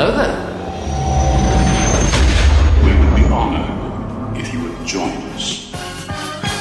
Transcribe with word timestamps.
Hello 0.00 0.16
there. 0.16 0.38
We 2.84 2.90
would 3.00 3.16
be 3.16 3.24
honored 3.34 4.38
if 4.38 4.54
you 4.54 4.60
would 4.62 4.86
join 4.86 5.10
us. 5.34 5.72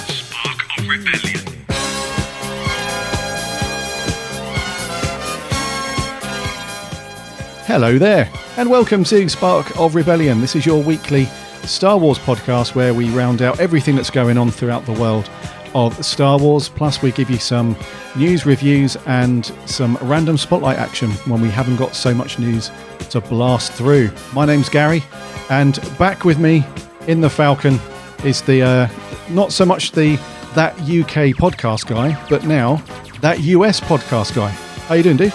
Spark 0.07 0.57
of 0.79 0.87
Rebellion. 0.89 1.65
Hello 7.67 7.99
there, 7.99 8.27
and 8.57 8.71
welcome 8.71 9.03
to 9.03 9.29
Spark 9.29 9.77
of 9.77 9.93
Rebellion. 9.93 10.41
This 10.41 10.55
is 10.55 10.65
your 10.65 10.81
weekly 10.81 11.25
Star 11.61 11.99
Wars 11.99 12.17
podcast 12.17 12.73
where 12.73 12.95
we 12.95 13.07
round 13.11 13.43
out 13.43 13.59
everything 13.59 13.95
that's 13.95 14.09
going 14.09 14.39
on 14.39 14.49
throughout 14.49 14.83
the 14.87 14.93
world 14.93 15.29
of 15.73 16.05
Star 16.05 16.37
Wars. 16.37 16.69
Plus, 16.69 17.01
we 17.01 17.11
give 17.11 17.29
you 17.29 17.37
some 17.37 17.75
news, 18.15 18.45
reviews, 18.45 18.95
and 19.05 19.45
some 19.65 19.97
random 20.01 20.37
spotlight 20.37 20.77
action 20.77 21.11
when 21.25 21.41
we 21.41 21.49
haven't 21.49 21.77
got 21.77 21.95
so 21.95 22.13
much 22.13 22.39
news 22.39 22.71
to 23.09 23.21
blast 23.21 23.71
through. 23.71 24.11
My 24.33 24.45
name's 24.45 24.69
Gary, 24.69 25.03
and 25.49 25.79
back 25.97 26.25
with 26.25 26.39
me 26.39 26.65
in 27.07 27.21
the 27.21 27.29
Falcon 27.29 27.79
is 28.23 28.41
the 28.41 28.61
uh, 28.61 28.87
not 29.29 29.51
so 29.51 29.65
much 29.65 29.91
the 29.91 30.15
that 30.55 30.73
UK 30.81 31.35
podcast 31.35 31.87
guy, 31.87 32.21
but 32.29 32.45
now 32.45 32.81
that 33.21 33.39
US 33.41 33.79
podcast 33.79 34.35
guy. 34.35 34.49
How 34.87 34.95
you 34.95 35.03
doing, 35.03 35.17
dude? 35.17 35.33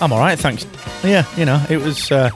I'm 0.00 0.12
all 0.12 0.18
right, 0.18 0.38
thanks. 0.38 0.66
Yeah, 1.02 1.24
you 1.36 1.44
know, 1.44 1.64
it 1.70 1.78
was 1.78 2.10
uh, 2.10 2.30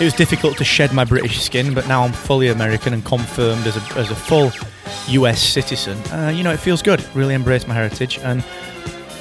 it 0.00 0.04
was 0.04 0.14
difficult 0.14 0.56
to 0.58 0.64
shed 0.64 0.92
my 0.92 1.04
British 1.04 1.40
skin, 1.42 1.74
but 1.74 1.86
now 1.88 2.02
I'm 2.04 2.12
fully 2.12 2.48
American 2.48 2.92
and 2.92 3.04
confirmed 3.04 3.66
as 3.66 3.76
a 3.76 3.98
as 3.98 4.10
a 4.10 4.14
full 4.14 4.50
US 5.08 5.40
citizen. 5.40 5.98
Uh, 6.12 6.28
you 6.28 6.42
know, 6.42 6.52
it 6.52 6.58
feels 6.58 6.82
good. 6.82 7.04
Really 7.14 7.34
embrace 7.34 7.66
my 7.66 7.74
heritage, 7.74 8.18
and 8.18 8.40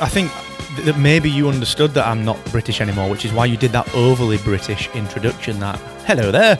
I 0.02 0.08
think 0.08 0.31
th- 0.76 0.86
that 0.86 0.98
maybe 0.98 1.30
you 1.30 1.50
understood 1.50 1.92
that 1.92 2.08
I'm 2.08 2.23
not 2.23 2.44
British 2.52 2.81
anymore, 2.81 3.09
which 3.09 3.26
is 3.26 3.34
why 3.34 3.45
you 3.45 3.58
did 3.58 3.72
that 3.72 3.94
overly 3.94 4.38
British 4.38 4.89
introduction. 4.95 5.59
That 5.59 5.78
hello 6.06 6.31
there, 6.31 6.56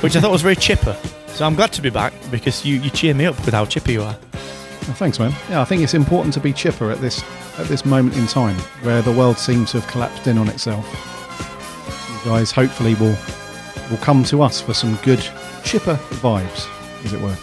which 0.00 0.16
I 0.16 0.20
thought 0.20 0.32
was 0.32 0.42
very 0.42 0.56
chipper. 0.56 0.96
So 1.28 1.46
I'm 1.46 1.54
glad 1.54 1.72
to 1.72 1.82
be 1.82 1.90
back 1.90 2.12
because 2.30 2.64
you, 2.64 2.78
you 2.80 2.90
cheer 2.90 3.14
me 3.14 3.24
up 3.24 3.36
with 3.44 3.54
how 3.54 3.64
chipper 3.64 3.90
you 3.90 4.02
are. 4.02 4.16
Well, 4.32 4.94
thanks, 4.94 5.18
man. 5.18 5.32
Yeah, 5.48 5.60
I 5.60 5.64
think 5.64 5.82
it's 5.82 5.94
important 5.94 6.34
to 6.34 6.40
be 6.40 6.52
chipper 6.52 6.90
at 6.90 7.00
this 7.00 7.22
at 7.58 7.66
this 7.66 7.84
moment 7.84 8.16
in 8.16 8.26
time 8.26 8.56
where 8.82 9.00
the 9.02 9.12
world 9.12 9.38
seems 9.38 9.70
to 9.72 9.80
have 9.80 9.88
collapsed 9.90 10.26
in 10.26 10.38
on 10.38 10.48
itself. 10.48 10.84
You 12.24 12.30
guys 12.30 12.50
hopefully 12.50 12.94
will 12.96 13.16
will 13.90 13.98
come 13.98 14.24
to 14.24 14.42
us 14.42 14.60
for 14.60 14.74
some 14.74 14.96
good 15.04 15.20
chipper 15.64 15.94
vibes, 16.20 16.68
as 17.04 17.12
it 17.12 17.20
were. 17.20 17.36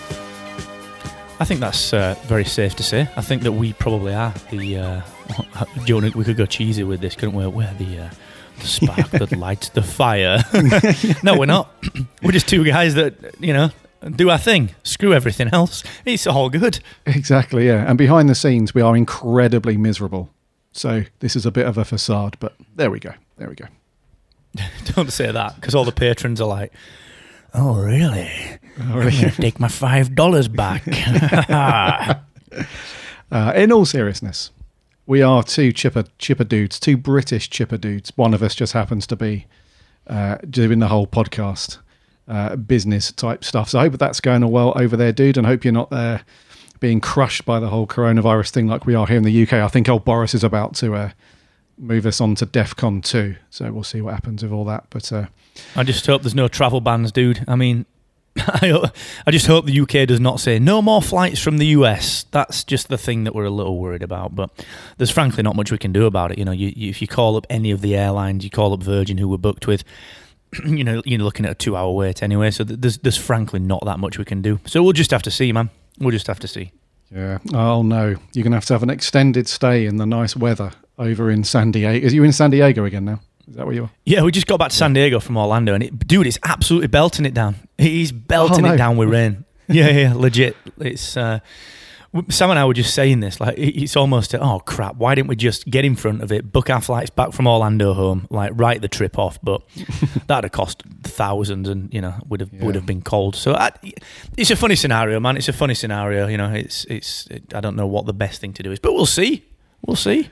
I 1.39 1.45
think 1.45 1.61
that's 1.61 1.93
uh, 1.93 2.15
very 2.23 2.43
safe 2.43 2.75
to 2.75 2.83
say. 2.83 3.07
I 3.15 3.21
think 3.21 3.43
that 3.43 3.53
we 3.53 3.71
probably 3.73 4.13
are 4.13 4.33
the. 4.51 4.77
Uh, 4.77 5.01
do 5.85 5.95
you 5.95 6.01
know, 6.01 6.11
we 6.13 6.25
could 6.25 6.35
go 6.35 6.45
cheesy 6.45 6.83
with 6.83 6.99
this, 6.99 7.15
couldn't 7.15 7.33
we? 7.35 7.47
We're 7.47 7.73
the, 7.75 7.99
uh, 7.99 8.09
the 8.59 8.67
spark 8.67 9.09
that 9.11 9.31
lights 9.37 9.69
the 9.69 9.81
fire. 9.81 10.43
no, 11.23 11.37
we're 11.37 11.45
not. 11.45 11.73
we're 12.21 12.33
just 12.33 12.49
two 12.49 12.65
guys 12.65 12.95
that 12.95 13.13
you 13.39 13.53
know 13.53 13.69
do 14.15 14.29
our 14.29 14.37
thing. 14.37 14.71
Screw 14.83 15.13
everything 15.13 15.47
else. 15.53 15.81
It's 16.03 16.27
all 16.27 16.49
good. 16.49 16.79
Exactly, 17.05 17.67
yeah. 17.67 17.85
And 17.87 17.97
behind 17.97 18.27
the 18.27 18.35
scenes, 18.35 18.73
we 18.73 18.81
are 18.81 18.97
incredibly 18.97 19.77
miserable. 19.77 20.29
So 20.73 21.03
this 21.19 21.37
is 21.37 21.45
a 21.45 21.51
bit 21.51 21.65
of 21.65 21.77
a 21.77 21.85
facade, 21.85 22.35
but 22.41 22.53
there 22.75 22.91
we 22.91 22.99
go. 22.99 23.13
There 23.37 23.47
we 23.47 23.55
go. 23.55 23.65
Don't 24.93 25.11
say 25.11 25.31
that 25.31 25.55
because 25.55 25.73
all 25.73 25.85
the 25.85 25.93
patrons 25.93 26.41
are 26.41 26.47
like, 26.47 26.73
"Oh, 27.53 27.81
really? 27.81 28.58
I'm 28.79 28.91
gonna 28.91 29.31
take 29.31 29.59
my 29.59 29.67
five 29.67 30.15
dollars 30.15 30.47
back." 30.47 30.83
Uh, 33.31 33.53
in 33.55 33.71
all 33.71 33.85
seriousness, 33.85 34.49
we 35.05 35.21
are 35.21 35.43
two 35.43 35.71
chipper 35.71 36.03
chipper 36.17 36.43
dudes, 36.43 36.79
two 36.79 36.97
British 36.97 37.47
chipper 37.47 37.77
dudes. 37.77 38.11
One 38.15 38.33
of 38.33 38.41
us 38.41 38.55
just 38.55 38.73
happens 38.73 39.05
to 39.07 39.15
be 39.15 39.45
uh, 40.07 40.37
doing 40.49 40.79
the 40.79 40.87
whole 40.87 41.05
podcast 41.05 41.77
uh, 42.27 42.55
business 42.55 43.11
type 43.11 43.43
stuff. 43.43 43.69
So 43.69 43.79
I 43.79 43.83
hope 43.83 43.99
that's 43.99 44.19
going 44.19 44.43
all 44.43 44.51
well 44.51 44.73
over 44.75 44.97
there, 44.97 45.11
dude, 45.11 45.37
and 45.37 45.45
hope 45.45 45.63
you're 45.63 45.71
not 45.71 45.91
there 45.91 46.21
being 46.79 47.01
crushed 47.01 47.45
by 47.45 47.59
the 47.59 47.69
whole 47.69 47.85
coronavirus 47.85 48.51
thing 48.51 48.67
like 48.67 48.85
we 48.85 48.95
are 48.95 49.05
here 49.05 49.17
in 49.17 49.23
the 49.23 49.43
UK. 49.43 49.53
I 49.53 49.67
think 49.67 49.89
old 49.89 50.05
Boris 50.05 50.33
is 50.33 50.43
about 50.43 50.75
to 50.75 50.95
uh, 50.95 51.11
move 51.77 52.05
us 52.05 52.21
on 52.21 52.35
to 52.35 52.45
DEFCON 52.45 53.03
2. 53.03 53.35
So 53.49 53.71
we'll 53.71 53.83
see 53.83 54.01
what 54.01 54.13
happens 54.13 54.43
with 54.43 54.51
all 54.51 54.65
that. 54.65 54.85
But 54.89 55.11
uh, 55.11 55.25
I 55.75 55.83
just 55.83 56.05
hope 56.05 56.21
there's 56.21 56.35
no 56.35 56.47
travel 56.47 56.81
bans, 56.81 57.11
dude. 57.11 57.43
I 57.47 57.55
mean, 57.55 57.85
I, 58.37 58.91
I 59.25 59.31
just 59.31 59.47
hope 59.47 59.65
the 59.65 59.79
UK 59.81 60.07
does 60.07 60.19
not 60.19 60.39
say 60.39 60.59
no 60.59 60.81
more 60.81 61.01
flights 61.01 61.39
from 61.39 61.57
the 61.57 61.67
US. 61.67 62.25
That's 62.31 62.63
just 62.63 62.87
the 62.87 62.97
thing 62.97 63.23
that 63.25 63.35
we're 63.35 63.45
a 63.45 63.49
little 63.49 63.77
worried 63.79 64.03
about. 64.03 64.35
But 64.35 64.49
there's 64.97 65.11
frankly 65.11 65.43
not 65.43 65.55
much 65.55 65.71
we 65.71 65.77
can 65.77 65.91
do 65.91 66.05
about 66.05 66.31
it. 66.31 66.37
You 66.37 66.45
know, 66.45 66.51
you, 66.51 66.71
you, 66.75 66.89
if 66.89 67.01
you 67.01 67.07
call 67.07 67.35
up 67.35 67.45
any 67.49 67.71
of 67.71 67.81
the 67.81 67.95
airlines, 67.95 68.43
you 68.43 68.49
call 68.49 68.73
up 68.73 68.81
Virgin, 68.83 69.17
who 69.17 69.27
we're 69.27 69.37
booked 69.37 69.67
with, 69.67 69.83
you 70.65 70.83
know, 70.83 71.01
you're 71.05 71.19
looking 71.19 71.45
at 71.45 71.51
a 71.51 71.55
two-hour 71.55 71.91
wait 71.91 72.23
anyway. 72.23 72.51
So 72.51 72.63
there's 72.63 72.97
there's 72.99 73.17
frankly 73.17 73.59
not 73.59 73.83
that 73.85 73.99
much 73.99 74.17
we 74.17 74.25
can 74.25 74.41
do. 74.41 74.59
So 74.65 74.81
we'll 74.83 74.93
just 74.93 75.11
have 75.11 75.23
to 75.23 75.31
see, 75.31 75.51
man. 75.51 75.69
We'll 75.99 76.11
just 76.11 76.27
have 76.27 76.39
to 76.39 76.47
see. 76.47 76.71
yeah. 77.13 77.39
Oh, 77.53 77.81
no. 77.83 78.15
You're 78.33 78.43
going 78.43 78.51
to 78.51 78.57
have 78.57 78.65
to 78.67 78.73
have 78.73 78.83
an 78.83 78.89
extended 78.89 79.47
stay 79.47 79.85
in 79.85 79.97
the 79.97 80.05
nice 80.05 80.35
weather 80.35 80.71
over 80.97 81.29
in 81.29 81.43
San 81.43 81.71
Diego. 81.71 82.05
Is 82.05 82.13
you 82.13 82.23
in 82.23 82.31
San 82.31 82.51
Diego 82.51 82.85
again 82.85 83.05
now? 83.05 83.19
Is 83.49 83.55
that 83.55 83.65
where 83.65 83.75
you 83.75 83.83
are? 83.85 83.91
Yeah, 84.05 84.21
we 84.23 84.31
just 84.31 84.47
got 84.47 84.57
back 84.59 84.69
to 84.69 84.75
San 84.75 84.93
Diego 84.93 85.19
from 85.19 85.37
Orlando, 85.37 85.73
and 85.73 85.83
it, 85.83 86.07
dude, 86.07 86.27
it's 86.27 86.37
absolutely 86.43 86.87
belting 86.87 87.25
it 87.25 87.33
down. 87.33 87.55
He's 87.77 88.11
belting 88.11 88.63
Oh, 88.65 88.67
no. 88.69 88.73
it 88.73 88.77
down 88.77 88.97
with 88.97 89.09
rain. 89.09 89.45
Yeah, 89.71 89.89
yeah, 89.89 90.13
legit. 90.15 90.57
It's 90.79 91.15
uh, 91.15 91.39
Sam 92.29 92.49
and 92.49 92.57
I 92.57 92.65
were 92.65 92.73
just 92.73 92.91
saying 92.95 93.19
this. 93.19 93.39
Like, 93.39 93.53
it's 93.55 93.95
almost 93.95 94.33
oh 94.33 94.59
crap. 94.61 94.95
Why 94.95 95.13
didn't 95.13 95.27
we 95.27 95.35
just 95.35 95.69
get 95.69 95.85
in 95.85 95.95
front 95.95 96.23
of 96.23 96.31
it, 96.31 96.51
book 96.51 96.71
our 96.71 96.81
flights 96.81 97.11
back 97.11 97.33
from 97.33 97.45
Orlando 97.45 97.93
home, 97.93 98.25
like 98.31 98.51
write 98.55 98.81
the 98.81 98.87
trip 98.87 99.19
off? 99.19 99.37
But 99.43 99.61
that'd 100.27 100.43
have 100.45 100.51
cost 100.51 100.81
thousands, 101.03 101.69
and 101.69 101.93
you 101.93 102.01
know 102.01 102.15
would 102.27 102.39
have 102.39 102.51
would 102.53 102.73
have 102.73 102.87
been 102.87 103.03
cold. 103.03 103.35
So 103.35 103.53
I, 103.53 103.69
it's 104.37 104.49
a 104.49 104.55
funny 104.55 104.75
scenario, 104.75 105.19
man. 105.19 105.37
It's 105.37 105.49
a 105.49 105.53
funny 105.53 105.75
scenario. 105.75 106.25
You 106.27 106.37
know, 106.37 106.51
it's 106.51 106.85
it's. 106.85 107.27
It, 107.27 107.53
I 107.53 107.59
don't 107.61 107.75
know 107.75 107.85
what 107.85 108.07
the 108.07 108.13
best 108.13 108.41
thing 108.41 108.53
to 108.53 108.63
do 108.63 108.71
is, 108.71 108.79
but 108.79 108.93
we'll 108.93 109.05
see. 109.05 109.45
We'll 109.85 109.95
see. 109.95 110.31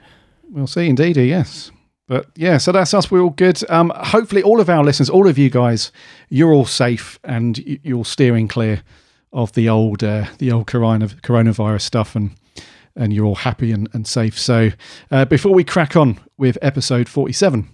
We'll 0.49 0.65
see, 0.65 0.87
indeed. 0.89 1.15
Yes. 1.17 1.69
But 2.07 2.27
yeah, 2.35 2.57
so 2.57 2.71
that's 2.71 2.93
us. 2.93 3.11
We're 3.11 3.21
all 3.21 3.31
good. 3.31 3.61
Um, 3.69 3.91
hopefully, 3.95 4.41
all 4.41 4.61
of 4.61 4.69
our 4.69 4.83
listeners, 4.83 5.09
all 5.09 5.27
of 5.27 5.37
you 5.37 5.49
guys, 5.49 5.91
you're 6.29 6.53
all 6.53 6.65
safe 6.65 7.19
and 7.23 7.57
you're 7.83 8.05
steering 8.05 8.47
clear 8.47 8.81
of 9.33 9.51
the 9.53 9.67
old, 9.67 10.03
uh, 10.03 10.25
the 10.37 10.51
old 10.51 10.67
corona, 10.67 11.07
coronavirus 11.07 11.81
stuff, 11.81 12.15
and 12.15 12.31
and 12.95 13.13
you're 13.13 13.25
all 13.25 13.35
happy 13.35 13.71
and, 13.71 13.87
and 13.93 14.07
safe. 14.07 14.37
So, 14.39 14.71
uh, 15.11 15.25
before 15.25 15.53
we 15.53 15.63
crack 15.63 15.95
on 15.95 16.19
with 16.37 16.57
episode 16.61 17.07
47, 17.07 17.69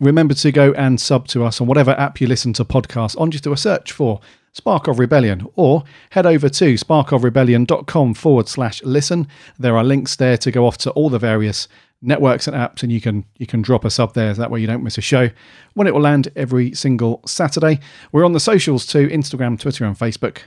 remember 0.00 0.34
to 0.34 0.50
go 0.50 0.72
and 0.72 1.00
sub 1.00 1.28
to 1.28 1.44
us 1.44 1.60
on 1.60 1.66
whatever 1.66 1.92
app 1.92 2.20
you 2.20 2.26
listen 2.26 2.52
to 2.54 2.64
podcasts 2.64 3.18
on. 3.20 3.30
Just 3.30 3.44
do 3.44 3.52
a 3.52 3.56
search 3.56 3.92
for 3.92 4.20
Spark 4.52 4.88
of 4.88 4.98
Rebellion 4.98 5.46
or 5.54 5.84
head 6.10 6.26
over 6.26 6.48
to 6.48 6.74
sparkofrebellion.com 6.74 8.14
forward 8.14 8.48
slash 8.48 8.82
listen. 8.82 9.28
There 9.58 9.76
are 9.76 9.84
links 9.84 10.16
there 10.16 10.36
to 10.38 10.50
go 10.50 10.66
off 10.66 10.78
to 10.78 10.90
all 10.92 11.10
the 11.10 11.18
various 11.18 11.68
networks 12.02 12.48
and 12.48 12.56
apps 12.56 12.82
and 12.82 12.90
you 12.90 13.00
can 13.00 13.24
you 13.38 13.46
can 13.46 13.62
drop 13.62 13.84
a 13.84 13.90
sub 13.90 14.12
there 14.14 14.34
that 14.34 14.50
way 14.50 14.60
you 14.60 14.66
don't 14.66 14.82
miss 14.82 14.98
a 14.98 15.00
show. 15.02 15.30
When 15.74 15.86
it 15.86 15.94
will 15.94 16.00
land 16.00 16.28
every 16.36 16.74
single 16.74 17.22
saturday. 17.24 17.78
We're 18.10 18.24
on 18.24 18.32
the 18.32 18.40
socials 18.40 18.84
too 18.84 19.08
instagram 19.08 19.58
twitter 19.58 19.84
and 19.84 19.96
facebook. 19.96 20.38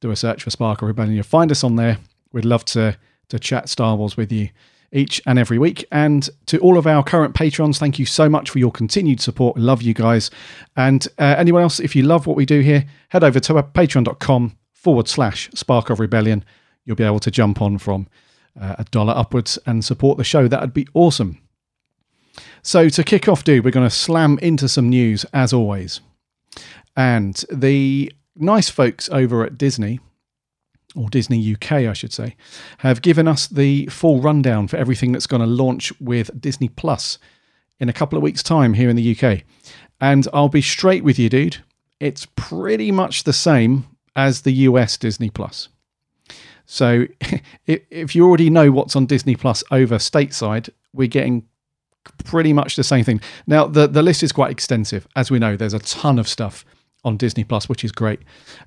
Do 0.00 0.10
a 0.10 0.16
search 0.16 0.44
for 0.44 0.50
spark 0.50 0.80
of 0.80 0.88
rebellion. 0.88 1.14
You'll 1.14 1.24
find 1.24 1.50
us 1.50 1.64
on 1.64 1.76
there. 1.76 1.98
We'd 2.32 2.44
love 2.44 2.64
to 2.66 2.96
to 3.28 3.38
chat 3.38 3.68
star 3.68 3.96
wars 3.96 4.16
with 4.16 4.32
you 4.32 4.48
each 4.92 5.20
and 5.26 5.38
every 5.38 5.58
week. 5.58 5.84
And 5.92 6.28
to 6.46 6.58
all 6.58 6.78
of 6.78 6.86
our 6.86 7.02
current 7.02 7.34
patrons 7.34 7.78
thank 7.78 7.98
you 7.98 8.06
so 8.06 8.28
much 8.28 8.50
for 8.50 8.60
your 8.60 8.70
continued 8.70 9.20
support. 9.20 9.58
Love 9.58 9.82
you 9.82 9.94
guys. 9.94 10.30
And 10.76 11.06
uh, 11.18 11.34
anyone 11.36 11.62
else 11.62 11.80
if 11.80 11.96
you 11.96 12.04
love 12.04 12.26
what 12.26 12.36
we 12.36 12.46
do 12.46 12.60
here 12.60 12.86
head 13.08 13.24
over 13.24 13.40
to 13.40 13.54
patreon.com 13.54 14.56
forward 14.72 15.08
slash 15.08 15.50
spark 15.54 15.90
of 15.90 15.98
rebellion. 15.98 16.44
You'll 16.84 16.96
be 16.96 17.04
able 17.04 17.20
to 17.20 17.30
jump 17.30 17.60
on 17.60 17.78
from 17.78 18.08
uh, 18.60 18.76
a 18.78 18.84
dollar 18.84 19.14
upwards 19.16 19.58
and 19.66 19.84
support 19.84 20.18
the 20.18 20.24
show. 20.24 20.46
That 20.46 20.60
would 20.60 20.74
be 20.74 20.86
awesome. 20.94 21.38
So, 22.62 22.88
to 22.90 23.02
kick 23.02 23.28
off, 23.28 23.42
dude, 23.42 23.64
we're 23.64 23.70
going 23.70 23.88
to 23.88 23.94
slam 23.94 24.38
into 24.40 24.68
some 24.68 24.88
news 24.88 25.24
as 25.32 25.52
always. 25.52 26.00
And 26.96 27.42
the 27.50 28.12
nice 28.36 28.68
folks 28.68 29.08
over 29.10 29.44
at 29.44 29.56
Disney 29.56 30.00
or 30.94 31.08
Disney 31.08 31.54
UK, 31.54 31.72
I 31.72 31.92
should 31.92 32.12
say, 32.12 32.36
have 32.78 33.02
given 33.02 33.28
us 33.28 33.46
the 33.46 33.86
full 33.86 34.20
rundown 34.20 34.68
for 34.68 34.76
everything 34.76 35.12
that's 35.12 35.26
going 35.26 35.40
to 35.40 35.46
launch 35.46 35.92
with 36.00 36.38
Disney 36.40 36.68
Plus 36.68 37.18
in 37.78 37.88
a 37.88 37.92
couple 37.94 38.16
of 38.16 38.22
weeks' 38.22 38.42
time 38.42 38.74
here 38.74 38.90
in 38.90 38.96
the 38.96 39.16
UK. 39.16 39.42
And 40.00 40.26
I'll 40.32 40.48
be 40.48 40.62
straight 40.62 41.04
with 41.04 41.18
you, 41.18 41.28
dude. 41.28 41.58
It's 42.00 42.26
pretty 42.34 42.90
much 42.90 43.24
the 43.24 43.32
same 43.32 43.86
as 44.16 44.42
the 44.42 44.52
US 44.52 44.96
Disney 44.96 45.30
Plus. 45.30 45.68
So 46.70 47.06
if, 47.66 48.14
you 48.14 48.24
already 48.24 48.48
know 48.48 48.70
what's 48.70 48.94
on 48.94 49.06
Disney 49.06 49.34
Plus 49.34 49.64
over 49.72 49.96
stateside, 49.96 50.70
we're 50.92 51.08
getting 51.08 51.44
pretty 52.24 52.52
much 52.52 52.76
the 52.76 52.84
same 52.84 53.02
thing. 53.02 53.20
Now, 53.48 53.66
the, 53.66 53.88
the 53.88 54.04
list 54.04 54.22
is 54.22 54.30
quite 54.30 54.52
extensive. 54.52 55.08
As 55.16 55.32
we 55.32 55.40
know, 55.40 55.56
there's 55.56 55.74
a 55.74 55.80
ton 55.80 56.16
of 56.16 56.28
stuff 56.28 56.64
on 57.02 57.16
Disney 57.16 57.42
Plus, 57.42 57.68
which 57.68 57.84
is 57.84 57.90
great. 57.90 58.20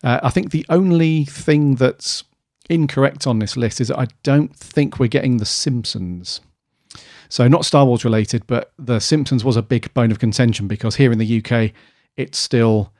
Uh, 0.04 0.20
I 0.22 0.32
think 0.32 0.52
the 0.52 0.66
only 0.68 1.24
thing 1.24 1.76
that's 1.76 2.26
incorrect 2.70 3.26
on 3.26 3.40
this 3.40 3.56
list 3.56 3.80
is 3.80 3.90
I 3.90 4.08
don't 4.22 4.54
think 4.54 5.00
we're 5.00 5.08
getting 5.08 5.38
The 5.38 5.46
Simpsons. 5.46 6.42
So, 7.30 7.48
not 7.48 7.64
Star 7.64 7.86
Wars 7.86 8.04
related, 8.04 8.46
but 8.48 8.74
The 8.78 9.00
Simpsons 9.00 9.46
was 9.46 9.56
a 9.56 9.62
big 9.62 9.94
bone 9.94 10.12
of 10.12 10.20
contention 10.20 10.68
because 10.68 10.98
here 10.98 11.14
in 11.14 11.20
the 11.20 11.42
UK, 11.42 11.72
it's 12.18 12.38
still 12.38 12.92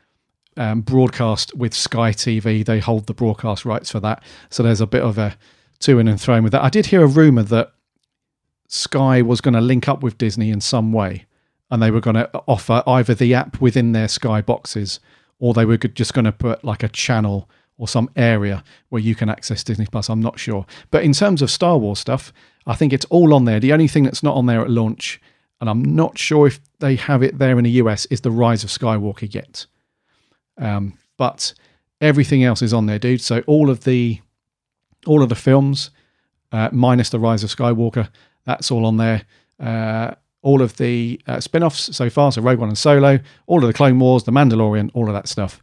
um, 0.58 0.82
broadcast 0.82 1.56
with 1.56 1.74
Sky 1.74 2.12
TV. 2.12 2.66
They 2.66 2.80
hold 2.80 3.08
the 3.08 3.14
broadcast 3.14 3.66
rights 3.66 3.92
for 3.92 4.00
that. 4.02 4.24
So, 4.50 4.64
there's 4.64 4.82
a 4.82 4.88
bit 4.88 5.04
of 5.04 5.18
a 5.18 5.38
to 5.80 6.00
and 6.00 6.20
throwing 6.20 6.44
with 6.44 6.54
that. 6.54 6.64
I 6.64 6.70
did 6.70 6.88
hear 6.88 7.04
a 7.04 7.08
rumor 7.08 7.44
that 7.44 7.74
Sky 8.68 9.22
was 9.22 9.42
going 9.42 9.54
to 9.54 9.62
link 9.62 9.88
up 9.88 10.02
with 10.02 10.18
Disney 10.18 10.50
in 10.50 10.62
some 10.62 10.94
way 10.94 11.26
and 11.70 11.82
they 11.82 11.92
were 11.92 12.00
going 12.00 12.16
to 12.16 12.30
offer 12.48 12.84
either 12.88 13.14
the 13.14 13.34
app 13.34 13.60
within 13.60 13.92
their 13.92 14.08
Sky 14.08 14.42
boxes 14.42 15.00
or 15.40 15.54
they 15.54 15.66
were 15.66 15.78
just 15.78 16.14
going 16.14 16.26
to 16.26 16.32
put 16.32 16.64
like 16.64 16.84
a 16.84 16.88
channel 16.88 17.50
or 17.78 17.88
some 17.88 18.10
area 18.16 18.64
where 18.90 19.02
you 19.02 19.16
can 19.16 19.30
access 19.30 19.64
Disney 19.64 19.88
Plus. 19.88 20.10
I'm 20.10 20.22
not 20.22 20.40
sure. 20.40 20.66
But 20.92 21.04
in 21.04 21.14
terms 21.14 21.42
of 21.42 21.52
Star 21.52 21.78
Wars 21.78 22.00
stuff, 22.00 22.32
I 22.66 22.76
think 22.76 22.94
it's 22.94 23.06
all 23.06 23.34
on 23.34 23.46
there. 23.46 23.60
The 23.60 23.74
only 23.74 23.88
thing 23.88 24.04
that's 24.04 24.24
not 24.24 24.36
on 24.36 24.46
there 24.46 24.62
at 24.62 24.70
launch, 24.70 25.20
and 25.60 25.70
I'm 25.70 25.84
not 25.84 26.18
sure 26.18 26.48
if 26.48 26.62
they 26.80 26.96
have 26.96 27.24
it 27.24 27.40
there 27.40 27.58
in 27.58 27.64
the 27.66 27.72
US, 27.72 28.06
is 28.06 28.22
the 28.22 28.32
Rise 28.32 28.64
of 28.64 28.70
Skywalker 28.70 29.34
yet. 29.34 29.66
Um, 30.58 30.98
but 31.18 31.54
everything 32.02 32.44
else 32.44 32.62
is 32.62 32.74
on 32.74 32.86
there, 32.86 33.00
dude. 33.00 33.22
So 33.22 33.44
all 33.48 33.70
of 33.70 33.84
the 33.84 34.20
all 35.06 35.22
of 35.22 35.30
the 35.30 35.36
films, 35.36 35.90
uh, 36.52 36.70
minus 36.72 37.10
the 37.10 37.20
Rise 37.20 37.44
of 37.44 37.50
Skywalker, 37.50 38.10
that's 38.46 38.72
all 38.72 38.86
on 38.86 38.98
there. 38.98 39.24
Uh, 39.60 40.16
all 40.42 40.62
of 40.62 40.76
the 40.78 41.20
uh, 41.28 41.40
spin-offs 41.40 41.96
so 41.96 42.10
far, 42.10 42.32
so 42.32 42.42
Rogue 42.42 42.60
One 42.60 42.70
and 42.70 42.78
Solo, 42.78 43.20
all 43.48 43.62
of 43.62 43.68
the 43.68 43.74
Clone 43.74 43.98
Wars, 44.00 44.24
the 44.24 44.32
Mandalorian, 44.32 44.92
all 44.94 45.08
of 45.08 45.14
that 45.14 45.28
stuff. 45.28 45.62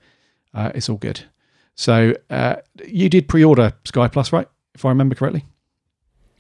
Uh, 0.55 0.73
it's 0.75 0.89
all 0.89 0.97
good. 0.97 1.23
So 1.75 2.15
uh, 2.31 2.57
you 2.87 3.09
did 3.09 3.29
pre-order 3.29 3.73
Sky 3.85 4.09
Plus, 4.09 4.33
right? 4.33 4.49
If 4.75 4.85
I 4.85 4.89
remember 4.89 5.15
correctly. 5.15 5.45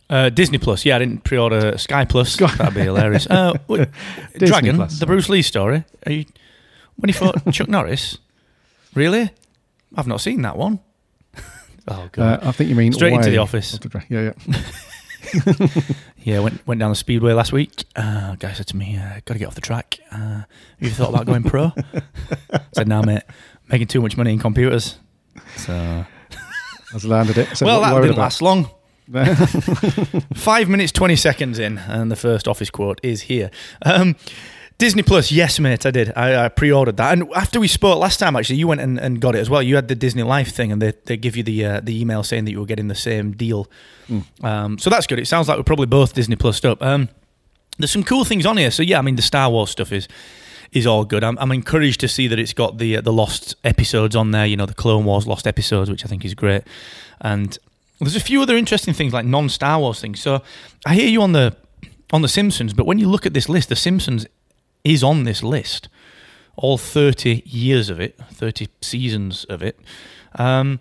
Uh, 0.08 0.28
Disney 0.28 0.58
Plus, 0.58 0.84
yeah, 0.84 0.96
I 0.96 0.98
didn't 0.98 1.22
pre-order 1.22 1.78
Sky 1.78 2.04
Plus. 2.04 2.36
That'd 2.36 2.74
be 2.74 2.80
hilarious. 2.80 3.26
Uh, 3.28 3.56
Dragon, 4.38 4.76
Plus. 4.76 4.98
the 4.98 5.06
Bruce 5.06 5.28
Lee 5.28 5.42
story. 5.42 5.84
Are 6.06 6.12
you, 6.12 6.24
when 6.96 7.08
he 7.08 7.12
fought 7.12 7.36
Chuck 7.52 7.68
Norris, 7.68 8.18
really? 8.94 9.30
I've 9.96 10.06
not 10.06 10.20
seen 10.20 10.42
that 10.42 10.56
one. 10.56 10.80
oh 11.88 12.08
god. 12.12 12.42
Uh, 12.42 12.48
I 12.48 12.52
think 12.52 12.70
you 12.70 12.76
mean 12.76 12.92
Straight 12.92 13.12
into 13.12 13.30
the 13.30 13.38
office. 13.38 13.74
of 13.74 14.04
Yeah, 14.08 14.32
yeah. 14.48 14.62
yeah, 16.22 16.40
went 16.40 16.66
went 16.66 16.80
down 16.80 16.90
the 16.90 16.96
speedway 16.96 17.32
last 17.32 17.52
week. 17.52 17.84
Uh, 17.94 18.36
guy 18.36 18.52
said 18.52 18.66
to 18.68 18.76
me, 18.76 18.96
uh, 18.96 19.20
"Got 19.24 19.34
to 19.34 19.38
get 19.38 19.48
off 19.48 19.54
the 19.54 19.60
track. 19.60 19.98
Uh, 20.10 20.16
have 20.16 20.46
you 20.80 20.90
thought 20.90 21.10
about 21.10 21.26
going 21.26 21.42
pro?" 21.42 21.72
I 22.52 22.60
said, 22.72 22.88
"No, 22.88 23.02
mate. 23.02 23.22
Making 23.70 23.86
too 23.86 24.00
much 24.00 24.16
money 24.16 24.32
in 24.32 24.38
computers." 24.38 24.98
So, 25.56 26.04
Has 26.92 27.04
landed 27.04 27.38
it. 27.38 27.56
So 27.56 27.66
well, 27.66 27.80
what 27.80 27.88
that 27.88 27.92
are 27.94 27.96
you 28.00 28.08
didn't 28.08 28.16
worried 28.16 28.22
last 28.22 28.42
long. 28.42 28.70
Five 30.34 30.68
minutes, 30.68 30.92
20 30.92 31.16
seconds 31.16 31.58
in, 31.58 31.78
and 31.78 32.10
the 32.10 32.16
first 32.16 32.46
office 32.46 32.70
quote 32.70 33.00
is 33.02 33.22
here. 33.22 33.50
Um, 33.82 34.16
Disney 34.80 35.02
Plus, 35.02 35.30
yes, 35.30 35.60
mate, 35.60 35.84
I 35.84 35.90
did. 35.90 36.10
I, 36.16 36.46
I 36.46 36.48
pre 36.48 36.72
ordered 36.72 36.96
that. 36.96 37.12
And 37.12 37.30
after 37.34 37.60
we 37.60 37.68
spoke 37.68 37.98
last 37.98 38.18
time, 38.18 38.34
actually, 38.34 38.56
you 38.56 38.66
went 38.66 38.80
and, 38.80 38.98
and 38.98 39.20
got 39.20 39.34
it 39.34 39.38
as 39.38 39.50
well. 39.50 39.62
You 39.62 39.76
had 39.76 39.88
the 39.88 39.94
Disney 39.94 40.22
Life 40.22 40.52
thing, 40.52 40.72
and 40.72 40.80
they, 40.80 40.94
they 41.04 41.18
give 41.18 41.36
you 41.36 41.42
the 41.42 41.64
uh, 41.64 41.80
the 41.80 42.00
email 42.00 42.22
saying 42.22 42.46
that 42.46 42.52
you 42.52 42.60
were 42.60 42.66
getting 42.66 42.88
the 42.88 42.94
same 42.94 43.32
deal. 43.32 43.68
Um, 44.42 44.78
so 44.78 44.90
that's 44.90 45.06
good. 45.06 45.18
It 45.18 45.28
sounds 45.28 45.48
like 45.48 45.58
we're 45.58 45.64
probably 45.64 45.86
both 45.86 46.14
Disney 46.14 46.34
Plus 46.34 46.64
up. 46.64 46.82
Um, 46.82 47.10
there's 47.78 47.90
some 47.90 48.04
cool 48.04 48.24
things 48.24 48.46
on 48.46 48.56
here. 48.56 48.70
So, 48.70 48.82
yeah, 48.82 48.98
I 48.98 49.02
mean, 49.02 49.16
the 49.16 49.22
Star 49.22 49.50
Wars 49.50 49.70
stuff 49.70 49.92
is 49.92 50.08
is 50.72 50.86
all 50.86 51.04
good. 51.04 51.24
I'm, 51.24 51.36
I'm 51.38 51.52
encouraged 51.52 52.00
to 52.00 52.08
see 52.08 52.26
that 52.28 52.38
it's 52.38 52.54
got 52.54 52.78
the 52.78 52.96
uh, 52.96 53.00
the 53.02 53.12
lost 53.12 53.56
episodes 53.64 54.16
on 54.16 54.30
there. 54.30 54.46
You 54.46 54.56
know, 54.56 54.66
the 54.66 54.74
Clone 54.74 55.04
Wars 55.04 55.26
lost 55.26 55.46
episodes, 55.46 55.90
which 55.90 56.06
I 56.06 56.08
think 56.08 56.24
is 56.24 56.34
great. 56.34 56.62
And 57.20 57.58
there's 58.00 58.16
a 58.16 58.20
few 58.20 58.40
other 58.40 58.56
interesting 58.56 58.94
things 58.94 59.12
like 59.12 59.26
non 59.26 59.50
Star 59.50 59.78
Wars 59.78 60.00
things. 60.00 60.20
So 60.20 60.42
I 60.86 60.94
hear 60.94 61.08
you 61.08 61.20
on 61.20 61.32
the 61.32 61.54
on 62.12 62.22
the 62.22 62.28
Simpsons, 62.28 62.72
but 62.72 62.86
when 62.86 62.98
you 62.98 63.08
look 63.08 63.26
at 63.26 63.34
this 63.34 63.48
list, 63.48 63.68
the 63.68 63.76
Simpsons 63.76 64.26
is 64.84 65.02
on 65.02 65.24
this 65.24 65.42
list. 65.42 65.88
All 66.56 66.78
30 66.78 67.42
years 67.46 67.88
of 67.88 68.00
it, 68.00 68.18
30 68.32 68.68
seasons 68.82 69.44
of 69.44 69.62
it. 69.62 69.78
Um, 70.34 70.80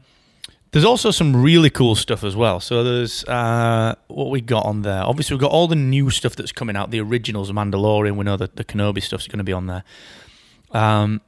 there's 0.71 0.85
also 0.85 1.09
some 1.09 1.35
really 1.35 1.69
cool 1.69 1.95
stuff 1.95 2.23
as 2.23 2.35
well. 2.35 2.59
So 2.59 2.83
there's 2.83 3.23
uh, 3.23 3.95
what 4.07 4.29
we 4.29 4.41
got 4.41 4.65
on 4.65 4.83
there. 4.83 5.03
Obviously, 5.03 5.35
we've 5.35 5.41
got 5.41 5.51
all 5.51 5.67
the 5.67 5.75
new 5.75 6.09
stuff 6.09 6.35
that's 6.35 6.51
coming 6.51 6.75
out. 6.75 6.91
The 6.91 6.99
originals, 6.99 7.51
Mandalorian. 7.51 8.17
We 8.17 8.23
know 8.23 8.37
that 8.37 8.55
the 8.55 8.63
Kenobi 8.63 9.01
stuff's 9.01 9.27
going 9.27 9.39
to 9.39 9.43
be 9.43 9.53
on 9.53 9.65
there. 9.65 9.83
Um, 10.71 11.21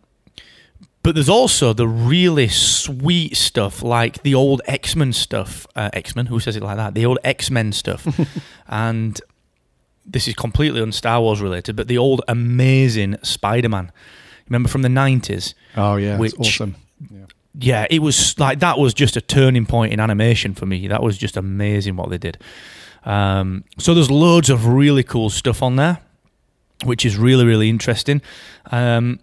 but 1.03 1.15
there's 1.15 1.29
also 1.29 1.73
the 1.73 1.87
really 1.87 2.47
sweet 2.47 3.35
stuff, 3.35 3.81
like 3.81 4.21
the 4.21 4.35
old 4.35 4.61
X 4.65 4.95
Men 4.95 5.13
stuff. 5.13 5.65
Uh, 5.75 5.89
X 5.93 6.15
Men, 6.15 6.27
who 6.27 6.39
says 6.39 6.55
it 6.55 6.61
like 6.61 6.77
that? 6.77 6.93
The 6.93 7.07
old 7.07 7.17
X 7.23 7.49
Men 7.49 7.71
stuff, 7.71 8.07
and 8.67 9.19
this 10.05 10.27
is 10.27 10.33
completely 10.35 10.81
un 10.81 10.91
Star 10.91 11.21
Wars 11.21 11.41
related, 11.41 11.75
but 11.75 11.87
the 11.87 11.97
old 11.97 12.21
amazing 12.27 13.17
Spider 13.23 13.69
Man. 13.69 13.91
Remember 14.49 14.67
from 14.69 14.81
the 14.81 14.89
nineties? 14.89 15.55
Oh 15.77 15.95
yeah, 15.95 16.17
Which- 16.17 16.33
it's 16.33 16.47
awesome. 16.61 16.75
Yeah. 17.09 17.25
yeah, 17.59 17.87
it 17.89 17.99
was 17.99 18.37
like 18.37 18.59
that 18.59 18.77
was 18.77 18.93
just 18.93 19.15
a 19.15 19.21
turning 19.21 19.65
point 19.65 19.93
in 19.93 19.99
animation 19.99 20.53
for 20.53 20.65
me. 20.65 20.87
That 20.87 21.01
was 21.01 21.17
just 21.17 21.37
amazing 21.37 21.95
what 21.95 22.09
they 22.09 22.17
did. 22.17 22.37
Um, 23.03 23.63
so 23.79 23.93
there's 23.93 24.11
loads 24.11 24.49
of 24.49 24.67
really 24.67 25.03
cool 25.03 25.29
stuff 25.29 25.63
on 25.63 25.75
there, 25.77 25.99
which 26.83 27.05
is 27.05 27.17
really 27.17 27.45
really 27.45 27.69
interesting. 27.69 28.21
Um, 28.71 29.19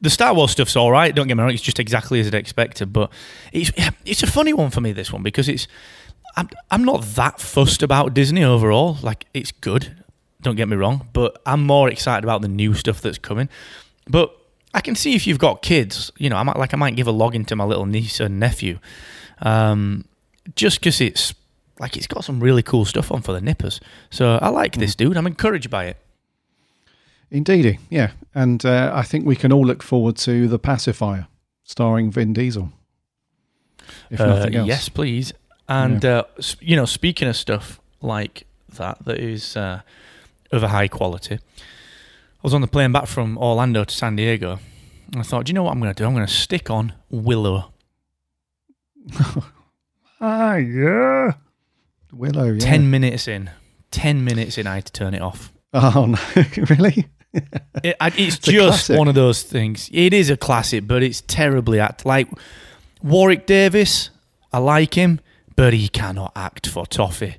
the 0.00 0.10
Star 0.10 0.32
Wars 0.34 0.50
stuff's 0.52 0.76
all 0.76 0.90
right. 0.90 1.14
Don't 1.14 1.28
get 1.28 1.36
me 1.36 1.42
wrong; 1.42 1.52
it's 1.52 1.62
just 1.62 1.78
exactly 1.78 2.20
as 2.20 2.26
I'd 2.26 2.34
expected. 2.34 2.92
But 2.92 3.12
it's 3.52 3.70
it's 4.04 4.22
a 4.22 4.26
funny 4.26 4.52
one 4.52 4.70
for 4.70 4.80
me 4.80 4.92
this 4.92 5.12
one 5.12 5.22
because 5.22 5.48
it's 5.48 5.68
I'm 6.36 6.48
I'm 6.70 6.84
not 6.84 7.02
that 7.02 7.38
fussed 7.40 7.82
about 7.82 8.14
Disney 8.14 8.42
overall. 8.42 8.96
Like 9.02 9.26
it's 9.34 9.52
good. 9.52 9.99
Don't 10.42 10.56
get 10.56 10.68
me 10.68 10.76
wrong, 10.76 11.08
but 11.12 11.40
I'm 11.44 11.62
more 11.66 11.88
excited 11.90 12.24
about 12.24 12.40
the 12.42 12.48
new 12.48 12.74
stuff 12.74 13.00
that's 13.02 13.18
coming. 13.18 13.48
But 14.08 14.34
I 14.72 14.80
can 14.80 14.94
see 14.94 15.14
if 15.14 15.26
you've 15.26 15.38
got 15.38 15.62
kids, 15.62 16.10
you 16.16 16.30
know, 16.30 16.36
I 16.36 16.42
might 16.42 16.56
like 16.56 16.72
I 16.72 16.76
might 16.76 16.96
give 16.96 17.06
a 17.08 17.12
login 17.12 17.46
to 17.48 17.56
my 17.56 17.64
little 17.64 17.86
niece 17.86 18.20
and 18.20 18.40
nephew, 18.40 18.78
um, 19.42 20.04
just 20.56 20.80
because 20.80 21.00
it's 21.00 21.34
like 21.78 21.96
it's 21.96 22.06
got 22.06 22.24
some 22.24 22.40
really 22.40 22.62
cool 22.62 22.84
stuff 22.84 23.10
on 23.12 23.20
for 23.22 23.32
the 23.32 23.40
nippers. 23.40 23.80
So 24.10 24.38
I 24.40 24.48
like 24.48 24.76
this 24.76 24.94
dude. 24.94 25.16
I'm 25.16 25.26
encouraged 25.26 25.70
by 25.70 25.84
it. 25.86 25.96
Indeedy, 27.30 27.78
yeah. 27.90 28.10
And 28.34 28.64
uh, 28.64 28.90
I 28.94 29.02
think 29.02 29.24
we 29.26 29.36
can 29.36 29.52
all 29.52 29.64
look 29.64 29.82
forward 29.82 30.16
to 30.18 30.48
The 30.48 30.58
Pacifier, 30.58 31.28
starring 31.64 32.10
Vin 32.10 32.32
Diesel. 32.32 32.72
If 34.10 34.20
Uh, 34.20 34.26
nothing 34.26 34.54
else. 34.56 34.68
yes, 34.68 34.88
please. 34.88 35.32
And 35.68 36.04
uh, 36.04 36.24
you 36.60 36.74
know, 36.74 36.86
speaking 36.86 37.28
of 37.28 37.36
stuff 37.36 37.80
like 38.00 38.46
that, 38.76 39.04
that 39.04 39.18
is 39.18 39.56
uh, 39.56 39.82
of 40.52 40.62
a 40.62 40.68
high 40.68 40.88
quality. 40.88 41.36
I 41.36 42.42
was 42.42 42.54
on 42.54 42.60
the 42.60 42.66
plane 42.66 42.92
back 42.92 43.06
from 43.06 43.36
Orlando 43.38 43.84
to 43.84 43.94
San 43.94 44.16
Diego. 44.16 44.58
And 45.12 45.20
I 45.20 45.22
thought, 45.22 45.44
do 45.46 45.50
you 45.50 45.54
know 45.54 45.64
what 45.64 45.72
I'm 45.72 45.80
going 45.80 45.92
to 45.92 46.02
do? 46.02 46.06
I'm 46.06 46.14
going 46.14 46.26
to 46.26 46.32
stick 46.32 46.70
on 46.70 46.92
Willow. 47.10 47.72
Ah, 50.22 50.56
yeah. 50.56 51.32
Willow, 52.12 52.52
yeah. 52.52 52.58
10 52.58 52.90
minutes 52.90 53.26
in. 53.26 53.50
10 53.90 54.22
minutes 54.22 54.58
in, 54.58 54.66
I 54.66 54.74
had 54.74 54.84
to 54.84 54.92
turn 54.92 55.14
it 55.14 55.22
off. 55.22 55.50
Oh, 55.72 56.04
no. 56.36 56.44
really? 56.68 57.06
It, 57.84 57.96
I, 58.00 58.12
it's 58.16 58.38
just 58.38 58.90
one 58.90 59.06
of 59.06 59.14
those 59.14 59.44
things. 59.44 59.88
It 59.92 60.12
is 60.12 60.30
a 60.30 60.36
classic, 60.36 60.88
but 60.88 61.04
it's 61.04 61.20
terribly 61.20 61.78
act. 61.78 62.04
Like 62.04 62.28
Warwick 63.04 63.46
Davis, 63.46 64.10
I 64.52 64.58
like 64.58 64.94
him, 64.94 65.20
but 65.54 65.72
he 65.72 65.88
cannot 65.88 66.32
act 66.34 66.66
for 66.66 66.86
Toffee. 66.86 67.36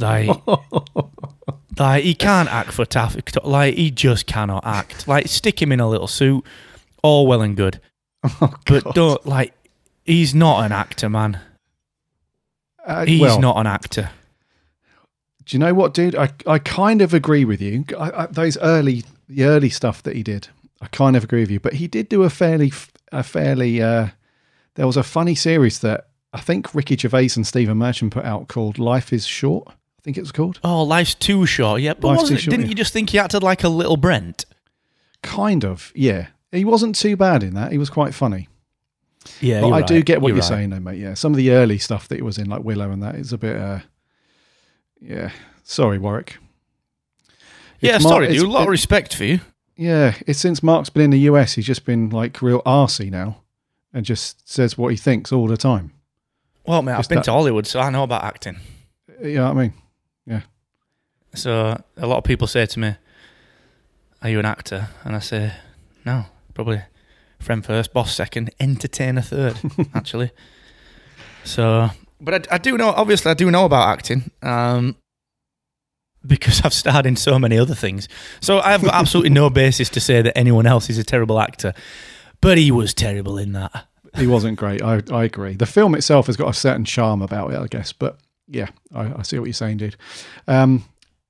Like, 0.00 0.28
like 1.78 2.04
he 2.04 2.14
can't 2.14 2.48
act 2.48 2.72
for 2.72 2.84
Toffee. 2.84 3.22
Like 3.42 3.74
he 3.74 3.90
just 3.90 4.26
cannot 4.26 4.66
act. 4.66 5.08
Like 5.08 5.28
stick 5.28 5.60
him 5.60 5.72
in 5.72 5.80
a 5.80 5.88
little 5.88 6.06
suit, 6.06 6.44
all 7.02 7.26
well 7.26 7.42
and 7.42 7.56
good, 7.56 7.80
Oh, 8.24 8.54
but 8.66 8.94
don't 8.94 9.24
like. 9.26 9.54
He's 10.04 10.34
not 10.34 10.64
an 10.64 10.72
actor, 10.72 11.08
man. 11.08 11.40
Uh, 12.84 13.04
He's 13.04 13.20
well, 13.20 13.38
not 13.38 13.58
an 13.58 13.66
actor. 13.66 14.10
Do 15.44 15.54
you 15.54 15.58
know 15.58 15.74
what, 15.74 15.92
dude? 15.92 16.16
I, 16.16 16.30
I 16.46 16.58
kind 16.58 17.02
of 17.02 17.12
agree 17.12 17.44
with 17.44 17.60
you. 17.60 17.84
I, 17.98 18.22
I, 18.22 18.26
those 18.26 18.56
early, 18.58 19.04
the 19.28 19.44
early 19.44 19.68
stuff 19.68 20.02
that 20.04 20.16
he 20.16 20.22
did, 20.22 20.48
I 20.80 20.86
kind 20.88 21.14
of 21.16 21.24
agree 21.24 21.40
with 21.40 21.50
you. 21.50 21.60
But 21.60 21.74
he 21.74 21.86
did 21.86 22.08
do 22.08 22.22
a 22.22 22.30
fairly, 22.30 22.72
a 23.12 23.22
fairly. 23.22 23.82
Uh, 23.82 24.08
there 24.74 24.86
was 24.86 24.96
a 24.96 25.02
funny 25.02 25.34
series 25.34 25.80
that 25.80 26.08
I 26.32 26.40
think 26.40 26.74
Ricky 26.74 26.96
Gervais 26.96 27.30
and 27.36 27.46
Stephen 27.46 27.78
Merchant 27.78 28.12
put 28.12 28.24
out 28.24 28.48
called 28.48 28.78
Life 28.78 29.12
is 29.12 29.26
Short. 29.26 29.68
I 29.98 30.02
think 30.02 30.16
it 30.16 30.20
was 30.20 30.32
called. 30.32 30.60
Oh, 30.64 30.82
life's 30.82 31.14
too 31.14 31.44
short. 31.46 31.80
Yeah, 31.82 31.94
but 31.94 32.16
wasn't 32.16 32.38
it, 32.38 32.42
short, 32.42 32.50
didn't 32.52 32.66
yeah. 32.66 32.70
you 32.70 32.74
just 32.74 32.92
think 32.92 33.10
he 33.10 33.18
acted 33.18 33.42
like 33.42 33.64
a 33.64 33.68
little 33.68 33.96
Brent? 33.96 34.44
Kind 35.22 35.64
of, 35.64 35.92
yeah. 35.94 36.28
He 36.52 36.64
wasn't 36.64 36.94
too 36.96 37.16
bad 37.16 37.42
in 37.42 37.54
that. 37.54 37.72
He 37.72 37.78
was 37.78 37.90
quite 37.90 38.14
funny. 38.14 38.48
Yeah, 39.40 39.66
I 39.66 39.82
do 39.82 40.00
get 40.02 40.22
what 40.22 40.28
you're, 40.28 40.36
right. 40.36 40.44
saying, 40.44 40.70
though, 40.70 40.80
mate. 40.80 40.98
Yeah, 40.98 41.14
some 41.14 41.32
of 41.32 41.36
the 41.36 41.50
early 41.50 41.76
stuff 41.78 42.08
that 42.08 42.16
he 42.16 42.22
was 42.22 42.38
in, 42.38 42.48
like 42.48 42.62
Willow 42.64 42.90
and 42.90 43.02
that, 43.02 43.16
is 43.16 43.32
a 43.32 43.38
bit. 43.38 43.56
uh 43.56 43.80
Yeah, 45.00 45.30
sorry, 45.64 45.98
Warwick. 45.98 46.38
Yeah, 47.80 47.96
It's 47.96 48.04
Mar- 48.04 48.14
sorry, 48.14 48.28
dude. 48.28 48.42
A 48.42 48.48
lot 48.48 48.62
of 48.62 48.68
respect 48.68 49.14
for 49.14 49.24
you. 49.24 49.40
Yeah, 49.76 50.14
it's 50.26 50.38
since 50.40 50.62
Mark's 50.62 50.90
been 50.90 51.02
in 51.02 51.10
the 51.10 51.18
US, 51.20 51.54
he's 51.54 51.66
just 51.66 51.84
been 51.84 52.08
like 52.10 52.40
real 52.42 52.62
arsey 52.62 53.10
now, 53.10 53.42
and 53.92 54.04
just 54.04 54.48
says 54.48 54.78
what 54.78 54.88
he 54.88 54.96
thinks 54.96 55.30
all 55.32 55.46
the 55.46 55.56
time. 55.56 55.92
Well, 56.66 56.82
mate, 56.82 56.92
I've 56.94 57.08
been 57.08 57.16
that- 57.16 57.24
to 57.24 57.32
Hollywood, 57.32 57.66
so 57.66 57.80
I 57.80 57.90
know 57.90 58.02
about 58.04 58.24
acting. 58.24 58.58
You 59.22 59.34
know 59.36 59.44
what 59.52 59.56
I 59.58 59.60
mean? 59.62 59.72
So 61.34 61.80
a 61.96 62.06
lot 62.06 62.18
of 62.18 62.24
people 62.24 62.46
say 62.46 62.66
to 62.66 62.78
me, 62.78 62.94
"Are 64.22 64.28
you 64.28 64.38
an 64.38 64.46
actor?" 64.46 64.88
And 65.04 65.14
I 65.14 65.20
say, 65.20 65.52
"No, 66.04 66.26
probably 66.54 66.82
friend 67.38 67.64
first, 67.64 67.92
boss 67.92 68.14
second, 68.14 68.50
entertainer 68.58 69.20
third, 69.20 69.58
actually." 69.94 70.30
So, 71.44 71.90
but 72.20 72.48
I, 72.50 72.56
I 72.56 72.58
do 72.58 72.76
know. 72.76 72.90
Obviously, 72.90 73.30
I 73.30 73.34
do 73.34 73.50
know 73.50 73.64
about 73.64 73.88
acting. 73.88 74.30
Um, 74.42 74.96
because 76.26 76.62
I've 76.64 76.74
starred 76.74 77.06
in 77.06 77.16
so 77.16 77.38
many 77.38 77.56
other 77.58 77.74
things. 77.74 78.08
So 78.40 78.58
I've 78.58 78.82
got 78.82 78.94
absolutely 78.94 79.30
no 79.30 79.48
basis 79.50 79.88
to 79.90 80.00
say 80.00 80.20
that 80.20 80.36
anyone 80.36 80.66
else 80.66 80.90
is 80.90 80.98
a 80.98 81.04
terrible 81.04 81.40
actor. 81.40 81.72
But 82.40 82.58
he 82.58 82.70
was 82.70 82.92
terrible 82.92 83.38
in 83.38 83.52
that. 83.52 83.86
He 84.16 84.26
wasn't 84.26 84.58
great. 84.58 84.82
I, 84.82 85.00
I 85.12 85.24
agree. 85.24 85.54
The 85.54 85.66
film 85.66 85.94
itself 85.94 86.26
has 86.26 86.36
got 86.36 86.48
a 86.48 86.54
certain 86.54 86.84
charm 86.84 87.22
about 87.22 87.52
it, 87.52 87.58
I 87.58 87.66
guess. 87.66 87.92
But 87.92 88.18
yeah, 88.48 88.68
I, 88.94 89.12
I 89.18 89.22
see 89.22 89.38
what 89.38 89.46
you're 89.46 89.52
saying, 89.52 89.78
dude. 89.78 89.96
Um, 90.46 90.84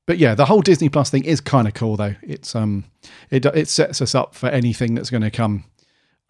but 0.06 0.18
yeah, 0.18 0.34
the 0.34 0.46
whole 0.46 0.62
Disney 0.62 0.88
Plus 0.88 1.10
thing 1.10 1.24
is 1.24 1.40
kind 1.40 1.68
of 1.68 1.74
cool, 1.74 1.96
though. 1.96 2.14
It's 2.22 2.54
um, 2.56 2.84
it 3.30 3.44
it 3.44 3.68
sets 3.68 4.00
us 4.00 4.14
up 4.14 4.34
for 4.34 4.48
anything 4.48 4.94
that's 4.94 5.10
going 5.10 5.22
to 5.22 5.30
come 5.30 5.64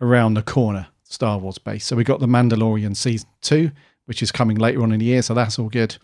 around 0.00 0.34
the 0.34 0.42
corner, 0.42 0.88
Star 1.04 1.38
Wars 1.38 1.58
base. 1.58 1.84
So 1.84 1.96
we 1.96 2.04
got 2.04 2.20
the 2.20 2.26
Mandalorian 2.26 2.96
season 2.96 3.28
two, 3.40 3.70
which 4.06 4.22
is 4.22 4.32
coming 4.32 4.56
later 4.56 4.82
on 4.82 4.92
in 4.92 4.98
the 4.98 5.06
year, 5.06 5.22
so 5.22 5.34
that's 5.34 5.58
all 5.58 5.68
good. 5.68 5.96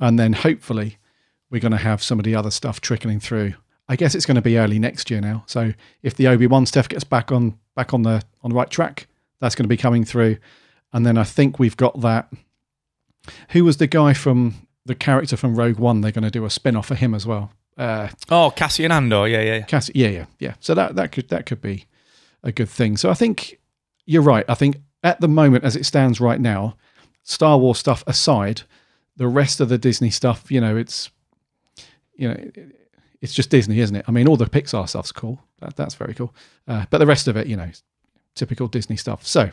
And 0.00 0.18
then 0.18 0.32
hopefully 0.32 0.98
we're 1.50 1.60
going 1.60 1.72
to 1.72 1.78
have 1.78 2.02
some 2.02 2.18
of 2.18 2.24
the 2.24 2.34
other 2.34 2.50
stuff 2.50 2.80
trickling 2.80 3.20
through. 3.20 3.54
I 3.88 3.96
guess 3.96 4.14
it's 4.14 4.26
going 4.26 4.36
to 4.36 4.42
be 4.42 4.58
early 4.58 4.78
next 4.78 5.10
year 5.10 5.20
now. 5.20 5.44
So 5.46 5.74
if 6.02 6.14
the 6.14 6.26
Obi 6.26 6.46
Wan 6.46 6.66
stuff 6.66 6.88
gets 6.88 7.04
back 7.04 7.30
on 7.30 7.58
back 7.76 7.92
on 7.92 8.02
the 8.02 8.22
on 8.42 8.50
the 8.50 8.56
right 8.56 8.70
track, 8.70 9.06
that's 9.40 9.54
going 9.54 9.64
to 9.64 9.68
be 9.68 9.76
coming 9.76 10.04
through. 10.04 10.38
And 10.92 11.04
then 11.06 11.18
I 11.18 11.24
think 11.24 11.58
we've 11.58 11.76
got 11.76 12.00
that. 12.00 12.32
Who 13.50 13.64
was 13.64 13.76
the 13.76 13.86
guy 13.86 14.12
from 14.14 14.66
the 14.84 14.94
character 14.94 15.36
from 15.36 15.54
Rogue 15.54 15.78
One? 15.78 16.00
They're 16.00 16.12
going 16.12 16.24
to 16.24 16.30
do 16.30 16.44
a 16.44 16.50
spin 16.50 16.76
off 16.76 16.86
for 16.88 16.94
him 16.94 17.14
as 17.14 17.26
well. 17.26 17.52
Uh, 17.76 18.08
Oh, 18.30 18.52
Cassian 18.54 18.92
Andor, 18.92 19.26
yeah, 19.28 19.40
yeah. 19.42 19.54
yeah. 19.56 19.62
Cass- 19.62 19.90
yeah, 19.94 20.08
yeah, 20.08 20.26
yeah. 20.38 20.54
So 20.60 20.74
that 20.74 20.96
that 20.96 21.12
could 21.12 21.28
that 21.28 21.46
could 21.46 21.60
be 21.62 21.86
a 22.42 22.52
good 22.52 22.68
thing. 22.68 22.96
So 22.96 23.10
I 23.10 23.14
think 23.14 23.58
you're 24.04 24.22
right. 24.22 24.44
I 24.48 24.54
think 24.54 24.76
at 25.02 25.20
the 25.20 25.28
moment, 25.28 25.64
as 25.64 25.76
it 25.76 25.86
stands 25.86 26.20
right 26.20 26.40
now, 26.40 26.76
Star 27.22 27.56
Wars 27.58 27.78
stuff 27.78 28.02
aside, 28.06 28.62
the 29.16 29.28
rest 29.28 29.60
of 29.60 29.68
the 29.68 29.78
Disney 29.78 30.10
stuff, 30.10 30.50
you 30.50 30.60
know, 30.60 30.76
it's 30.76 31.10
you 32.14 32.28
know, 32.28 32.50
it's 33.20 33.32
just 33.32 33.50
Disney, 33.50 33.78
isn't 33.80 33.96
it? 33.96 34.04
I 34.06 34.10
mean, 34.12 34.28
all 34.28 34.36
the 34.36 34.46
Pixar 34.46 34.88
stuff's 34.88 35.12
cool. 35.12 35.40
That, 35.60 35.76
that's 35.76 35.94
very 35.94 36.14
cool. 36.14 36.34
Uh, 36.68 36.84
but 36.90 36.98
the 36.98 37.06
rest 37.06 37.26
of 37.28 37.36
it, 37.36 37.46
you 37.46 37.56
know, 37.56 37.70
typical 38.34 38.66
Disney 38.68 38.96
stuff. 38.96 39.26
So 39.26 39.50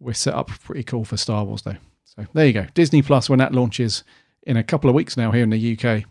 we're 0.00 0.14
set 0.14 0.34
up 0.34 0.48
pretty 0.48 0.84
cool 0.84 1.04
for 1.04 1.16
Star 1.16 1.44
Wars, 1.44 1.62
though. 1.62 1.76
So 2.06 2.24
there 2.32 2.46
you 2.46 2.52
go. 2.52 2.66
Disney 2.72 3.02
Plus, 3.02 3.28
when 3.28 3.38
that 3.40 3.52
launches 3.52 4.04
in 4.44 4.56
a 4.56 4.64
couple 4.64 4.88
of 4.88 4.94
weeks 4.94 5.16
now 5.16 5.32
here 5.32 5.42
in 5.42 5.50
the 5.50 5.78
UK, 5.78 6.04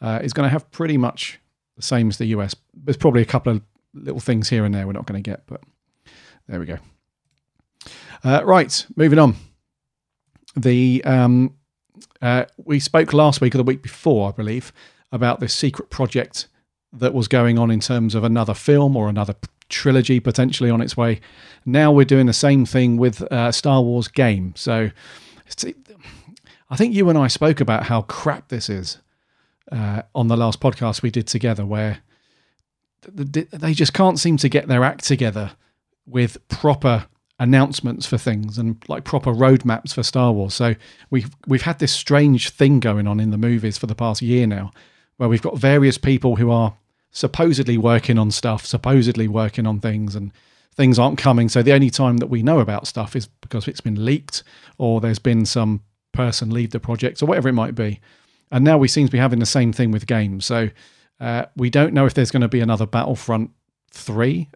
uh, 0.00 0.20
is 0.22 0.32
going 0.32 0.46
to 0.46 0.50
have 0.50 0.70
pretty 0.70 0.96
much 0.96 1.38
the 1.76 1.82
same 1.82 2.08
as 2.08 2.16
the 2.16 2.26
US. 2.26 2.54
There's 2.72 2.96
probably 2.96 3.22
a 3.22 3.26
couple 3.26 3.52
of 3.52 3.62
little 3.92 4.20
things 4.20 4.48
here 4.48 4.64
and 4.64 4.74
there 4.74 4.86
we're 4.86 4.92
not 4.92 5.06
going 5.06 5.22
to 5.22 5.30
get, 5.30 5.42
but 5.46 5.60
there 6.48 6.60
we 6.60 6.66
go. 6.66 6.78
Uh, 8.24 8.42
right, 8.44 8.86
moving 8.96 9.18
on. 9.18 9.36
The 10.56 11.04
um, 11.04 11.54
uh, 12.22 12.46
we 12.56 12.80
spoke 12.80 13.12
last 13.12 13.40
week 13.40 13.54
or 13.54 13.58
the 13.58 13.64
week 13.64 13.82
before, 13.82 14.28
I 14.28 14.32
believe, 14.32 14.72
about 15.12 15.40
this 15.40 15.54
secret 15.54 15.90
project 15.90 16.48
that 16.92 17.12
was 17.12 17.28
going 17.28 17.58
on 17.58 17.70
in 17.70 17.80
terms 17.80 18.14
of 18.14 18.24
another 18.24 18.54
film 18.54 18.96
or 18.96 19.08
another 19.08 19.34
trilogy 19.68 20.20
potentially 20.20 20.70
on 20.70 20.80
its 20.80 20.96
way. 20.96 21.20
Now 21.64 21.92
we're 21.92 22.04
doing 22.04 22.26
the 22.26 22.32
same 22.32 22.66
thing 22.66 22.96
with 22.96 23.22
uh, 23.32 23.52
Star 23.52 23.82
Wars 23.82 24.08
game. 24.08 24.54
So 24.56 24.90
I 26.70 26.76
think 26.76 26.94
you 26.94 27.08
and 27.08 27.18
I 27.18 27.28
spoke 27.28 27.60
about 27.60 27.84
how 27.84 28.02
crap 28.02 28.48
this 28.48 28.68
is 28.68 28.98
uh, 29.70 30.02
on 30.14 30.28
the 30.28 30.36
last 30.36 30.60
podcast 30.60 31.02
we 31.02 31.10
did 31.10 31.26
together, 31.26 31.64
where 31.64 31.98
th- 33.16 33.32
th- 33.32 33.50
they 33.50 33.74
just 33.74 33.92
can't 33.92 34.18
seem 34.18 34.36
to 34.38 34.48
get 34.48 34.68
their 34.68 34.84
act 34.84 35.04
together 35.04 35.52
with 36.06 36.46
proper 36.48 37.06
announcements 37.38 38.06
for 38.06 38.16
things 38.16 38.56
and 38.56 38.82
like 38.88 39.04
proper 39.04 39.30
roadmaps 39.32 39.92
for 39.92 40.02
Star 40.02 40.32
Wars. 40.32 40.54
So 40.54 40.74
we've 41.10 41.30
we've 41.46 41.62
had 41.62 41.78
this 41.78 41.92
strange 41.92 42.50
thing 42.50 42.80
going 42.80 43.06
on 43.06 43.20
in 43.20 43.30
the 43.30 43.38
movies 43.38 43.78
for 43.78 43.86
the 43.86 43.94
past 43.94 44.22
year 44.22 44.46
now, 44.46 44.72
where 45.16 45.28
we've 45.28 45.42
got 45.42 45.58
various 45.58 45.98
people 45.98 46.36
who 46.36 46.50
are 46.50 46.74
supposedly 47.16 47.78
working 47.78 48.18
on 48.18 48.30
stuff, 48.30 48.66
supposedly 48.66 49.26
working 49.26 49.66
on 49.66 49.80
things, 49.80 50.14
and 50.14 50.30
things 50.74 50.98
aren't 50.98 51.16
coming. 51.16 51.48
So 51.48 51.62
the 51.62 51.72
only 51.72 51.88
time 51.88 52.18
that 52.18 52.26
we 52.26 52.42
know 52.42 52.60
about 52.60 52.86
stuff 52.86 53.16
is 53.16 53.26
because 53.40 53.66
it's 53.66 53.80
been 53.80 54.04
leaked 54.04 54.42
or 54.76 55.00
there's 55.00 55.18
been 55.18 55.46
some 55.46 55.80
person 56.12 56.50
leave 56.50 56.72
the 56.72 56.78
project 56.78 57.22
or 57.22 57.26
whatever 57.26 57.48
it 57.48 57.54
might 57.54 57.74
be. 57.74 58.00
And 58.52 58.66
now 58.66 58.76
we 58.76 58.86
seem 58.86 59.06
to 59.06 59.12
be 59.12 59.16
having 59.16 59.38
the 59.38 59.46
same 59.46 59.72
thing 59.72 59.92
with 59.92 60.06
games. 60.06 60.44
So 60.44 60.68
uh, 61.18 61.46
we 61.56 61.70
don't 61.70 61.94
know 61.94 62.04
if 62.04 62.12
there's 62.12 62.30
going 62.30 62.42
to 62.42 62.48
be 62.48 62.60
another 62.60 62.84
Battlefront 62.84 63.50
3. 63.92 64.50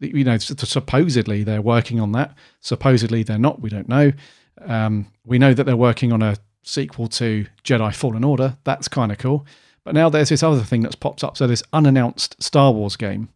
You 0.00 0.24
know, 0.24 0.36
supposedly 0.36 1.44
they're 1.44 1.62
working 1.62 1.98
on 1.98 2.12
that. 2.12 2.36
Supposedly 2.60 3.22
they're 3.22 3.38
not. 3.38 3.62
We 3.62 3.70
don't 3.70 3.88
know. 3.88 4.12
Um, 4.60 5.06
we 5.24 5.38
know 5.38 5.54
that 5.54 5.64
they're 5.64 5.76
working 5.78 6.12
on 6.12 6.20
a 6.20 6.36
sequel 6.62 7.08
to 7.08 7.46
Jedi 7.64 7.94
Fallen 7.94 8.22
Order. 8.22 8.58
That's 8.64 8.86
kind 8.86 9.10
of 9.10 9.16
cool. 9.16 9.46
But 9.84 9.94
now 9.94 10.08
there's 10.08 10.28
this 10.28 10.42
other 10.42 10.62
thing 10.62 10.82
that's 10.82 10.94
popped 10.94 11.24
up. 11.24 11.36
So 11.36 11.46
this 11.46 11.62
unannounced 11.72 12.40
Star 12.42 12.72
Wars 12.72 12.96
game 12.96 13.28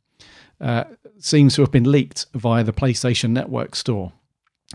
uh, 0.60 0.84
seems 1.18 1.54
to 1.56 1.62
have 1.62 1.72
been 1.72 1.90
leaked 1.90 2.26
via 2.34 2.62
the 2.62 2.72
PlayStation 2.72 3.30
Network 3.30 3.74
store. 3.74 4.12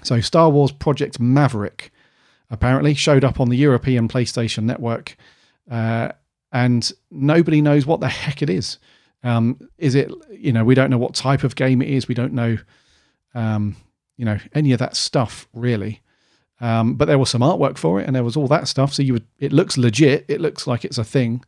So 0.04 0.22
Star 0.22 0.50
Wars 0.50 0.72
Project 0.72 1.20
Maverick 1.20 1.92
apparently 2.50 2.94
showed 2.94 3.24
up 3.24 3.40
on 3.40 3.50
the 3.50 3.58
European 3.58 4.08
PlayStation 4.08 4.64
Network, 4.64 5.16
uh, 5.70 6.10
and 6.52 6.92
nobody 7.10 7.62
knows 7.62 7.86
what 7.86 8.02
the 8.02 8.10
heck 8.10 8.42
it 8.42 8.50
is. 8.50 8.78
Um, 9.24 9.60
is 9.78 9.96
it 9.96 10.12
you 10.32 10.52
know 10.52 10.64
we 10.66 10.76
don't 10.76 10.90
know 10.90 10.98
what 10.98 11.14
type 11.14 11.44
of 11.44 11.56
game 11.56 11.82
it 11.82 11.90
is. 11.90 12.08
We 12.08 12.16
don't 12.16 12.34
know 12.34 12.58
um, 13.34 13.76
you 14.18 14.26
know 14.26 14.40
any 14.54 14.72
of 14.74 14.80
that 14.80 14.96
stuff 14.96 15.48
really. 15.54 16.02
Um, 16.60 16.94
but 16.94 17.06
there 17.06 17.18
was 17.18 17.30
some 17.30 17.42
artwork 17.42 17.78
for 17.78 18.00
it, 18.00 18.06
and 18.06 18.16
there 18.16 18.24
was 18.24 18.38
all 18.38 18.48
that 18.48 18.68
stuff. 18.68 18.94
So 18.94 19.02
you 19.04 19.14
would 19.14 19.28
it 19.40 19.52
looks 19.52 19.78
legit. 19.78 20.26
It 20.28 20.42
looks 20.42 20.68
like 20.68 20.86
it's 20.86 20.98
a 20.98 21.04
thing. 21.04 21.44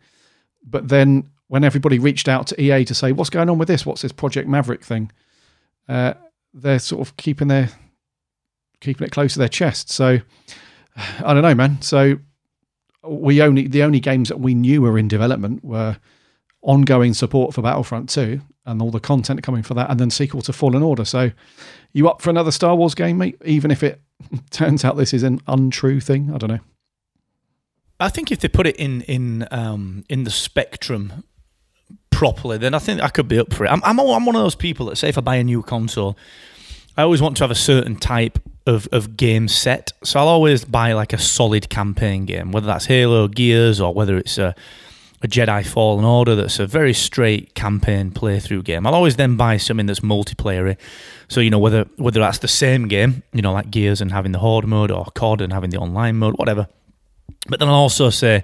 But 0.64 0.88
then 0.88 1.30
when 1.48 1.64
everybody 1.64 2.00
reached 2.00 2.28
out 2.28 2.48
to 2.48 2.62
EA 2.62 2.86
to 2.86 2.96
say 2.96 3.12
what's 3.12 3.30
going 3.30 3.50
on 3.50 3.58
with 3.58 3.68
this, 3.68 3.86
what's 3.86 4.02
this 4.02 4.12
Project 4.12 4.48
Maverick 4.48 4.84
thing, 4.84 5.12
uh, 5.88 6.14
they're 6.54 6.80
sort 6.80 7.08
of 7.08 7.16
keeping 7.18 7.48
their 7.48 7.70
keeping 8.80 9.06
it 9.08 9.12
close 9.12 9.34
to 9.34 9.40
their 9.40 9.50
chest. 9.50 9.90
So 9.90 10.20
I 10.96 11.34
don't 11.34 11.44
know, 11.44 11.56
man. 11.56 11.82
So 11.82 12.20
we 13.04 13.42
only 13.42 13.68
the 13.68 13.84
only 13.84 14.00
games 14.00 14.30
that 14.30 14.40
we 14.40 14.54
knew 14.54 14.82
were 14.82 14.98
in 14.98 15.08
development 15.08 15.64
were 15.64 15.98
ongoing 16.62 17.14
support 17.14 17.54
for 17.54 17.62
Battlefront 17.62 18.10
2 18.10 18.40
and 18.66 18.82
all 18.82 18.92
the 18.92 19.00
content 19.00 19.44
coming 19.44 19.62
for 19.62 19.74
that, 19.74 19.90
and 19.90 20.00
then 20.00 20.10
sequel 20.10 20.42
to 20.42 20.54
Fallen 20.54 20.82
Order. 20.82 21.04
So 21.04 21.32
you 21.92 22.08
up 22.08 22.22
for 22.22 22.30
another 22.30 22.52
Star 22.52 22.76
Wars 22.76 22.96
game, 22.96 23.18
mate? 23.18 23.40
Even 23.44 23.72
if 23.72 23.84
it 23.84 24.02
turns 24.52 24.86
out 24.86 24.96
this 24.96 25.14
is 25.14 25.24
an 25.24 25.42
untrue 25.48 26.00
thing, 26.00 26.32
I 26.34 26.38
don't 26.38 26.50
know. 26.50 26.60
I 28.04 28.10
think 28.10 28.32
if 28.32 28.40
they 28.40 28.50
put 28.50 28.68
it 28.68 28.76
in 28.76 29.02
in 29.04 29.48
um, 29.52 30.04
in 30.10 30.26
the 30.26 30.32
spectrum 30.32 31.24
properly, 32.12 32.58
then 32.58 32.74
I 32.74 32.80
think 32.80 33.02
I 33.02 33.08
could 33.08 33.28
be 33.28 33.40
up 33.40 33.54
for 33.54 33.66
it. 33.66 33.70
I'm 33.70 33.82
I'm, 33.84 34.00
I'm 34.00 34.26
one 34.26 34.36
of 34.36 34.42
those 34.42 34.56
people 34.56 34.88
that 34.88 34.98
say 34.98 35.10
if 35.10 35.18
I 35.18 35.22
buy 35.22 35.38
a 35.38 35.44
new 35.44 35.64
console, 35.64 36.18
I 36.98 37.04
always 37.04 37.22
want 37.22 37.38
to 37.38 37.44
have 37.44 37.52
a 37.52 37.56
certain 37.56 37.96
type 37.96 38.40
of, 38.66 38.88
of 38.92 39.16
game 39.16 39.48
set. 39.48 39.94
So 40.04 40.20
I'll 40.20 40.28
always 40.28 40.66
buy 40.66 40.94
like 40.94 41.14
a 41.14 41.18
solid 41.18 41.70
campaign 41.70 42.26
game, 42.26 42.52
whether 42.52 42.68
that's 42.68 42.86
Halo, 42.86 43.28
Gears, 43.28 43.80
or 43.80 43.94
whether 43.94 44.18
it's 44.18 44.38
a, 44.38 44.54
a 45.22 45.28
Jedi 45.28 45.66
Fallen 45.66 46.06
Order 46.06 46.36
that's 46.36 46.60
a 46.60 46.68
very 46.68 46.94
straight 46.94 47.56
campaign 47.56 48.12
playthrough 48.12 48.64
game. 48.66 48.86
I'll 48.86 48.96
always 48.96 49.16
then 49.16 49.38
buy 49.38 49.58
something 49.58 49.86
that's 49.86 50.02
multiplayer. 50.02 50.78
So 51.30 51.40
you 51.40 51.50
know 51.50 51.60
whether 51.60 51.86
whether 51.96 52.20
that's 52.20 52.40
the 52.40 52.50
same 52.50 52.90
game, 52.90 53.24
you 53.32 53.42
know 53.42 53.54
like 53.54 53.72
Gears 53.72 54.02
and 54.02 54.12
having 54.12 54.34
the 54.34 54.40
Horde 54.40 54.68
mode, 54.68 54.92
or 54.92 55.06
COD 55.16 55.40
and 55.40 55.54
having 55.54 55.70
the 55.70 55.78
online 55.78 56.18
mode, 56.18 56.36
whatever. 56.38 56.68
But 57.48 57.60
then 57.60 57.70
I'll 57.70 57.76
also 57.76 58.10
say 58.10 58.44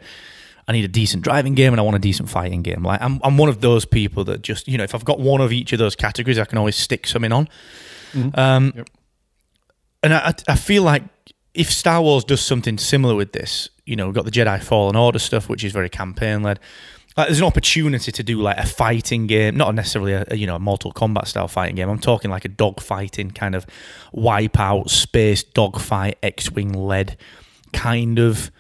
I 0.68 0.72
need 0.72 0.86
a 0.86 0.90
decent 0.90 1.24
driving 1.24 1.56
game 1.56 1.74
and 1.74 1.80
I 1.80 1.84
want 1.84 1.96
a 1.96 2.00
decent 2.00 2.30
fighting 2.30 2.62
game. 2.62 2.84
Like 2.84 3.02
I'm 3.02 3.20
I'm 3.24 3.38
one 3.38 3.50
of 3.50 3.62
those 3.62 3.86
people 3.86 4.24
that 4.26 4.42
just 4.42 4.68
you 4.68 4.78
know 4.78 4.84
if 4.84 4.94
I've 4.94 5.06
got 5.06 5.20
one 5.20 5.42
of 5.42 5.52
each 5.52 5.74
of 5.74 5.80
those 5.80 5.96
categories, 5.96 6.38
I 6.38 6.46
can 6.46 6.58
always 6.58 6.76
stick 6.76 7.08
something 7.08 7.32
on. 7.32 7.50
Um, 8.36 8.74
Yep. 8.76 8.90
And 10.02 10.14
I 10.14 10.34
I 10.48 10.56
feel 10.56 10.84
like 10.84 11.04
if 11.54 11.72
Star 11.72 12.02
Wars 12.02 12.24
does 12.24 12.42
something 12.42 12.78
similar 12.78 13.16
with 13.16 13.34
this, 13.34 13.70
you 13.86 13.96
know, 13.96 14.06
we've 14.06 14.16
got 14.16 14.26
the 14.26 14.32
Jedi 14.32 14.62
Fallen 14.62 14.96
Order 14.96 15.20
stuff, 15.20 15.50
which 15.50 15.64
is 15.64 15.74
very 15.74 15.90
campaign 15.90 16.44
led. 16.44 16.60
Like, 17.18 17.28
there's 17.28 17.40
an 17.40 17.46
opportunity 17.46 18.12
to 18.12 18.24
do 18.24 18.40
like 18.40 18.58
a 18.58 18.66
fighting 18.66 19.28
game, 19.28 19.58
not 19.58 19.76
necessarily 19.76 20.14
a, 20.14 20.26
a, 20.30 20.36
you 20.38 20.48
know 20.48 20.56
a 20.56 20.60
Mortal 20.60 20.94
Kombat 20.94 21.28
style 21.28 21.48
fighting 21.48 21.76
game. 21.76 21.90
I'm 21.90 22.00
talking 22.00 22.32
like 22.32 22.46
a 22.46 22.50
dog 22.50 22.80
fighting 22.80 23.32
kind 23.32 23.56
of 23.56 23.66
wipeout 24.16 24.90
space 24.90 25.44
dogfight 25.44 26.18
X 26.24 26.52
wing 26.52 26.72
led 26.72 27.18
kind 27.74 28.20
of 28.20 28.52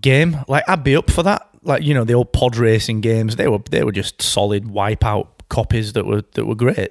game. 0.00 0.38
Like 0.48 0.64
I'd 0.68 0.84
be 0.84 0.96
up 0.96 1.10
for 1.10 1.22
that. 1.22 1.48
Like 1.62 1.82
you 1.82 1.94
know 1.94 2.04
the 2.04 2.14
old 2.14 2.32
pod 2.32 2.56
racing 2.56 3.00
games, 3.00 3.36
they 3.36 3.48
were 3.48 3.60
they 3.70 3.84
were 3.84 3.92
just 3.92 4.22
solid 4.22 4.64
wipeout 4.64 5.28
copies 5.48 5.92
that 5.94 6.06
were 6.06 6.22
that 6.32 6.46
were 6.46 6.54
great. 6.54 6.90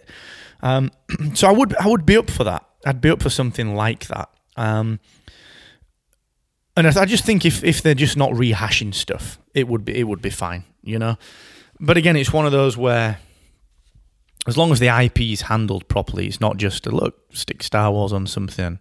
Um, 0.62 0.92
so 1.34 1.48
I 1.48 1.52
would 1.52 1.76
I 1.78 1.88
would 1.88 2.06
be 2.06 2.18
up 2.18 2.30
for 2.30 2.44
that. 2.44 2.66
I'd 2.86 3.02
be 3.02 3.10
up 3.10 3.22
for 3.22 3.30
something 3.30 3.76
like 3.76 4.08
that. 4.08 4.30
Um, 4.56 5.00
and 6.78 6.88
I, 6.88 7.02
I 7.02 7.06
just 7.06 7.26
think 7.26 7.46
if, 7.46 7.64
if 7.64 7.82
they're 7.82 7.94
just 7.94 8.16
not 8.16 8.32
rehashing 8.32 8.94
stuff, 8.94 9.40
it 9.54 9.68
would 9.68 9.84
be 9.86 9.98
it 9.98 10.04
would 10.04 10.22
be 10.22 10.30
fine, 10.30 10.64
you 10.82 11.00
know. 11.00 11.18
But 11.80 11.98
again, 11.98 12.16
it's 12.16 12.34
one 12.34 12.46
of 12.46 12.52
those 12.52 12.78
where 12.78 13.20
as 14.48 14.58
long 14.58 14.72
as 14.72 14.80
the 14.80 14.88
IP 14.88 15.22
is 15.22 15.42
handled 15.42 15.88
properly, 15.88 16.28
it's 16.28 16.40
not 16.40 16.58
just 16.58 16.88
a 16.88 16.92
look 16.92 17.18
stick 17.34 17.64
Star 17.64 17.92
Wars 17.92 18.14
on 18.14 18.28
something 18.28 18.80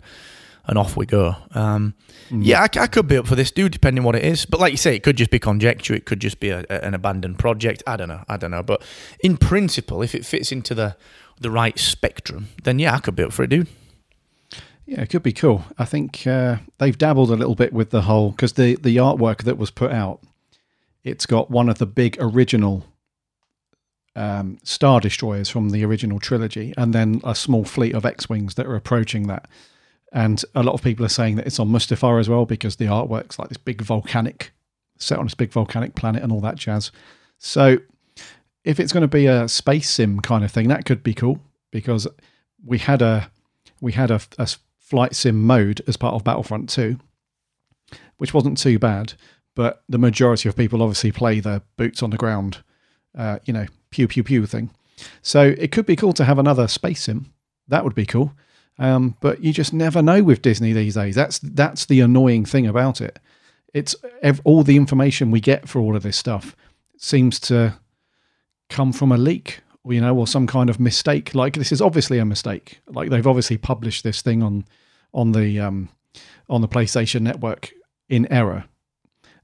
and 0.68 0.76
off 0.78 0.96
we 0.96 1.06
go. 1.06 1.34
Um, 1.52 1.94
Yeah, 2.30 2.60
I, 2.60 2.80
I 2.80 2.86
could 2.86 3.08
be 3.08 3.16
up 3.16 3.26
for 3.26 3.34
this, 3.34 3.50
dude, 3.50 3.72
depending 3.72 4.02
on 4.02 4.04
what 4.06 4.14
it 4.16 4.24
is. 4.24 4.44
But 4.44 4.60
like 4.60 4.70
you 4.72 4.76
say, 4.76 4.94
it 4.94 5.02
could 5.02 5.16
just 5.16 5.30
be 5.30 5.38
conjecture. 5.38 5.94
It 5.94 6.04
could 6.04 6.20
just 6.20 6.40
be 6.40 6.50
a, 6.50 6.60
a- 6.68 6.84
an 6.84 6.92
abandoned 6.94 7.38
project. 7.38 7.82
I 7.86 7.96
don't 7.96 8.08
know. 8.08 8.22
I 8.28 8.36
don't 8.36 8.50
know. 8.50 8.62
But 8.62 8.82
in 9.20 9.36
principle, 9.38 10.02
if 10.02 10.14
it 10.14 10.24
fits 10.26 10.52
into 10.52 10.74
the 10.74 10.96
the 11.40 11.50
right 11.50 11.78
spectrum, 11.78 12.48
then 12.64 12.78
yeah, 12.78 12.94
I 12.94 12.98
could 12.98 13.14
be 13.16 13.22
up 13.22 13.32
for 13.32 13.44
it, 13.44 13.50
dude. 13.50 13.68
Yeah, 14.86 15.02
it 15.02 15.08
could 15.10 15.22
be 15.22 15.32
cool. 15.32 15.64
I 15.78 15.84
think 15.84 16.26
uh, 16.26 16.56
they've 16.78 16.96
dabbled 16.98 17.30
a 17.30 17.36
little 17.36 17.54
bit 17.54 17.72
with 17.72 17.90
the 17.90 18.02
whole 18.02 18.30
because 18.32 18.54
the 18.54 18.74
the 18.76 18.96
artwork 18.96 19.44
that 19.44 19.56
was 19.56 19.70
put 19.70 19.92
out, 19.92 20.20
it's 21.04 21.26
got 21.26 21.50
one 21.50 21.68
of 21.68 21.78
the 21.78 21.86
big 21.86 22.16
original 22.20 22.84
um, 24.16 24.58
star 24.64 25.00
destroyers 25.00 25.48
from 25.48 25.70
the 25.70 25.84
original 25.84 26.18
trilogy, 26.18 26.74
and 26.76 26.92
then 26.92 27.20
a 27.24 27.34
small 27.34 27.64
fleet 27.64 27.94
of 27.94 28.04
X 28.04 28.28
wings 28.28 28.54
that 28.56 28.66
are 28.66 28.74
approaching 28.76 29.28
that. 29.28 29.46
And 30.12 30.42
a 30.54 30.62
lot 30.62 30.72
of 30.72 30.82
people 30.82 31.04
are 31.04 31.10
saying 31.10 31.36
that 31.36 31.46
it's 31.46 31.58
on 31.58 31.68
Mustafar 31.68 32.18
as 32.18 32.28
well 32.28 32.46
because 32.46 32.76
the 32.76 32.86
artwork's 32.86 33.38
like 33.38 33.48
this 33.48 33.58
big 33.58 33.82
volcanic 33.82 34.52
set 34.98 35.18
on 35.18 35.26
this 35.26 35.34
big 35.34 35.52
volcanic 35.52 35.94
planet 35.94 36.22
and 36.22 36.32
all 36.32 36.40
that 36.40 36.56
jazz. 36.56 36.90
So 37.38 37.78
if 38.64 38.80
it's 38.80 38.92
going 38.92 39.02
to 39.02 39.08
be 39.08 39.26
a 39.26 39.48
space 39.48 39.88
sim 39.90 40.20
kind 40.20 40.44
of 40.44 40.50
thing, 40.50 40.68
that 40.68 40.84
could 40.84 41.02
be 41.02 41.14
cool 41.14 41.40
because 41.70 42.06
we 42.64 42.78
had 42.78 43.02
a 43.02 43.30
we 43.80 43.92
had 43.92 44.10
a, 44.10 44.20
a 44.38 44.48
flight 44.78 45.14
sim 45.14 45.42
mode 45.42 45.82
as 45.86 45.96
part 45.96 46.14
of 46.14 46.24
Battlefront 46.24 46.68
2, 46.68 46.98
which 48.16 48.34
wasn't 48.34 48.58
too 48.58 48.78
bad. 48.78 49.14
But 49.54 49.82
the 49.88 49.98
majority 49.98 50.48
of 50.48 50.56
people 50.56 50.82
obviously 50.82 51.12
play 51.12 51.40
the 51.40 51.62
boots 51.76 52.02
on 52.02 52.10
the 52.10 52.16
ground, 52.16 52.58
uh, 53.16 53.38
you 53.44 53.52
know, 53.52 53.66
pew 53.90 54.08
pew 54.08 54.24
pew 54.24 54.46
thing. 54.46 54.70
So 55.22 55.54
it 55.58 55.70
could 55.70 55.86
be 55.86 55.96
cool 55.96 56.12
to 56.14 56.24
have 56.24 56.38
another 56.38 56.68
space 56.68 57.02
sim. 57.02 57.32
That 57.68 57.84
would 57.84 57.94
be 57.94 58.06
cool. 58.06 58.32
Um, 58.78 59.16
but 59.20 59.42
you 59.42 59.52
just 59.52 59.72
never 59.72 60.02
know 60.02 60.22
with 60.22 60.42
Disney 60.42 60.72
these 60.72 60.94
days. 60.94 61.14
That's 61.14 61.38
that's 61.40 61.86
the 61.86 62.00
annoying 62.00 62.44
thing 62.44 62.66
about 62.66 63.00
it. 63.00 63.18
It's 63.74 63.94
ev- 64.22 64.40
all 64.44 64.62
the 64.62 64.76
information 64.76 65.30
we 65.30 65.40
get 65.40 65.68
for 65.68 65.80
all 65.80 65.96
of 65.96 66.02
this 66.02 66.16
stuff 66.16 66.56
seems 66.96 67.40
to 67.40 67.78
come 68.68 68.92
from 68.92 69.12
a 69.12 69.16
leak 69.16 69.60
or 69.84 69.92
you 69.92 70.00
know 70.00 70.16
or 70.16 70.26
some 70.26 70.46
kind 70.46 70.68
of 70.68 70.78
mistake 70.78 71.34
like 71.34 71.54
this 71.54 71.72
is 71.72 71.80
obviously 71.80 72.18
a 72.18 72.24
mistake 72.24 72.80
like 72.88 73.08
they've 73.08 73.26
obviously 73.26 73.56
published 73.56 74.04
this 74.04 74.20
thing 74.20 74.42
on 74.42 74.64
on 75.14 75.32
the 75.32 75.58
um 75.58 75.88
on 76.48 76.60
the 76.60 76.68
PlayStation 76.68 77.22
network 77.22 77.72
in 78.08 78.30
error 78.30 78.64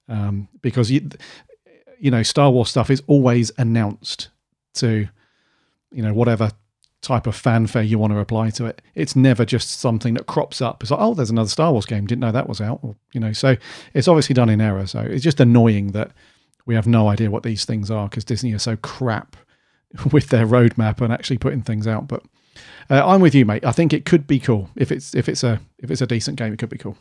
um 0.09 0.49
because 0.61 0.91
you 0.91 1.09
you 1.99 2.11
know 2.11 2.23
Star 2.23 2.51
Wars 2.51 2.69
stuff 2.69 2.91
is 2.91 3.03
always 3.07 3.51
announced 3.57 4.29
to 4.75 5.09
you 5.93 6.03
know 6.03 6.13
whatever 6.13 6.51
type 7.05 7.27
of 7.27 7.37
fanfare 7.37 7.83
you 7.83 7.99
want 7.99 8.13
to 8.13 8.19
apply 8.19 8.51
to 8.51 8.65
it 8.65 8.83
it's 8.95 9.15
never 9.15 9.45
just 9.45 9.79
something 9.79 10.15
that 10.15 10.27
crops 10.27 10.61
up 10.61 10.83
it's 10.83 10.91
like 10.91 11.01
oh 11.01 11.15
there's 11.15 11.31
another 11.31 11.49
Star 11.49 11.71
Wars 11.71 11.87
game 11.87 12.07
didn't 12.07 12.21
know 12.21 12.33
that 12.33 12.49
was 12.49 12.61
out 12.61 12.81
or, 12.83 12.97
you 13.13 13.21
know 13.21 13.33
so 13.33 13.57
it's 13.93 14.09
obviously 14.09 14.35
done 14.35 14.49
in 14.49 14.61
error 14.61 14.87
so 14.87 15.01
it's 15.01 15.23
just 15.23 15.39
annoying 15.39 15.93
that 15.93 16.11
we 16.67 16.75
have 16.75 16.87
no 16.87 17.09
idea 17.09 17.31
what 17.31 17.43
these 17.43 17.65
things 17.65 17.91
are 17.91 18.09
because 18.09 18.25
Disney 18.25 18.53
are 18.53 18.59
so 18.59 18.77
crap 18.77 19.37
with 20.13 20.29
their 20.29 20.47
roadmap 20.47 21.01
and 21.01 21.13
actually 21.13 21.39
putting 21.39 21.63
things 21.63 21.87
out. 21.87 22.09
But 22.09 22.23
uh, 22.91 23.07
I'm 23.07 23.21
with 23.21 23.35
you, 23.35 23.45
mate. 23.45 23.65
I 23.65 23.73
think 23.73 23.93
it 23.93 24.05
could 24.05 24.27
be 24.27 24.39
cool 24.39 24.71
if 24.77 24.91
it's 24.91 25.15
if 25.15 25.29
it's 25.29 25.45
a 25.45 25.61
if 25.79 25.91
it's 25.91 26.01
a 26.01 26.07
decent 26.07 26.39
game. 26.39 26.53
It 26.53 26.59
could 26.59 26.69
be 26.69 26.79
cool. 26.79 26.97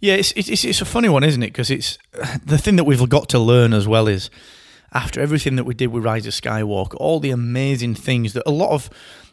Yeah, 0.00 0.14
it's 0.14 0.32
it's, 0.32 0.64
it's 0.64 0.80
a 0.80 0.86
funny 0.86 1.08
one, 1.08 1.24
isn't 1.24 1.42
it? 1.42 1.48
Because 1.48 1.70
it's 1.70 1.98
the 2.44 2.58
thing 2.58 2.76
that 2.76 2.84
we've 2.84 3.08
got 3.08 3.28
to 3.30 3.38
learn 3.38 3.72
as 3.72 3.86
well 3.86 4.08
is 4.08 4.30
after 4.94 5.20
everything 5.20 5.56
that 5.56 5.64
we 5.64 5.74
did 5.74 5.88
with 5.88 6.04
Rise 6.04 6.26
of 6.26 6.32
Skywalker, 6.32 6.94
all 6.98 7.20
the 7.20 7.30
amazing 7.30 7.94
things 7.94 8.32
that 8.32 8.44
a 8.46 8.50
lot 8.50 8.70
of 8.70 8.88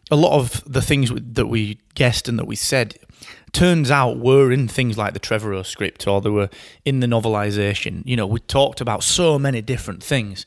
a 0.10 0.16
lot 0.16 0.34
of 0.38 0.64
the 0.66 0.82
things 0.82 1.12
that 1.16 1.48
we 1.48 1.78
guessed 1.94 2.28
and 2.28 2.38
that 2.38 2.46
we 2.46 2.56
said 2.56 2.98
turns 3.54 3.92
out 3.92 4.18
were 4.18 4.52
in 4.52 4.68
things 4.68 4.98
like 4.98 5.14
the 5.14 5.20
Trevorrow 5.20 5.66
script 5.66 6.08
or 6.08 6.22
they 6.22 6.30
were 6.30 6.50
in 6.84 7.00
the 7.00 7.08
novelization. 7.08 8.02
You 8.06 8.18
know, 8.18 8.28
we 8.28 8.40
talked 8.40 8.82
about 8.82 9.04
so 9.04 9.40
many 9.40 9.62
different 9.62 10.04
things 10.04 10.46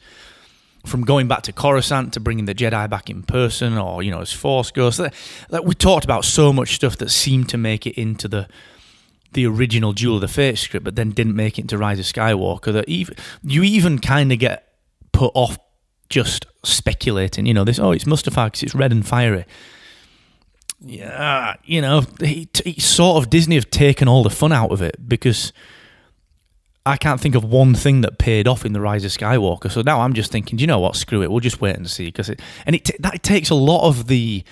from 0.85 1.03
going 1.03 1.29
back 1.29 1.43
to 1.43 1.53
Coruscant 1.53 2.13
to 2.13 2.21
bringing 2.21 2.45
the 2.45 2.55
Jedi 2.55 2.89
back 2.91 3.09
in 3.09 3.23
person, 3.23 3.79
or 3.79 4.03
you 4.03 4.11
know, 4.11 4.21
as 4.21 4.33
Force 4.33 4.71
Ghosts. 4.71 5.01
Like, 5.01 5.15
like 5.49 5.65
we 5.65 5.75
talked 5.75 6.05
about 6.05 6.25
so 6.25 6.53
much 6.53 6.75
stuff 6.75 6.99
that 6.99 7.11
seemed 7.11 7.49
to 7.51 7.59
make 7.59 7.87
it 7.87 7.99
into 7.99 8.29
the 8.29 8.49
the 9.33 9.47
original 9.47 9.93
Duel 9.93 10.17
of 10.17 10.21
the 10.21 10.29
Fates 10.29 10.61
script, 10.61 10.85
but 10.85 10.95
then 10.95 11.11
didn't 11.11 11.35
make 11.35 11.59
it 11.59 11.63
into 11.63 11.79
Rise 11.79 11.99
of 11.99 12.05
Skywalker. 12.05 12.73
That 12.73 12.89
even 12.89 13.17
you 13.43 13.63
even 13.63 13.99
kind 13.99 14.31
of 14.31 14.39
get 14.39 14.64
put 15.15 15.33
off 15.35 15.59
just 16.11 16.45
speculating. 16.63 17.47
You 17.47 17.55
know, 17.55 17.65
this 17.65 17.79
oh, 17.79 17.93
it's 17.93 18.05
Mustafar 18.05 18.47
because 18.47 18.63
it's 18.63 18.75
red 18.75 18.93
and 18.93 19.07
fiery. 19.07 19.47
Yeah, 20.81 21.55
you 21.65 21.81
know, 21.81 22.03
he, 22.21 22.47
he 22.63 22.79
sort 22.79 23.23
of 23.23 23.31
Disney 23.31 23.55
have 23.55 23.71
taken 23.71 24.07
all 24.07 24.23
the 24.23 24.29
fun 24.29 24.53
out 24.53 24.71
of 24.71 24.83
it 24.83 25.09
because 25.09 25.55
I 26.85 26.99
can't 26.99 27.19
think 27.19 27.35
of 27.35 27.45
one 27.45 27.75
thing 27.75 28.03
that 28.03 28.19
paid 28.19 28.47
off 28.47 28.67
in 28.67 28.75
the 28.75 28.81
Rise 28.81 29.05
of 29.05 29.11
Skywalker. 29.11 29.71
So 29.71 29.81
now 29.81 30.03
I'm 30.03 30.13
just 30.13 30.31
thinking, 30.31 30.59
do 30.59 30.63
you 30.63 30.67
know 30.67 30.81
what? 30.81 30.97
Screw 30.97 31.23
it. 31.23 31.31
We'll 31.31 31.41
just 31.41 31.63
wait 31.63 31.77
and 31.77 31.89
see 31.89 32.07
because 32.07 32.29
it 32.29 32.43
and 32.67 32.77
it 32.77 32.91
that 32.99 33.23
takes 33.23 33.49
a 33.49 33.55
lot 33.55 33.89
of 33.89 34.09
the 34.09 34.45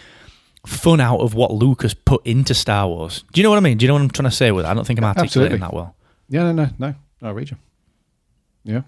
fun 0.67 1.01
out 1.01 1.21
of 1.21 1.35
what 1.35 1.51
Lucas 1.53 1.93
put 1.93 2.25
into 2.27 2.55
Star 2.55 2.89
Wars. 2.89 3.25
Do 3.33 3.41
you 3.41 3.43
know 3.43 3.51
what 3.51 3.59
I 3.59 3.61
mean? 3.61 3.77
Do 3.77 3.85
you 3.85 3.89
know 3.89 3.95
what 3.95 4.03
I'm 4.03 4.11
trying 4.11 4.31
to 4.31 4.37
say 4.37 4.53
with 4.53 4.65
that? 4.65 4.71
I 4.71 4.75
don't 4.75 4.87
think 4.87 5.01
I'm 5.01 5.05
articulating 5.05 5.63
Absolutely. 5.63 5.67
that 5.67 5.75
well. 5.75 5.97
Yeah, 6.29 6.51
no, 6.53 6.53
no, 6.53 6.71
no. 6.79 6.95
I 7.21 7.31
read 7.31 7.51
you. 7.51 7.57
Yeah, 8.65 8.83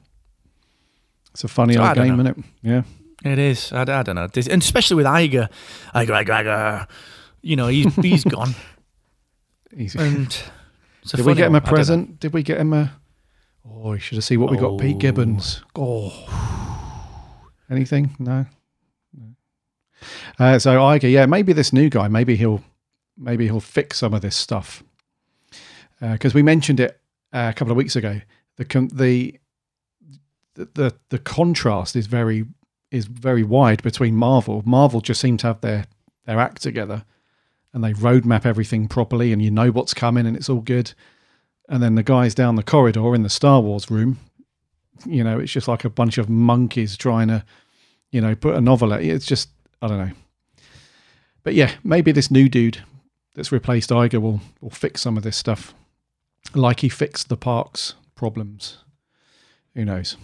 it's 1.34 1.44
a 1.44 1.48
funny 1.48 1.74
So 1.74 1.84
old 1.84 1.94
game, 1.96 2.16
know. 2.16 2.22
isn't 2.22 2.38
it? 2.38 2.44
Yeah. 2.62 2.82
It 3.24 3.38
is. 3.38 3.72
I, 3.72 3.82
I 3.82 4.02
don't 4.02 4.16
know, 4.16 4.26
Dis- 4.28 4.48
and 4.48 4.62
especially 4.62 4.96
with 4.96 5.06
Iger, 5.06 5.48
Iger, 5.94 6.24
Iger, 6.24 6.44
Iger. 6.44 6.88
You 7.42 7.56
know, 7.56 7.68
he's 7.68 7.94
he's 7.96 8.24
gone, 8.36 8.54
Easy. 9.76 9.98
and 9.98 10.28
Did 11.06 11.24
we 11.26 11.34
get 11.34 11.46
him 11.48 11.54
a 11.54 11.56
I 11.56 11.60
don't 11.60 11.64
know. 11.66 11.70
present? 11.70 12.20
Did 12.20 12.32
we 12.32 12.42
get 12.42 12.58
him 12.58 12.72
a? 12.72 12.92
Oh, 13.66 13.92
you 13.94 13.98
should 13.98 14.16
have 14.16 14.24
seen 14.24 14.40
what 14.40 14.50
we 14.50 14.56
got. 14.58 14.78
Pete 14.78 14.96
Oh. 14.96 14.98
Gibbons. 14.98 15.62
Oh, 15.74 16.12
anything? 17.70 18.14
No. 18.18 18.46
Uh, 20.38 20.58
so 20.58 20.76
Iger, 20.78 21.10
yeah, 21.10 21.26
maybe 21.26 21.52
this 21.52 21.72
new 21.72 21.88
guy, 21.88 22.08
maybe 22.08 22.36
he'll, 22.36 22.62
maybe 23.16 23.46
he'll 23.46 23.60
fix 23.60 23.98
some 23.98 24.12
of 24.12 24.20
this 24.20 24.36
stuff. 24.36 24.82
Because 26.00 26.34
we 26.34 26.42
mentioned 26.42 26.80
it 26.80 27.00
uh, 27.32 27.50
a 27.50 27.54
couple 27.56 27.70
of 27.70 27.76
weeks 27.78 27.96
ago. 27.96 28.20
The 28.56 28.64
con- 28.66 28.90
the 28.92 29.38
the 30.54 30.94
the 31.10 31.18
contrast 31.18 31.96
is 31.96 32.06
very 32.06 32.46
is 32.90 33.06
very 33.06 33.42
wide 33.42 33.82
between 33.82 34.16
Marvel. 34.16 34.62
Marvel 34.64 35.00
just 35.00 35.20
seem 35.20 35.36
to 35.38 35.48
have 35.48 35.60
their 35.60 35.86
their 36.26 36.38
act 36.38 36.62
together, 36.62 37.04
and 37.72 37.82
they 37.82 37.92
roadmap 37.92 38.46
everything 38.46 38.88
properly, 38.88 39.32
and 39.32 39.42
you 39.42 39.50
know 39.50 39.70
what's 39.70 39.94
coming, 39.94 40.26
and 40.26 40.36
it's 40.36 40.48
all 40.48 40.60
good. 40.60 40.92
And 41.68 41.82
then 41.82 41.94
the 41.94 42.02
guys 42.02 42.34
down 42.34 42.56
the 42.56 42.62
corridor 42.62 43.14
in 43.14 43.22
the 43.22 43.30
Star 43.30 43.60
Wars 43.60 43.90
room, 43.90 44.18
you 45.06 45.24
know, 45.24 45.38
it's 45.38 45.52
just 45.52 45.68
like 45.68 45.84
a 45.84 45.90
bunch 45.90 46.18
of 46.18 46.28
monkeys 46.28 46.96
trying 46.96 47.28
to, 47.28 47.44
you 48.12 48.20
know, 48.20 48.34
put 48.34 48.54
a 48.54 48.60
novel 48.60 48.92
out. 48.92 49.02
It's 49.02 49.26
just 49.26 49.48
I 49.82 49.88
don't 49.88 49.98
know. 49.98 50.14
But 51.42 51.54
yeah, 51.54 51.72
maybe 51.82 52.12
this 52.12 52.30
new 52.30 52.48
dude 52.48 52.82
that's 53.34 53.52
replaced 53.52 53.90
Iger 53.90 54.20
will 54.20 54.40
will 54.60 54.70
fix 54.70 55.02
some 55.02 55.16
of 55.16 55.22
this 55.22 55.36
stuff, 55.36 55.74
like 56.54 56.80
he 56.80 56.88
fixed 56.88 57.28
the 57.28 57.36
parks 57.36 57.94
problems. 58.14 58.78
Who 59.74 59.84
knows? 59.84 60.16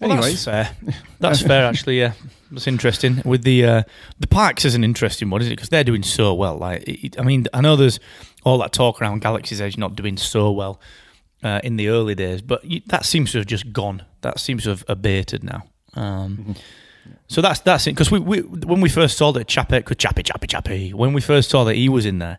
Well, 0.00 0.12
Anyways, 0.12 0.44
that's 0.44 0.68
fair. 0.82 0.94
That's 1.20 1.40
fair, 1.40 1.64
actually. 1.66 1.98
Yeah, 1.98 2.12
that's 2.50 2.66
interesting. 2.66 3.22
With 3.24 3.42
the 3.44 3.64
uh, 3.64 3.82
the 4.18 4.26
parks 4.26 4.64
is 4.66 4.74
an 4.74 4.84
interesting 4.84 5.30
one, 5.30 5.40
isn't 5.40 5.52
it? 5.52 5.56
Because 5.56 5.70
they're 5.70 5.84
doing 5.84 6.02
so 6.02 6.34
well. 6.34 6.58
Like, 6.58 6.82
it, 6.86 7.18
I 7.18 7.22
mean, 7.22 7.46
I 7.54 7.60
know 7.62 7.76
there's 7.76 7.98
all 8.44 8.58
that 8.58 8.72
talk 8.72 9.00
around 9.00 9.20
Galaxy's 9.22 9.60
Edge 9.60 9.78
not 9.78 9.96
doing 9.96 10.18
so 10.18 10.50
well 10.50 10.80
uh, 11.42 11.60
in 11.64 11.76
the 11.76 11.88
early 11.88 12.14
days, 12.14 12.42
but 12.42 12.64
you, 12.64 12.82
that 12.86 13.06
seems 13.06 13.32
to 13.32 13.38
have 13.38 13.46
just 13.46 13.72
gone. 13.72 14.04
That 14.20 14.38
seems 14.40 14.64
to 14.64 14.70
have 14.70 14.84
abated 14.88 15.42
now. 15.44 15.62
Um, 15.94 16.54
So 17.28 17.40
that's 17.40 17.60
that's 17.60 17.86
it. 17.86 17.92
Because 17.92 18.10
we, 18.10 18.18
we 18.18 18.40
when 18.40 18.80
we 18.82 18.88
first 18.90 19.16
saw 19.16 19.32
that 19.32 19.46
Chapek, 19.46 19.96
Chappy 19.96 20.22
Chappy 20.22 20.46
Chappy, 20.46 20.92
when 20.92 21.14
we 21.14 21.20
first 21.22 21.48
saw 21.50 21.64
that 21.64 21.76
he 21.76 21.88
was 21.88 22.04
in 22.04 22.18
there, 22.18 22.38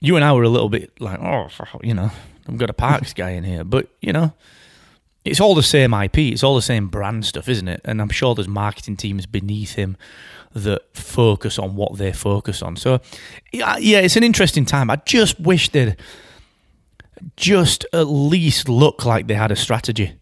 you 0.00 0.14
and 0.14 0.24
I 0.24 0.32
were 0.32 0.44
a 0.44 0.48
little 0.48 0.68
bit 0.68 0.92
like, 1.00 1.18
oh, 1.20 1.48
you 1.82 1.94
know, 1.94 2.10
I've 2.46 2.58
got 2.58 2.70
a 2.70 2.74
Parks 2.74 3.12
guy 3.14 3.30
in 3.30 3.42
here, 3.42 3.64
but 3.64 3.88
you 4.00 4.12
know, 4.12 4.32
it's 5.28 5.40
all 5.40 5.54
the 5.54 5.62
same 5.62 5.94
IP, 5.94 6.18
it's 6.18 6.42
all 6.42 6.54
the 6.56 6.62
same 6.62 6.88
brand 6.88 7.26
stuff, 7.26 7.48
isn't 7.48 7.68
it? 7.68 7.80
And 7.84 8.00
I'm 8.00 8.08
sure 8.08 8.34
there's 8.34 8.48
marketing 8.48 8.96
teams 8.96 9.26
beneath 9.26 9.74
him 9.74 9.96
that 10.54 10.82
focus 10.96 11.58
on 11.58 11.76
what 11.76 11.98
they 11.98 12.12
focus 12.12 12.62
on. 12.62 12.76
So, 12.76 13.00
yeah, 13.52 13.76
it's 13.78 14.16
an 14.16 14.24
interesting 14.24 14.64
time. 14.64 14.90
I 14.90 14.96
just 15.04 15.38
wish 15.38 15.68
they'd 15.68 15.96
just 17.36 17.84
at 17.92 18.04
least 18.04 18.68
look 18.68 19.04
like 19.04 19.26
they 19.26 19.34
had 19.34 19.50
a 19.50 19.56
strategy. 19.56 20.14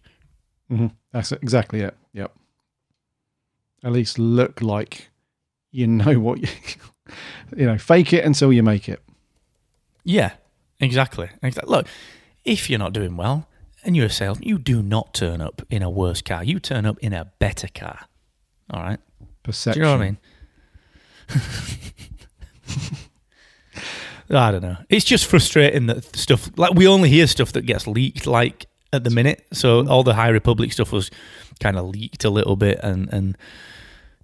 hmm 0.69 0.89
That's 1.13 1.33
exactly 1.33 1.81
it. 1.81 1.95
Yep. 2.13 2.33
At 3.85 3.93
least 3.93 4.19
look 4.19 4.63
like 4.63 5.11
you 5.71 5.87
know 5.87 6.15
what 6.21 6.41
you, 6.41 6.49
you 7.57 7.67
know. 7.67 7.79
Fake 7.79 8.13
it 8.13 8.25
until 8.25 8.53
you 8.53 8.63
make 8.63 8.89
it. 8.89 9.01
Yeah, 10.05 10.33
exactly. 10.81 11.29
exactly. 11.43 11.71
Look, 11.71 11.87
if 12.45 12.71
you're 12.71 12.79
not 12.79 12.93
doing 12.93 13.17
well 13.17 13.49
and 13.87 13.97
you're 13.97 14.07
a 14.07 14.11
salesman, 14.11 14.47
you 14.47 14.59
do 14.59 14.83
not 14.83 15.15
turn 15.15 15.41
up 15.41 15.63
in 15.71 15.83
a 15.83 15.89
worse 15.89 16.21
car. 16.21 16.45
You 16.45 16.59
turn 16.59 16.85
up 16.85 16.99
in 16.99 17.13
a 17.13 17.27
better 17.39 17.69
car. 17.73 18.01
All 18.71 18.83
right. 18.83 18.99
Perception. 19.43 19.81
Do 19.83 19.89
you 19.89 19.93
know 19.93 19.99
what 19.99 20.05
I 20.05 20.07
mean? 20.07 20.19
I 24.31 24.51
don't 24.51 24.63
know. 24.63 24.77
It's 24.89 25.05
just 25.05 25.27
frustrating 25.27 25.87
that 25.87 26.17
stuff 26.17 26.51
like 26.57 26.75
we 26.75 26.89
only 26.89 27.09
hear 27.09 27.29
stuff 27.29 27.53
that 27.53 27.63
gets 27.63 27.87
leaked 27.87 28.27
like 28.27 28.67
at 28.93 29.05
the 29.05 29.11
minute. 29.11 29.47
So 29.53 29.81
mm-hmm. 29.81 29.91
all 29.91 30.03
the 30.03 30.15
High 30.15 30.31
Republic 30.31 30.73
stuff 30.73 30.91
was 30.91 31.11
kind 31.61 31.79
of 31.79 31.87
leaked 31.87 32.25
a 32.25 32.31
little 32.31 32.57
bit, 32.57 32.81
and 32.83 33.09
and 33.13 33.39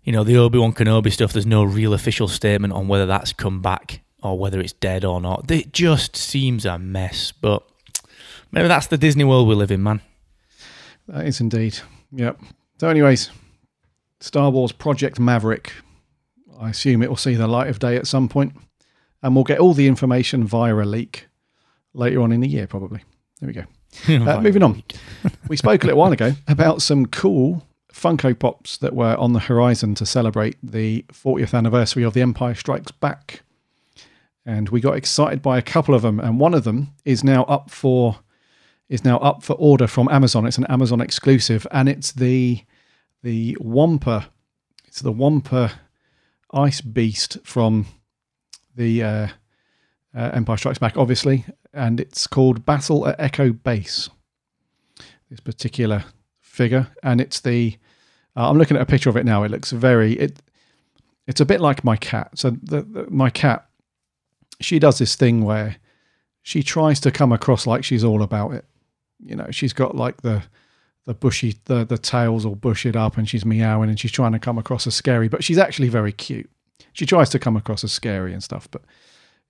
you 0.02 0.12
know 0.12 0.24
the 0.24 0.36
Obi 0.36 0.58
Wan 0.58 0.72
Kenobi 0.72 1.12
stuff. 1.12 1.32
There's 1.32 1.46
no 1.46 1.62
real 1.62 1.94
official 1.94 2.26
statement 2.26 2.72
on 2.72 2.88
whether 2.88 3.06
that's 3.06 3.32
come 3.32 3.62
back 3.62 4.00
or 4.22 4.36
whether 4.36 4.60
it's 4.60 4.72
dead 4.72 5.04
or 5.04 5.20
not. 5.20 5.48
It 5.50 5.72
just 5.72 6.16
seems 6.16 6.66
a 6.66 6.78
mess. 6.78 7.30
But 7.30 7.62
maybe 8.52 8.68
that's 8.68 8.86
the 8.86 8.98
Disney 8.98 9.24
world 9.24 9.48
we 9.48 9.54
live 9.54 9.70
in, 9.70 9.82
man. 9.82 10.00
That 11.08 11.26
is 11.26 11.40
indeed. 11.40 11.78
Yep. 12.12 12.40
So, 12.78 12.88
anyways, 12.88 13.30
Star 14.20 14.50
Wars 14.50 14.72
Project 14.72 15.18
Maverick. 15.18 15.72
I 16.60 16.70
assume 16.70 17.02
it 17.02 17.08
will 17.08 17.16
see 17.16 17.34
the 17.34 17.48
light 17.48 17.68
of 17.68 17.80
day 17.80 17.96
at 17.96 18.06
some 18.06 18.28
point, 18.28 18.54
and 19.22 19.34
we'll 19.34 19.44
get 19.44 19.58
all 19.58 19.74
the 19.74 19.88
information 19.88 20.44
via 20.44 20.74
a 20.76 20.84
leak 20.84 21.26
later 21.92 22.20
on 22.22 22.30
in 22.30 22.40
the 22.40 22.48
year, 22.48 22.66
probably. 22.68 23.02
There 23.40 23.48
we 23.48 23.52
go. 23.52 23.64
Uh, 24.08 24.40
moving 24.40 24.62
on. 24.62 24.82
we 25.48 25.56
spoke 25.56 25.82
a 25.82 25.86
little 25.86 26.00
while 26.00 26.12
ago 26.12 26.32
about 26.48 26.80
some 26.80 27.04
cool 27.04 27.66
Funko 27.92 28.38
Pops 28.38 28.78
that 28.78 28.94
were 28.94 29.14
on 29.16 29.34
the 29.34 29.38
horizon 29.38 29.94
to 29.96 30.06
celebrate 30.06 30.56
the 30.62 31.04
40th 31.12 31.52
anniversary 31.52 32.02
of 32.02 32.14
The 32.14 32.22
Empire 32.22 32.54
Strikes 32.54 32.90
Back. 32.90 33.42
And 34.46 34.70
we 34.70 34.80
got 34.80 34.96
excited 34.96 35.42
by 35.42 35.58
a 35.58 35.62
couple 35.62 35.94
of 35.94 36.02
them, 36.02 36.18
and 36.18 36.40
one 36.40 36.54
of 36.54 36.64
them 36.64 36.94
is 37.04 37.22
now 37.22 37.44
up 37.44 37.70
for 37.70 38.20
is 38.88 39.04
now 39.04 39.18
up 39.18 39.42
for 39.42 39.54
order 39.54 39.86
from 39.86 40.08
Amazon. 40.10 40.46
It's 40.46 40.58
an 40.58 40.66
Amazon 40.66 41.00
exclusive, 41.00 41.66
and 41.70 41.88
it's 41.88 42.12
the 42.12 42.62
the 43.22 43.56
Wampa. 43.60 44.28
It's 44.86 45.00
the 45.00 45.12
Wampa 45.12 45.72
Ice 46.52 46.80
Beast 46.80 47.38
from 47.44 47.86
the 48.76 49.02
uh, 49.02 49.28
uh, 50.14 50.30
Empire 50.34 50.56
Strikes 50.56 50.78
Back, 50.78 50.96
obviously, 50.96 51.44
and 51.72 52.00
it's 52.00 52.26
called 52.26 52.66
Battle 52.66 53.06
at 53.06 53.18
Echo 53.18 53.52
Base. 53.52 54.10
This 55.30 55.40
particular 55.40 56.04
figure, 56.40 56.88
and 57.02 57.20
it's 57.20 57.40
the. 57.40 57.78
Uh, 58.36 58.50
I'm 58.50 58.58
looking 58.58 58.76
at 58.76 58.82
a 58.82 58.86
picture 58.86 59.10
of 59.10 59.16
it 59.16 59.24
now. 59.24 59.42
It 59.42 59.50
looks 59.50 59.72
very. 59.72 60.12
It. 60.14 60.42
It's 61.26 61.40
a 61.40 61.46
bit 61.46 61.60
like 61.60 61.84
my 61.84 61.96
cat. 61.96 62.32
So 62.34 62.50
the, 62.50 62.82
the, 62.82 63.06
my 63.08 63.30
cat, 63.30 63.66
she 64.60 64.78
does 64.78 64.98
this 64.98 65.14
thing 65.14 65.44
where 65.44 65.76
she 66.42 66.62
tries 66.62 66.98
to 67.00 67.10
come 67.12 67.32
across 67.32 67.66
like 67.66 67.84
she's 67.84 68.04
all 68.04 68.22
about 68.22 68.52
it. 68.52 68.64
You 69.24 69.36
know, 69.36 69.46
she's 69.50 69.72
got 69.72 69.96
like 69.96 70.22
the 70.22 70.42
the 71.04 71.14
bushy 71.14 71.56
the 71.64 71.84
the 71.84 71.98
tails 71.98 72.44
all 72.44 72.54
bushed 72.54 72.96
up 72.96 73.16
and 73.16 73.28
she's 73.28 73.44
meowing 73.44 73.88
and 73.88 73.98
she's 73.98 74.12
trying 74.12 74.32
to 74.32 74.38
come 74.38 74.58
across 74.58 74.86
as 74.86 74.94
scary, 74.94 75.28
but 75.28 75.44
she's 75.44 75.58
actually 75.58 75.88
very 75.88 76.12
cute. 76.12 76.50
She 76.92 77.06
tries 77.06 77.30
to 77.30 77.38
come 77.38 77.56
across 77.56 77.84
as 77.84 77.92
scary 77.92 78.32
and 78.32 78.42
stuff, 78.42 78.68
but 78.70 78.82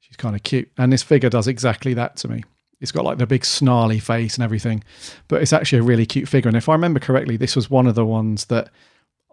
she's 0.01 0.17
kind 0.17 0.37
of 0.37 0.43
cute. 0.43 0.71
And 0.79 0.93
this 0.93 1.03
figure 1.03 1.31
does 1.31 1.49
exactly 1.49 1.95
that 1.95 2.17
to 2.17 2.29
me. 2.29 2.45
It's 2.81 2.93
got 2.93 3.05
like 3.05 3.19
the 3.19 3.27
big 3.27 3.45
snarly 3.45 4.01
face 4.01 4.35
and 4.35 4.45
everything, 4.45 4.83
but 5.29 5.41
it's 5.41 5.53
actually 5.53 5.79
a 5.79 5.85
really 5.85 6.07
cute 6.07 6.29
figure. 6.29 6.49
And 6.49 6.57
if 6.57 6.69
I 6.69 6.73
remember 6.73 7.01
correctly, 7.01 7.37
this 7.37 7.55
was 7.55 7.71
one 7.71 7.87
of 7.87 7.95
the 7.95 8.05
ones 8.05 8.47
that 8.47 8.71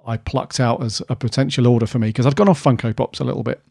I 0.06 0.18
plucked 0.18 0.60
out 0.60 0.84
as 0.84 1.02
a 1.10 1.16
potential 1.16 1.68
order 1.68 1.88
for 1.88 2.00
me 2.00 2.10
because 2.10 2.26
I've 2.26 2.36
gone 2.36 2.50
off 2.50 2.64
Funko 2.64 2.96
Pops 2.96 3.20
a 3.20 3.24
little 3.24 3.44
bit 3.44 3.62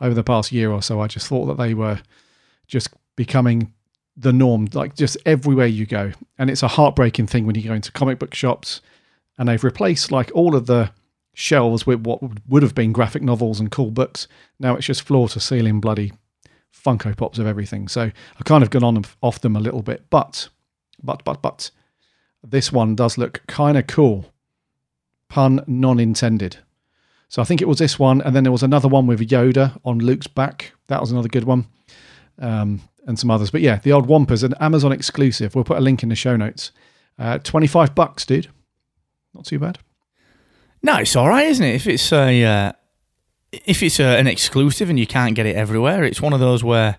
over 0.00 0.14
the 0.14 0.24
past 0.24 0.52
year 0.52 0.70
or 0.70 0.82
so. 0.82 1.00
I 1.00 1.08
just 1.08 1.26
thought 1.26 1.46
that 1.46 1.58
they 1.58 1.74
were 1.74 2.00
just 2.66 2.88
becoming 3.16 3.72
the 4.18 4.32
norm, 4.32 4.68
like 4.74 4.96
just 4.96 5.16
everywhere 5.24 5.66
you 5.66 5.86
go. 5.86 6.12
And 6.38 6.50
it's 6.50 6.62
a 6.62 6.68
heartbreaking 6.68 7.28
thing 7.28 7.46
when 7.46 7.54
you 7.54 7.62
go 7.62 7.74
into 7.74 7.92
comic 7.92 8.18
book 8.18 8.34
shops 8.34 8.80
and 9.38 9.48
they've 9.48 9.62
replaced 9.62 10.10
like 10.10 10.30
all 10.34 10.56
of 10.56 10.66
the 10.66 10.90
shelves 11.34 11.86
with 11.86 12.00
what 12.00 12.20
would 12.48 12.64
have 12.64 12.74
been 12.74 12.92
graphic 12.92 13.22
novels 13.22 13.60
and 13.60 13.70
cool 13.70 13.92
books. 13.92 14.26
Now 14.58 14.74
it's 14.74 14.86
just 14.86 15.02
floor 15.02 15.28
to 15.28 15.40
ceiling 15.40 15.80
bloody 15.80 16.12
Funko 16.74 17.16
Pops 17.16 17.38
of 17.38 17.46
everything. 17.46 17.86
So 17.86 18.02
I've 18.02 18.44
kind 18.44 18.64
of 18.64 18.70
gone 18.70 18.84
on 18.84 19.04
off 19.22 19.40
them 19.40 19.54
a 19.54 19.60
little 19.60 19.82
bit, 19.82 20.04
but, 20.10 20.48
but, 21.02 21.24
but, 21.24 21.40
but 21.40 21.70
this 22.42 22.72
one 22.72 22.96
does 22.96 23.18
look 23.18 23.42
kind 23.46 23.78
of 23.78 23.86
cool. 23.86 24.32
Pun 25.28 25.62
non 25.66 26.00
intended. 26.00 26.58
So 27.28 27.42
I 27.42 27.44
think 27.44 27.60
it 27.60 27.68
was 27.68 27.78
this 27.78 27.98
one, 27.98 28.22
and 28.22 28.34
then 28.34 28.42
there 28.42 28.52
was 28.52 28.62
another 28.62 28.88
one 28.88 29.06
with 29.06 29.20
Yoda 29.20 29.78
on 29.84 29.98
Luke's 29.98 30.26
back. 30.26 30.72
That 30.86 31.02
was 31.02 31.12
another 31.12 31.28
good 31.28 31.44
one, 31.44 31.66
um, 32.38 32.80
and 33.06 33.18
some 33.18 33.30
others. 33.30 33.50
But 33.50 33.60
yeah, 33.60 33.76
the 33.76 33.92
old 33.92 34.06
Wampas, 34.06 34.44
an 34.44 34.54
Amazon 34.60 34.92
exclusive. 34.92 35.54
We'll 35.54 35.64
put 35.64 35.78
a 35.78 35.82
link 35.82 36.02
in 36.02 36.08
the 36.08 36.14
show 36.14 36.36
notes. 36.36 36.72
Uh, 37.18 37.38
Twenty 37.38 37.66
five 37.66 37.94
bucks, 37.94 38.24
dude. 38.24 38.48
Not 39.34 39.44
too 39.44 39.58
bad. 39.58 39.78
No, 40.82 40.96
it's 40.96 41.16
all 41.16 41.28
right, 41.28 41.46
isn't 41.46 41.64
it? 41.64 41.74
If 41.74 41.86
it's 41.86 42.12
a 42.12 42.44
uh, 42.44 42.72
if 43.52 43.82
it's 43.82 44.00
a, 44.00 44.18
an 44.18 44.26
exclusive 44.26 44.90
and 44.90 44.98
you 44.98 45.06
can't 45.06 45.34
get 45.34 45.46
it 45.46 45.56
everywhere, 45.56 46.04
it's 46.04 46.20
one 46.20 46.32
of 46.32 46.40
those 46.40 46.62
where, 46.62 46.96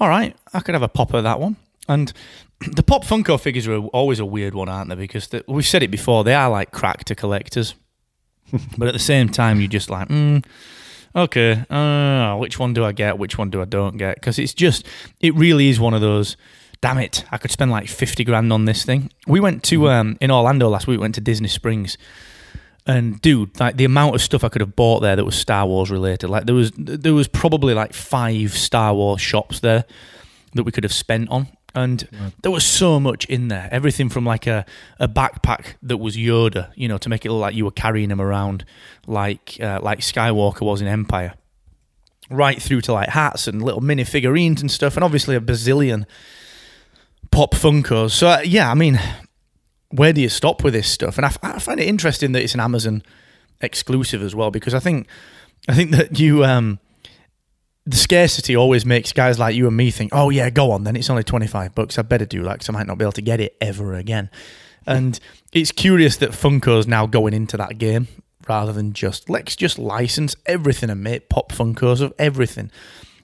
all 0.00 0.08
right, 0.08 0.36
I 0.52 0.60
could 0.60 0.74
have 0.74 0.82
a 0.82 0.88
pop 0.88 1.14
of 1.14 1.24
that 1.24 1.40
one. 1.40 1.56
And 1.88 2.12
the 2.74 2.82
pop 2.82 3.04
Funko 3.04 3.38
figures 3.38 3.66
are 3.66 3.78
always 3.78 4.18
a 4.18 4.24
weird 4.24 4.54
one, 4.54 4.68
aren't 4.68 4.88
they? 4.88 4.96
Because 4.96 5.28
the, 5.28 5.44
we've 5.46 5.66
said 5.66 5.82
it 5.82 5.90
before, 5.90 6.24
they 6.24 6.34
are 6.34 6.48
like 6.50 6.72
crack 6.72 7.04
to 7.04 7.14
collectors. 7.14 7.74
but 8.78 8.88
at 8.88 8.94
the 8.94 9.00
same 9.00 9.28
time, 9.28 9.60
you're 9.60 9.68
just 9.68 9.90
like, 9.90 10.08
mm, 10.08 10.44
okay, 11.14 11.64
uh, 11.70 12.36
which 12.36 12.58
one 12.58 12.74
do 12.74 12.84
I 12.84 12.92
get? 12.92 13.18
Which 13.18 13.38
one 13.38 13.50
do 13.50 13.60
I 13.60 13.64
don't 13.64 13.96
get? 13.96 14.16
Because 14.16 14.38
it's 14.38 14.54
just, 14.54 14.86
it 15.20 15.34
really 15.34 15.68
is 15.68 15.80
one 15.80 15.94
of 15.94 16.00
those. 16.00 16.36
Damn 16.80 16.98
it! 16.98 17.24
I 17.32 17.38
could 17.38 17.50
spend 17.50 17.70
like 17.70 17.88
fifty 17.88 18.24
grand 18.24 18.52
on 18.52 18.66
this 18.66 18.84
thing. 18.84 19.10
We 19.26 19.40
went 19.40 19.62
to 19.64 19.88
um, 19.88 20.18
in 20.20 20.30
Orlando 20.30 20.68
last 20.68 20.86
week. 20.86 20.98
We 20.98 21.02
went 21.02 21.14
to 21.14 21.20
Disney 21.22 21.48
Springs, 21.48 21.96
and 22.86 23.20
dude, 23.22 23.58
like 23.58 23.76
the 23.76 23.86
amount 23.86 24.14
of 24.16 24.20
stuff 24.20 24.44
I 24.44 24.50
could 24.50 24.60
have 24.60 24.76
bought 24.76 25.00
there 25.00 25.16
that 25.16 25.24
was 25.24 25.34
Star 25.34 25.66
Wars 25.66 25.90
related. 25.90 26.28
Like 26.28 26.44
there 26.44 26.54
was 26.54 26.72
there 26.76 27.14
was 27.14 27.26
probably 27.26 27.72
like 27.72 27.94
five 27.94 28.52
Star 28.52 28.92
Wars 28.94 29.22
shops 29.22 29.60
there 29.60 29.86
that 30.52 30.64
we 30.64 30.72
could 30.72 30.84
have 30.84 30.92
spent 30.92 31.30
on. 31.30 31.48
And 31.74 32.08
there 32.42 32.52
was 32.52 32.64
so 32.64 33.00
much 33.00 33.24
in 33.24 33.48
there. 33.48 33.68
Everything 33.72 34.08
from 34.08 34.24
like 34.24 34.46
a, 34.46 34.64
a 35.00 35.08
backpack 35.08 35.74
that 35.82 35.96
was 35.96 36.16
Yoda, 36.16 36.70
you 36.76 36.86
know, 36.86 36.98
to 36.98 37.08
make 37.08 37.24
it 37.24 37.32
look 37.32 37.40
like 37.40 37.54
you 37.54 37.64
were 37.64 37.72
carrying 37.72 38.10
him 38.10 38.20
around 38.20 38.64
like 39.06 39.58
uh, 39.60 39.80
like 39.82 39.98
Skywalker 40.00 40.62
was 40.62 40.80
in 40.80 40.86
Empire. 40.86 41.34
Right 42.30 42.62
through 42.62 42.80
to 42.82 42.92
like 42.92 43.10
hats 43.10 43.48
and 43.48 43.60
little 43.62 43.80
mini 43.80 44.04
figurines 44.04 44.60
and 44.60 44.70
stuff, 44.70 44.96
and 44.96 45.04
obviously 45.04 45.36
a 45.36 45.40
bazillion 45.40 46.06
pop 47.30 47.54
Funkos. 47.54 48.12
So 48.12 48.28
uh, 48.28 48.40
yeah, 48.44 48.70
I 48.70 48.74
mean, 48.74 48.98
where 49.90 50.12
do 50.12 50.20
you 50.20 50.28
stop 50.28 50.64
with 50.64 50.72
this 50.74 50.88
stuff? 50.88 51.18
And 51.18 51.26
I, 51.26 51.28
f- 51.28 51.38
I 51.42 51.58
find 51.58 51.80
it 51.80 51.86
interesting 51.88 52.32
that 52.32 52.42
it's 52.42 52.54
an 52.54 52.60
Amazon 52.60 53.02
exclusive 53.60 54.22
as 54.22 54.34
well 54.34 54.50
because 54.50 54.74
I 54.74 54.78
think 54.80 55.06
I 55.68 55.74
think 55.74 55.90
that 55.90 56.18
you 56.18 56.44
um, 56.44 56.78
the 57.86 57.96
scarcity 57.96 58.56
always 58.56 58.86
makes 58.86 59.12
guys 59.12 59.38
like 59.38 59.54
you 59.54 59.66
and 59.66 59.76
me 59.76 59.90
think, 59.90 60.12
oh 60.14 60.30
yeah, 60.30 60.48
go 60.50 60.70
on 60.70 60.84
then. 60.84 60.96
It's 60.96 61.10
only 61.10 61.24
twenty 61.24 61.46
five 61.46 61.74
bucks. 61.74 61.98
I 61.98 62.02
better 62.02 62.24
do 62.24 62.42
that 62.44 62.54
because 62.54 62.68
I 62.68 62.72
might 62.72 62.86
not 62.86 62.98
be 62.98 63.04
able 63.04 63.12
to 63.12 63.22
get 63.22 63.40
it 63.40 63.56
ever 63.60 63.94
again. 63.94 64.30
And 64.86 65.18
it's 65.52 65.72
curious 65.72 66.16
that 66.18 66.30
Funko's 66.30 66.86
now 66.86 67.06
going 67.06 67.34
into 67.34 67.56
that 67.56 67.78
game 67.78 68.08
rather 68.48 68.72
than 68.72 68.92
just 68.92 69.28
let's 69.30 69.56
just 69.56 69.78
license 69.78 70.36
everything 70.46 70.90
and 70.90 71.02
make 71.02 71.28
pop 71.28 71.52
Funkos 71.52 72.00
of 72.00 72.12
everything. 72.18 72.70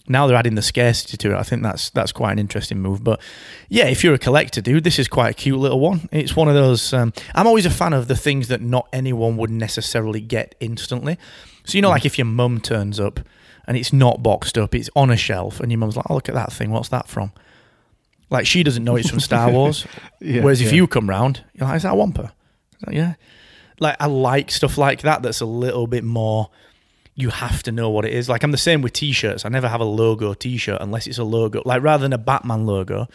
Now 0.09 0.27
they're 0.27 0.37
adding 0.37 0.57
the 0.57 0.63
scarcity 0.63 1.17
to 1.19 1.33
it. 1.33 1.37
I 1.37 1.43
think 1.43 1.63
that's 1.63 1.91
that's 1.91 2.13
quite 2.13 2.33
an 2.33 2.39
interesting 2.39 2.81
move. 2.81 3.05
But 3.05 3.21
yeah, 3.69 3.87
if 3.87 4.03
you're 4.03 4.15
a 4.15 4.19
collector, 4.19 4.61
dude, 4.61 4.85
this 4.85 4.99
is 4.99 5.09
quite 5.09 5.31
a 5.31 5.35
cute 5.35 5.59
little 5.59 5.81
one. 5.81 6.09
It's 6.13 6.35
one 6.35 6.49
of 6.49 6.55
those. 6.55 6.93
Um, 6.93 7.13
I'm 7.35 7.47
always 7.47 7.67
a 7.67 7.71
fan 7.71 7.93
of 7.93 8.09
the 8.09 8.17
things 8.17 8.49
that 8.49 8.61
not 8.61 8.89
anyone 8.93 9.37
would 9.37 9.51
necessarily 9.51 10.21
get 10.21 10.55
instantly. 10.61 11.19
So 11.65 11.79
you 11.79 11.83
know, 11.83 11.91
like 11.91 12.05
if 12.05 12.19
your 12.19 12.25
mum 12.27 12.61
turns 12.61 12.99
up 12.99 13.21
and 13.71 13.79
it's 13.79 13.93
not 13.93 14.21
boxed 14.21 14.59
up, 14.59 14.75
it's 14.75 14.91
on 14.97 15.11
a 15.11 15.17
shelf, 15.17 15.61
and 15.61 15.71
your 15.71 15.79
mum's 15.79 15.97
like, 15.97 16.07
"Oh, 16.11 16.15
look 16.15 16.29
at 16.29 16.35
that 16.35 16.53
thing. 16.53 16.73
What's 16.73 16.89
that 16.89 17.07
from?" 17.07 17.31
Like 18.29 18.45
she 18.45 18.65
doesn't 18.65 18.83
know 18.83 18.97
it's 18.97 19.09
from 19.09 19.21
Star 19.21 19.49
Wars. 19.53 19.87
Yeah, 20.19 20.43
Whereas 20.43 20.61
if 20.61 20.73
yeah. 20.73 20.75
you 20.79 20.87
come 20.89 21.09
round, 21.09 21.45
you're 21.55 21.69
like, 21.69 21.77
"Is 21.77 21.85
that 21.85 21.93
a 21.93 21.95
Wampa?" 21.95 22.33
Like, 22.85 22.97
yeah. 22.97 23.15
Like 23.79 23.95
I 24.01 24.07
like 24.07 24.51
stuff 24.51 24.77
like 24.77 25.03
that. 25.03 25.23
That's 25.23 25.41
a 25.41 25.47
little 25.47 25.87
bit 25.87 26.03
more 26.03 26.51
you 27.15 27.31
have 27.31 27.63
to 27.63 27.71
know 27.71 27.91
what 27.91 28.05
it 28.05 28.13
is. 28.13 28.29
Like 28.29 28.43
I'm 28.43 28.51
the 28.51 28.59
same 28.59 28.83
with 28.83 28.93
t-shirts. 28.93 29.45
I 29.45 29.51
never 29.51 29.69
have 29.69 29.81
a 29.81 29.85
logo 29.85 30.35
t-shirt 30.35 30.79
unless 30.81 31.07
it's 31.07 31.19
a 31.19 31.25
logo. 31.25 31.63
Like 31.65 31.81
rather 31.81 32.03
than 32.03 32.13
a 32.13 32.19
Batman 32.19 32.67
logo 32.67 33.07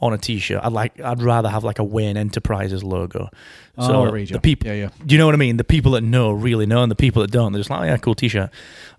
on 0.00 0.12
a 0.12 0.18
t-shirt, 0.18 0.60
I'd 0.62 0.72
like 0.72 1.00
I'd 1.00 1.22
rather 1.22 1.48
have 1.48 1.64
like 1.64 1.78
a 1.78 1.84
Wayne 1.84 2.16
Enterprises 2.16 2.84
logo. 2.84 3.30
Oh, 3.78 3.86
So 3.86 4.14
you. 4.14 4.26
the 4.26 4.40
people, 4.40 4.68
Yeah, 4.68 4.74
yeah. 4.74 4.88
do 5.04 5.14
you 5.14 5.18
know 5.18 5.26
what 5.26 5.34
I 5.34 5.38
mean? 5.38 5.56
The 5.56 5.64
people 5.64 5.92
that 5.92 6.02
know 6.02 6.30
really 6.32 6.66
know, 6.66 6.82
and 6.82 6.90
the 6.90 6.96
people 6.96 7.22
that 7.22 7.30
don't, 7.30 7.52
they're 7.52 7.60
just 7.60 7.70
like, 7.70 7.80
oh, 7.80 7.84
yeah, 7.84 7.96
cool 7.96 8.14
t-shirt. 8.14 8.50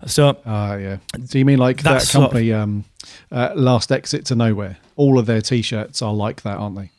So 0.06 0.36
Ah, 0.44 0.74
yeah. 0.76 0.98
So 1.26 1.38
you 1.38 1.44
mean 1.44 1.58
like 1.58 1.78
that 1.78 1.92
That's 1.94 2.10
sort 2.10 2.24
of- 2.24 2.30
company, 2.32 2.52
um, 2.52 2.84
uh, 3.30 3.52
Last 3.54 3.92
Exit 3.92 4.24
to 4.26 4.34
Nowhere? 4.34 4.78
All 4.96 5.18
of 5.18 5.26
their 5.26 5.40
T-shirts 5.40 6.02
are 6.02 6.12
like 6.12 6.42
that, 6.42 6.56
aren't 6.58 6.74
they? 6.76 6.90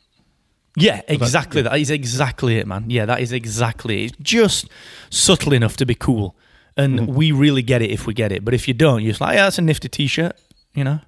Yeah, 0.76 1.02
exactly. 1.08 1.60
That 1.62 1.78
is 1.78 1.90
exactly 1.90 2.56
it, 2.58 2.66
man. 2.66 2.84
Yeah, 2.88 3.04
that 3.04 3.20
is 3.20 3.32
exactly 3.32 4.04
it. 4.04 4.12
It's 4.12 4.16
just 4.22 4.68
subtle 5.10 5.52
enough 5.52 5.76
to 5.78 5.84
be 5.86 5.94
cool. 5.94 6.34
And 6.76 7.00
Mm-hmm. 7.00 7.14
we 7.14 7.32
really 7.32 7.62
get 7.62 7.82
it 7.82 7.90
if 7.90 8.06
we 8.06 8.14
get 8.14 8.32
it. 8.32 8.44
But 8.44 8.54
if 8.54 8.66
you 8.68 8.72
don't, 8.72 9.02
you're 9.02 9.10
just 9.10 9.20
like, 9.20 9.34
yeah, 9.34 9.44
that's 9.44 9.58
a 9.58 9.62
nifty 9.62 9.88
t 9.88 10.06
shirt, 10.06 10.36
you 10.74 10.84
know? 10.84 11.00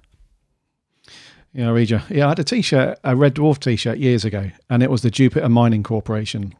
Yeah, 1.53 1.69
I 1.69 1.71
read 1.71 1.89
you. 1.91 2.01
Yeah, 2.09 2.25
I 2.25 2.29
had 2.29 2.39
a 2.39 2.43
T-shirt, 2.43 2.99
a 3.03 3.15
Red 3.15 3.35
Dwarf 3.35 3.59
T-shirt 3.59 3.99
years 3.99 4.25
ago, 4.25 4.49
and 4.69 4.81
it 4.81 4.89
was 4.89 5.03
the 5.03 5.11
Jupiter 5.11 5.47
Mining 5.49 5.83
Corporation 5.83 6.55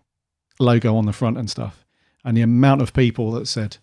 logo 0.59 0.95
on 0.95 1.05
the 1.05 1.13
front 1.13 1.37
and 1.37 1.49
stuff. 1.49 1.83
And 2.23 2.37
the 2.37 2.41
amount 2.41 2.81
of 2.81 2.93
people 2.93 3.31
that 3.31 3.47
said, 3.47 3.77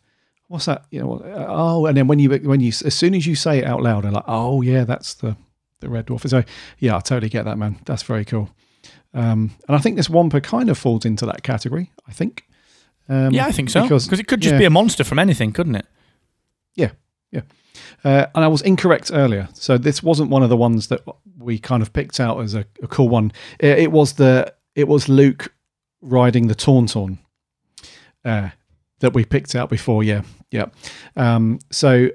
"What's 0.48 0.66
that?" 0.66 0.84
You 0.90 1.00
know, 1.00 1.18
uh, 1.18 1.46
oh, 1.48 1.86
and 1.86 1.96
then 1.96 2.06
when 2.06 2.18
you 2.20 2.30
when 2.30 2.60
you 2.60 2.68
as 2.68 2.94
soon 2.94 3.14
as 3.14 3.26
you 3.26 3.34
say 3.34 3.58
it 3.58 3.64
out 3.64 3.82
loud, 3.82 4.04
they're 4.04 4.12
like, 4.12 4.24
"Oh, 4.26 4.62
yeah, 4.62 4.84
that's 4.84 5.14
the 5.14 5.36
the 5.80 5.88
Red 5.88 6.06
Dwarf." 6.06 6.28
So 6.28 6.44
yeah, 6.78 6.96
I 6.96 7.00
totally 7.00 7.28
get 7.28 7.44
that, 7.44 7.58
man. 7.58 7.80
That's 7.84 8.02
very 8.02 8.24
cool. 8.24 8.48
Um, 9.12 9.50
and 9.66 9.76
I 9.76 9.78
think 9.80 9.96
this 9.96 10.08
Wampa 10.08 10.40
kind 10.40 10.70
of 10.70 10.78
falls 10.78 11.04
into 11.04 11.26
that 11.26 11.42
category. 11.42 11.90
I 12.06 12.12
think. 12.12 12.44
Um, 13.08 13.32
Yeah, 13.32 13.46
I 13.46 13.50
think 13.52 13.68
so. 13.70 13.82
Because 13.82 14.12
it 14.12 14.28
could 14.28 14.40
just 14.40 14.52
yeah. 14.52 14.58
be 14.58 14.64
a 14.64 14.70
monster 14.70 15.02
from 15.02 15.18
anything, 15.18 15.52
couldn't 15.52 15.74
it? 15.74 15.86
Yeah, 16.76 16.92
yeah. 17.32 17.42
Uh, 18.04 18.26
and 18.34 18.44
I 18.44 18.48
was 18.48 18.62
incorrect 18.62 19.10
earlier. 19.12 19.48
So 19.54 19.76
this 19.76 20.02
wasn't 20.02 20.30
one 20.30 20.42
of 20.42 20.48
the 20.48 20.56
ones 20.56 20.88
that 20.88 21.02
we 21.38 21.58
kind 21.58 21.82
of 21.82 21.92
picked 21.92 22.20
out 22.20 22.40
as 22.40 22.54
a, 22.54 22.64
a 22.82 22.88
cool 22.88 23.08
one. 23.08 23.32
It, 23.58 23.78
it 23.78 23.92
was 23.92 24.14
the 24.14 24.52
it 24.74 24.88
was 24.88 25.08
Luke 25.08 25.52
riding 26.00 26.46
the 26.46 26.54
Tauntaun 26.54 27.18
uh, 28.24 28.50
that 29.00 29.12
we 29.12 29.24
picked 29.24 29.54
out 29.54 29.68
before. 29.68 30.02
Yeah, 30.02 30.22
yeah. 30.50 30.66
Um, 31.16 31.58
so 31.70 32.08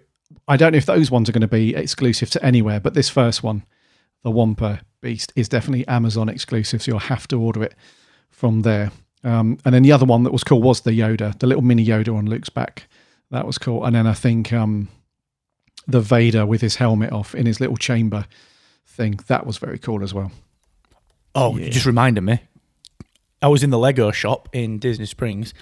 I 0.47 0.57
don't 0.57 0.71
know 0.71 0.77
if 0.77 0.85
those 0.85 1.11
ones 1.11 1.29
are 1.29 1.31
going 1.31 1.41
to 1.41 1.47
be 1.47 1.75
exclusive 1.75 2.29
to 2.31 2.45
anywhere, 2.45 2.79
but 2.79 2.93
this 2.93 3.09
first 3.09 3.43
one, 3.43 3.63
the 4.23 4.31
Wampa 4.31 4.81
Beast, 5.01 5.33
is 5.35 5.49
definitely 5.49 5.87
Amazon 5.87 6.29
exclusive. 6.29 6.81
So 6.81 6.91
you'll 6.91 6.99
have 6.99 7.27
to 7.29 7.39
order 7.39 7.63
it 7.63 7.75
from 8.29 8.61
there. 8.61 8.91
Um, 9.23 9.57
and 9.65 9.73
then 9.73 9.81
the 9.83 9.91
other 9.91 10.05
one 10.05 10.23
that 10.23 10.33
was 10.33 10.43
cool 10.43 10.61
was 10.61 10.81
the 10.81 10.91
Yoda, 10.91 11.37
the 11.39 11.47
little 11.47 11.63
mini 11.63 11.85
Yoda 11.85 12.15
on 12.15 12.27
Luke's 12.27 12.49
back. 12.49 12.87
That 13.31 13.47
was 13.47 13.57
cool. 13.57 13.83
And 13.83 13.95
then 13.95 14.05
I 14.05 14.13
think 14.13 14.53
um, 14.53 14.87
the 15.87 16.01
Vader 16.01 16.45
with 16.45 16.61
his 16.61 16.75
helmet 16.77 17.11
off 17.11 17.35
in 17.35 17.45
his 17.45 17.59
little 17.59 17.77
chamber 17.77 18.25
thing. 18.87 19.19
That 19.27 19.45
was 19.45 19.57
very 19.57 19.77
cool 19.77 20.03
as 20.03 20.13
well. 20.13 20.31
Oh, 21.33 21.57
you 21.57 21.69
just 21.69 21.85
reminded 21.85 22.21
me. 22.21 22.39
I 23.41 23.47
was 23.47 23.63
in 23.63 23.69
the 23.69 23.77
Lego 23.77 24.11
shop 24.11 24.49
in 24.53 24.79
Disney 24.79 25.05
Springs 25.05 25.53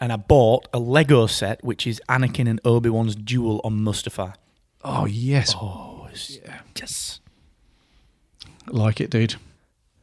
and 0.00 0.12
I 0.12 0.16
bought 0.16 0.68
a 0.72 0.78
Lego 0.78 1.26
set 1.26 1.62
which 1.64 1.86
is 1.86 2.00
Anakin 2.08 2.48
and 2.48 2.60
Obi 2.64 2.88
Wan's 2.88 3.14
duel 3.16 3.60
on 3.64 3.80
Mustafar. 3.80 4.34
Oh 4.84 5.06
yes, 5.06 5.54
Oh, 5.60 6.06
it's 6.10 6.38
just 6.74 7.20
like 8.68 9.00
it, 9.00 9.10
dude. 9.10 9.34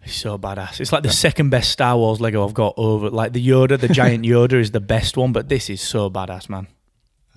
it's 0.04 0.14
so 0.16 0.38
badass. 0.38 0.80
It's 0.82 0.92
like 0.92 1.04
the 1.04 1.10
second 1.12 1.50
best 1.50 1.72
Star 1.72 1.96
Wars 1.98 2.20
Lego 2.20 2.46
I've 2.46 2.54
got 2.54 2.74
over. 2.78 3.10
Like 3.10 3.32
the 3.34 3.46
Yoda, 3.48 3.80
the 3.80 3.88
giant 3.88 4.26
Yoda 4.26 4.54
is 4.60 4.72
the 4.72 4.80
best 4.82 5.16
one, 5.18 5.32
but 5.32 5.48
this 5.50 5.70
is 5.70 5.82
so 5.82 6.10
badass, 6.10 6.50
man. 6.50 6.68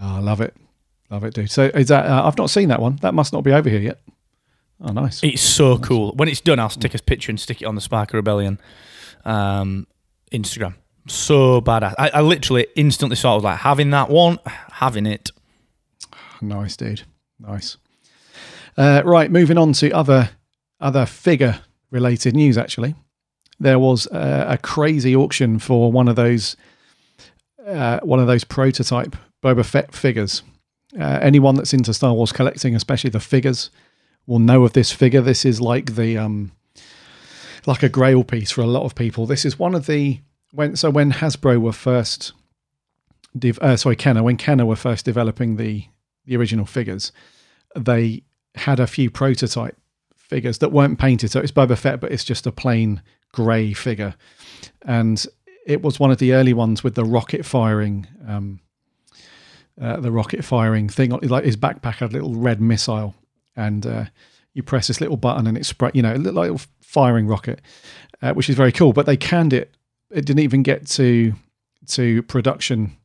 Oh, 0.03 0.17
I 0.17 0.19
love 0.21 0.41
it, 0.41 0.55
love 1.11 1.25
it, 1.25 1.35
dude. 1.35 1.51
So 1.51 1.65
is 1.65 1.89
that? 1.89 2.07
Uh, 2.07 2.27
I've 2.27 2.39
not 2.39 2.51
seen 2.51 2.69
that 2.69 2.81
one. 2.81 2.97
That 3.03 3.15
must 3.15 3.33
not 3.33 3.45
be 3.45 3.53
over 3.53 3.69
here 3.69 3.81
yet. 3.81 4.01
Oh, 4.81 4.93
nice. 4.93 5.23
It's 5.25 5.43
so 5.43 5.79
cool. 5.79 6.13
When 6.13 6.29
it's 6.29 6.41
done, 6.41 6.59
I'll 6.59 6.69
take 6.69 6.95
a 6.95 7.03
picture 7.03 7.33
and 7.33 7.41
stick 7.41 7.61
it 7.63 7.65
on 7.65 7.75
the 7.75 7.81
Spark 7.81 8.13
Rebellion 8.13 8.61
um, 9.25 9.87
Instagram. 10.33 10.75
So 11.09 11.61
badass. 11.61 11.95
I, 11.99 12.11
I 12.11 12.21
literally 12.21 12.67
instantly 12.77 13.17
saw. 13.17 13.33
I 13.33 13.35
was 13.35 13.45
like, 13.45 13.59
having 13.59 13.91
that 13.91 14.09
one, 14.11 14.39
having 14.73 15.07
it. 15.07 15.31
Nice, 16.41 16.77
dude. 16.77 17.03
Nice. 17.41 17.77
Uh, 18.77 19.03
right, 19.05 19.31
moving 19.31 19.59
on 19.59 19.73
to 19.75 19.91
other 19.91 20.31
other 20.81 21.07
figure 21.07 21.61
related 21.91 22.37
news. 22.37 22.57
Actually, 22.57 22.95
there 23.59 23.79
was 23.79 24.07
uh, 24.09 24.45
a 24.49 24.59
crazy 24.59 25.17
auction 25.17 25.59
for 25.59 25.91
one 25.91 26.07
of 26.07 26.15
those 26.15 26.57
uh, 27.67 27.99
one 28.01 28.21
of 28.21 28.27
those 28.27 28.45
prototype 28.45 29.17
Boba 29.43 29.65
Fett 29.65 29.93
figures. 29.93 30.43
Uh, 30.99 31.19
anyone 31.21 31.55
that's 31.55 31.75
into 31.75 31.93
Star 31.93 32.15
Wars 32.15 32.33
collecting, 32.33 32.75
especially 32.75 33.11
the 33.11 33.21
figures, 33.21 33.71
will 34.27 34.39
know 34.39 34.65
of 34.65 34.73
this 34.73 34.93
figure. 34.93 35.21
This 35.21 35.45
is 35.45 35.61
like 35.61 35.97
the 35.97 36.17
um, 36.17 36.53
like 37.67 37.83
a 37.83 37.89
Grail 37.89 38.25
piece 38.25 38.51
for 38.51 38.63
a 38.63 38.67
lot 38.67 38.85
of 38.85 38.95
people. 38.95 39.27
This 39.27 39.45
is 39.45 39.59
one 39.59 39.75
of 39.75 39.87
the 39.87 40.21
when 40.53 40.77
so 40.77 40.91
when 40.91 41.13
Hasbro 41.13 41.61
were 41.61 41.73
first, 41.73 42.33
uh, 43.61 43.77
sorry, 43.77 43.97
Kenner 43.97 44.23
when 44.23 44.37
Kenner 44.37 44.67
were 44.67 44.77
first 44.77 45.05
developing 45.05 45.57
the 45.57 45.85
the 46.25 46.37
original 46.37 46.67
figures, 46.67 47.13
they 47.77 48.23
had 48.55 48.81
a 48.81 48.87
few 48.87 49.11
prototype 49.11 49.77
figures 50.17 50.59
that 50.59 50.73
weren't 50.73 50.99
painted. 50.99 51.31
So 51.31 51.41
it's 51.41 51.53
Boba 51.53 51.77
Fett, 51.77 52.01
but 52.01 52.13
it's 52.13 52.25
just 52.25 52.47
a 52.47 52.53
plain 52.53 53.03
grey 53.33 53.73
figure, 53.73 54.15
and 54.83 55.25
it 55.67 55.83
was 55.83 56.01
one 56.01 56.11
of 56.11 56.19
the 56.19 56.33
early 56.33 56.55
ones 56.55 56.83
with 56.83 56.95
the 56.95 57.05
rocket 57.05 57.45
firing. 57.45 58.07
Um, 58.27 58.61
uh, 59.81 60.01
the 60.01 60.11
rocket 60.11 60.45
firing 60.45 60.89
thing, 60.89 61.11
like 61.11 61.45
his 61.45 61.57
backpack 61.57 61.97
had 61.97 62.11
a 62.11 62.15
little 62.15 62.35
red 62.35 62.61
missile, 62.61 63.15
and 63.57 63.87
uh, 63.87 64.05
you 64.55 64.63
press 64.63 64.89
this 64.89 65.01
little 65.01 65.17
button 65.17 65.47
and 65.47 65.57
it 65.57 65.67
spray, 65.67 65.91
you 65.95 66.03
know, 66.03 66.15
a 66.15 66.17
little, 66.17 66.43
little 66.43 66.61
firing 66.81 67.27
rocket, 67.27 67.61
uh, 68.23 68.33
which 68.33 68.49
is 68.51 68.57
very 68.57 68.73
cool. 68.73 68.93
But 68.93 69.07
they 69.07 69.17
canned 69.17 69.53
it; 69.53 69.77
it 70.11 70.25
didn't 70.25 70.43
even 70.43 70.63
get 70.63 70.87
to 70.89 71.33
to 71.89 72.23
production 72.25 72.97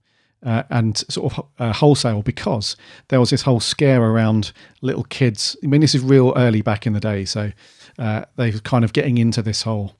uh, 0.46 0.64
and 0.70 0.98
sort 1.10 1.34
of 1.34 1.46
uh, 1.60 1.74
wholesale 1.74 2.22
because 2.22 2.76
there 3.10 3.20
was 3.20 3.30
this 3.30 3.44
whole 3.44 3.60
scare 3.60 4.02
around 4.02 4.52
little 4.82 5.04
kids. 5.06 5.56
I 5.64 5.68
mean, 5.68 5.82
this 5.82 5.96
is 5.96 6.04
real 6.04 6.34
early 6.36 6.62
back 6.62 6.86
in 6.86 6.94
the 6.94 7.00
day, 7.00 7.26
so 7.26 7.52
uh, 8.00 8.26
they 8.36 8.52
were 8.52 8.60
kind 8.60 8.84
of 8.84 8.94
getting 8.94 9.18
into 9.18 9.42
this 9.42 9.62
whole 9.62 9.96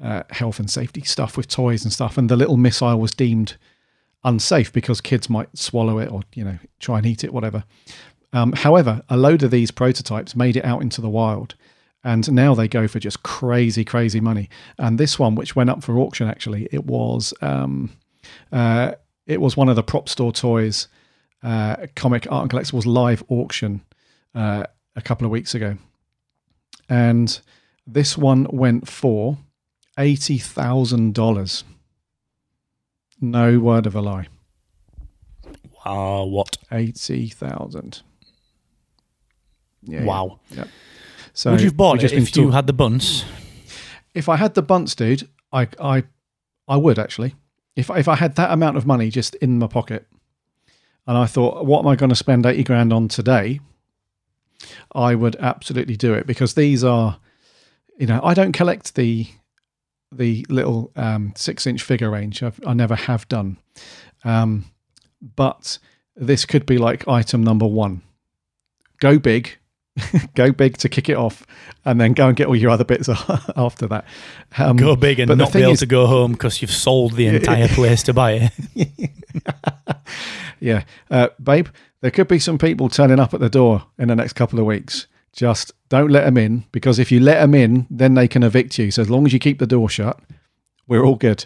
uh, 0.00 0.22
health 0.30 0.58
and 0.58 0.70
safety 0.70 1.02
stuff 1.02 1.36
with 1.36 1.48
toys 1.48 1.84
and 1.84 1.92
stuff, 1.92 2.16
and 2.16 2.28
the 2.28 2.36
little 2.36 2.56
missile 2.56 2.98
was 2.98 3.12
deemed 3.12 3.56
unsafe 4.26 4.72
because 4.72 5.00
kids 5.00 5.30
might 5.30 5.56
swallow 5.56 5.98
it 5.98 6.10
or 6.10 6.22
you 6.34 6.44
know 6.44 6.58
try 6.80 6.98
and 6.98 7.06
eat 7.06 7.24
it, 7.24 7.32
whatever. 7.32 7.64
Um, 8.32 8.52
however, 8.52 9.02
a 9.08 9.16
load 9.16 9.42
of 9.42 9.50
these 9.50 9.70
prototypes 9.70 10.36
made 10.36 10.56
it 10.56 10.64
out 10.64 10.82
into 10.82 11.00
the 11.00 11.08
wild, 11.08 11.54
and 12.04 12.30
now 12.30 12.54
they 12.54 12.68
go 12.68 12.86
for 12.86 12.98
just 12.98 13.22
crazy, 13.22 13.84
crazy 13.84 14.20
money. 14.20 14.50
And 14.78 14.98
this 14.98 15.18
one, 15.18 15.36
which 15.36 15.56
went 15.56 15.70
up 15.70 15.82
for 15.82 15.98
auction, 15.98 16.28
actually, 16.28 16.68
it 16.70 16.84
was 16.84 17.32
um, 17.40 17.90
uh, 18.52 18.92
it 19.26 19.40
was 19.40 19.56
one 19.56 19.70
of 19.70 19.76
the 19.76 19.82
prop 19.82 20.08
store 20.08 20.32
toys 20.32 20.88
uh, 21.42 21.86
comic 21.94 22.30
art 22.30 22.42
and 22.42 22.50
collectibles 22.50 22.86
live 22.86 23.22
auction 23.28 23.80
uh, 24.34 24.64
a 24.96 25.02
couple 25.02 25.24
of 25.24 25.30
weeks 25.30 25.54
ago, 25.54 25.76
and 26.88 27.40
this 27.86 28.18
one 28.18 28.46
went 28.50 28.88
for 28.88 29.38
eighty 29.98 30.38
thousand 30.38 31.14
dollars. 31.14 31.64
No 33.20 33.58
word 33.58 33.86
of 33.86 33.94
a 33.94 34.00
lie. 34.00 34.28
Wow, 35.84 36.24
what? 36.24 36.56
Eighty 36.72 37.28
thousand. 37.28 38.02
Yeah, 39.82 40.04
wow. 40.04 40.40
Yeah. 40.50 40.64
So 41.32 41.52
Would 41.52 41.60
you 41.60 41.66
have 41.66 41.76
bought 41.76 41.98
it 41.98 42.08
just 42.08 42.14
if 42.14 42.36
you 42.36 42.50
had 42.50 42.66
the 42.66 42.72
bunts? 42.72 43.24
if 44.14 44.28
I 44.28 44.36
had 44.36 44.54
the 44.54 44.62
bunts, 44.62 44.94
dude, 44.94 45.28
I 45.52 45.68
I 45.80 46.04
I 46.66 46.76
would 46.76 46.98
actually. 46.98 47.34
If 47.76 47.90
if 47.90 48.08
I 48.08 48.16
had 48.16 48.34
that 48.36 48.50
amount 48.50 48.76
of 48.76 48.86
money 48.86 49.10
just 49.10 49.34
in 49.36 49.58
my 49.58 49.66
pocket, 49.66 50.06
and 51.06 51.16
I 51.16 51.26
thought, 51.26 51.64
what 51.66 51.80
am 51.80 51.88
I 51.88 51.96
going 51.96 52.10
to 52.10 52.16
spend 52.16 52.46
eighty 52.46 52.64
grand 52.64 52.92
on 52.92 53.08
today? 53.08 53.60
I 54.94 55.14
would 55.14 55.36
absolutely 55.36 55.96
do 55.96 56.14
it 56.14 56.26
because 56.26 56.54
these 56.54 56.82
are, 56.82 57.18
you 57.98 58.06
know, 58.06 58.20
I 58.24 58.32
don't 58.34 58.52
collect 58.52 58.94
the 58.94 59.26
the 60.12 60.46
little 60.48 60.92
um, 60.96 61.32
six 61.36 61.66
inch 61.66 61.82
figure 61.82 62.10
range. 62.10 62.42
I've, 62.42 62.60
I 62.66 62.74
never 62.74 62.94
have 62.94 63.28
done, 63.28 63.58
um, 64.24 64.66
but 65.34 65.78
this 66.14 66.44
could 66.44 66.66
be 66.66 66.78
like 66.78 67.06
item 67.08 67.42
number 67.42 67.66
one. 67.66 68.02
Go 69.00 69.18
big, 69.18 69.56
go 70.34 70.52
big 70.52 70.76
to 70.78 70.88
kick 70.88 71.08
it 71.08 71.16
off, 71.16 71.46
and 71.84 72.00
then 72.00 72.12
go 72.12 72.28
and 72.28 72.36
get 72.36 72.46
all 72.46 72.56
your 72.56 72.70
other 72.70 72.84
bits 72.84 73.08
after 73.56 73.86
that. 73.88 74.04
Um, 74.58 74.76
Go 74.76 74.96
big 74.96 75.18
and 75.18 75.36
not 75.36 75.52
be 75.52 75.60
able 75.62 75.72
is- 75.72 75.80
to 75.80 75.86
go 75.86 76.06
home 76.06 76.32
because 76.32 76.62
you've 76.62 76.70
sold 76.70 77.12
the 77.12 77.26
entire 77.26 77.68
place 77.74 78.02
to 78.04 78.14
buy 78.14 78.50
it. 78.66 79.10
Yeah, 80.60 80.84
uh, 81.10 81.28
babe, 81.42 81.68
there 82.00 82.10
could 82.10 82.28
be 82.28 82.38
some 82.38 82.56
people 82.56 82.88
turning 82.88 83.20
up 83.20 83.34
at 83.34 83.40
the 83.40 83.50
door 83.50 83.84
in 83.98 84.08
the 84.08 84.16
next 84.16 84.32
couple 84.32 84.58
of 84.58 84.64
weeks. 84.64 85.06
Just 85.36 85.72
don't 85.90 86.10
let 86.10 86.24
them 86.24 86.38
in 86.38 86.64
because 86.72 86.98
if 86.98 87.12
you 87.12 87.20
let 87.20 87.40
them 87.40 87.54
in, 87.54 87.86
then 87.90 88.14
they 88.14 88.26
can 88.26 88.42
evict 88.42 88.78
you. 88.78 88.90
So 88.90 89.02
as 89.02 89.10
long 89.10 89.26
as 89.26 89.32
you 89.34 89.38
keep 89.38 89.58
the 89.58 89.66
door 89.66 89.88
shut, 89.88 90.18
we're 90.88 91.04
all 91.04 91.16
good. 91.16 91.44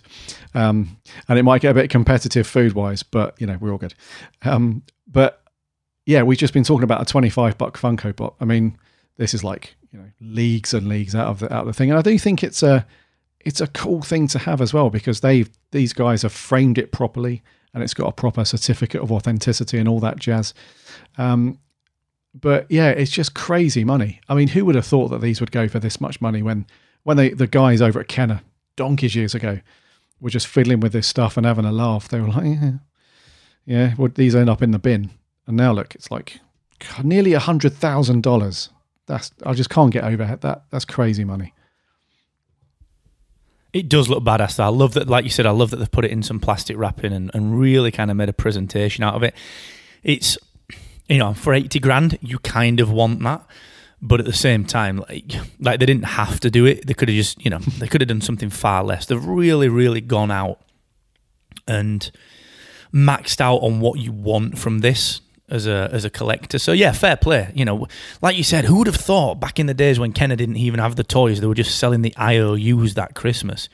Um, 0.55 0.99
and 1.29 1.39
it 1.39 1.43
might 1.43 1.61
get 1.61 1.73
a 1.73 1.75
bit 1.75 1.91
competitive 1.91 2.47
food 2.47 2.75
wise, 2.75 3.03
but 3.03 3.39
you 3.41 3.47
know, 3.47 3.59
we're 3.61 3.73
all 3.73 3.79
good. 3.79 3.95
Um, 4.43 4.85
but 5.09 5.43
yeah, 6.07 6.23
we've 6.23 6.39
just 6.39 6.55
been 6.55 6.65
talking 6.65 6.85
about 6.85 7.03
a 7.03 7.05
25 7.05 7.59
buck 7.59 7.77
Funko 7.77 8.15
Pop. 8.15 8.37
I 8.41 8.45
mean, 8.45 8.79
this 9.17 9.35
is 9.35 9.43
like, 9.43 9.75
you 9.93 9.99
know, 9.99 10.11
leagues 10.21 10.73
and 10.73 10.89
leagues 10.89 11.15
out 11.17 11.27
of 11.27 11.41
the, 11.41 11.53
out 11.53 11.63
of 11.63 11.67
the 11.67 11.73
thing. 11.73 11.91
And 11.91 11.99
I 11.99 12.03
do 12.03 12.17
think 12.17 12.45
it's 12.45 12.63
a, 12.63 12.87
it's 13.41 13.61
a 13.61 13.67
cool 13.67 14.03
thing 14.03 14.29
to 14.29 14.39
have 14.39 14.61
as 14.61 14.73
well 14.73 14.91
because 14.91 15.21
they've, 15.21 15.51
these 15.73 15.93
guys 15.93 16.23
have 16.23 16.33
framed 16.33 16.79
it 16.79 16.93
properly 16.93 17.43
and 17.75 17.83
it's 17.83 17.95
got 17.95 18.09
a 18.09 18.13
proper 18.13 18.45
certificate 18.45 19.01
of 19.01 19.11
authenticity 19.11 19.79
and 19.79 19.89
all 19.89 20.01
that 20.01 20.19
jazz. 20.19 20.55
Um, 21.19 21.59
but 22.35 22.67
yeah, 22.71 22.91
it's 22.91 23.11
just 23.11 23.35
crazy 23.35 23.85
money. 23.85 24.21
I 24.29 24.35
mean, 24.35 24.49
who 24.49 24.65
would 24.65 24.75
have 24.75 24.87
thought 24.87 25.09
that 25.09 25.21
these 25.21 25.41
would 25.41 25.53
go 25.53 25.69
for 25.69 25.81
this 25.81 26.01
much 26.01 26.21
money 26.21 26.43
when, 26.43 26.67
when 27.03 27.17
they, 27.17 27.31
the 27.31 27.47
guys 27.47 27.83
over 27.83 28.01
at 28.01 28.09
Kenner 28.09 28.43
donkeys 28.77 29.17
years 29.17 29.35
ago 29.35 29.61
were 30.21 30.31
just 30.31 30.47
fiddling 30.47 30.81
with 30.81 30.93
this 30.93 31.07
stuff 31.07 31.37
and 31.37 31.45
having 31.45 31.65
a 31.65 31.73
laugh. 31.73 32.09
They 32.09 32.21
were 32.21 32.29
like, 32.29 32.45
yeah, 32.45 32.73
yeah, 33.65 33.95
would 33.97 34.15
these 34.15 34.35
end 34.35 34.51
up 34.51 34.63
in 34.63 34.71
the 34.71 34.79
bin? 34.79 35.11
And 35.47 35.57
now 35.57 35.73
look, 35.73 35.95
it's 35.95 36.11
like 36.11 36.41
nearly 37.03 37.33
a 37.33 37.41
hundred 37.41 37.73
thousand 37.73 38.23
dollars. 38.23 38.71
That's 39.07 39.33
I 39.45 39.55
just 39.55 39.71
can't 39.71 39.93
get 39.93 40.05
over 40.05 40.25
that. 40.41 40.63
That's 40.71 40.85
crazy 40.85 41.25
money. 41.25 41.55
It 43.73 43.89
does 43.89 44.09
look 44.09 44.25
badass. 44.25 44.57
Though. 44.57 44.65
I 44.65 44.69
love 44.69 44.95
that, 44.95 45.09
like 45.09 45.25
you 45.25 45.31
said, 45.31 45.47
I 45.47 45.51
love 45.51 45.71
that 45.71 45.77
they've 45.77 45.91
put 45.91 46.05
it 46.05 46.11
in 46.11 46.23
some 46.23 46.41
plastic 46.41 46.77
wrapping 46.77 47.13
and, 47.13 47.31
and 47.35 47.59
really 47.59 47.91
kind 47.91 48.11
of 48.11 48.17
made 48.17 48.29
a 48.29 48.33
presentation 48.33 49.05
out 49.05 49.15
of 49.15 49.23
it. 49.23 49.35
It's, 50.03 50.37
you 51.11 51.19
know, 51.19 51.35
for 51.35 51.53
80 51.53 51.81
grand, 51.81 52.19
you 52.23 52.39
kind 52.39 52.81
of 52.81 52.91
want 52.91 53.23
that. 53.25 53.45
But 54.01 54.21
at 54.21 54.27
the 54.27 54.33
same 54.33 54.65
time, 54.65 54.99
like, 55.09 55.35
like 55.59 55.79
they 55.81 55.85
didn't 55.85 56.05
have 56.05 56.41
to 56.41 56.51
do 56.51 56.65
it. 56.65 56.87
They 56.87 56.95
could 56.95 57.09
have 57.09 57.17
just, 57.17 57.45
you 57.45 57.51
know, 57.51 57.59
they 57.59 57.87
could 57.87 58.01
have 58.01 58.09
done 58.09 58.23
something 58.23 58.49
far 58.49 58.83
less. 58.83 59.05
They've 59.05 59.23
really, 59.23 59.69
really 59.69 60.01
gone 60.01 60.31
out 60.31 60.59
and 61.69 62.11
maxed 62.95 63.41
out 63.41 63.59
on 63.59 63.81
what 63.81 63.99
you 63.99 64.13
want 64.13 64.59
from 64.59 64.79
this 64.79 65.21
as 65.51 65.67
a 65.67 65.91
as 65.93 66.05
a 66.05 66.11
collector. 66.11 66.59
So 66.59 66.73
yeah, 66.73 66.93
fair 66.93 67.17
play. 67.17 67.53
You 67.55 67.67
know, 67.67 67.89
like 68.23 68.37
you 68.37 68.45
said, 68.45 68.65
who 68.65 68.77
would 68.77 68.87
have 68.87 68.97
thought 68.97 69.39
back 69.39 69.59
in 69.59 69.67
the 69.67 69.75
days 69.75 69.99
when 69.99 70.13
Kenner 70.13 70.37
didn't 70.37 70.57
even 70.57 70.81
have 70.81 70.97
the 70.97 71.05
toys, 71.05 71.41
they 71.41 71.47
were 71.47 71.55
just 71.55 71.79
selling 71.79 72.01
the 72.01 72.15
IOUs 72.19 72.95
that 72.95 73.15
Christmas. 73.15 73.69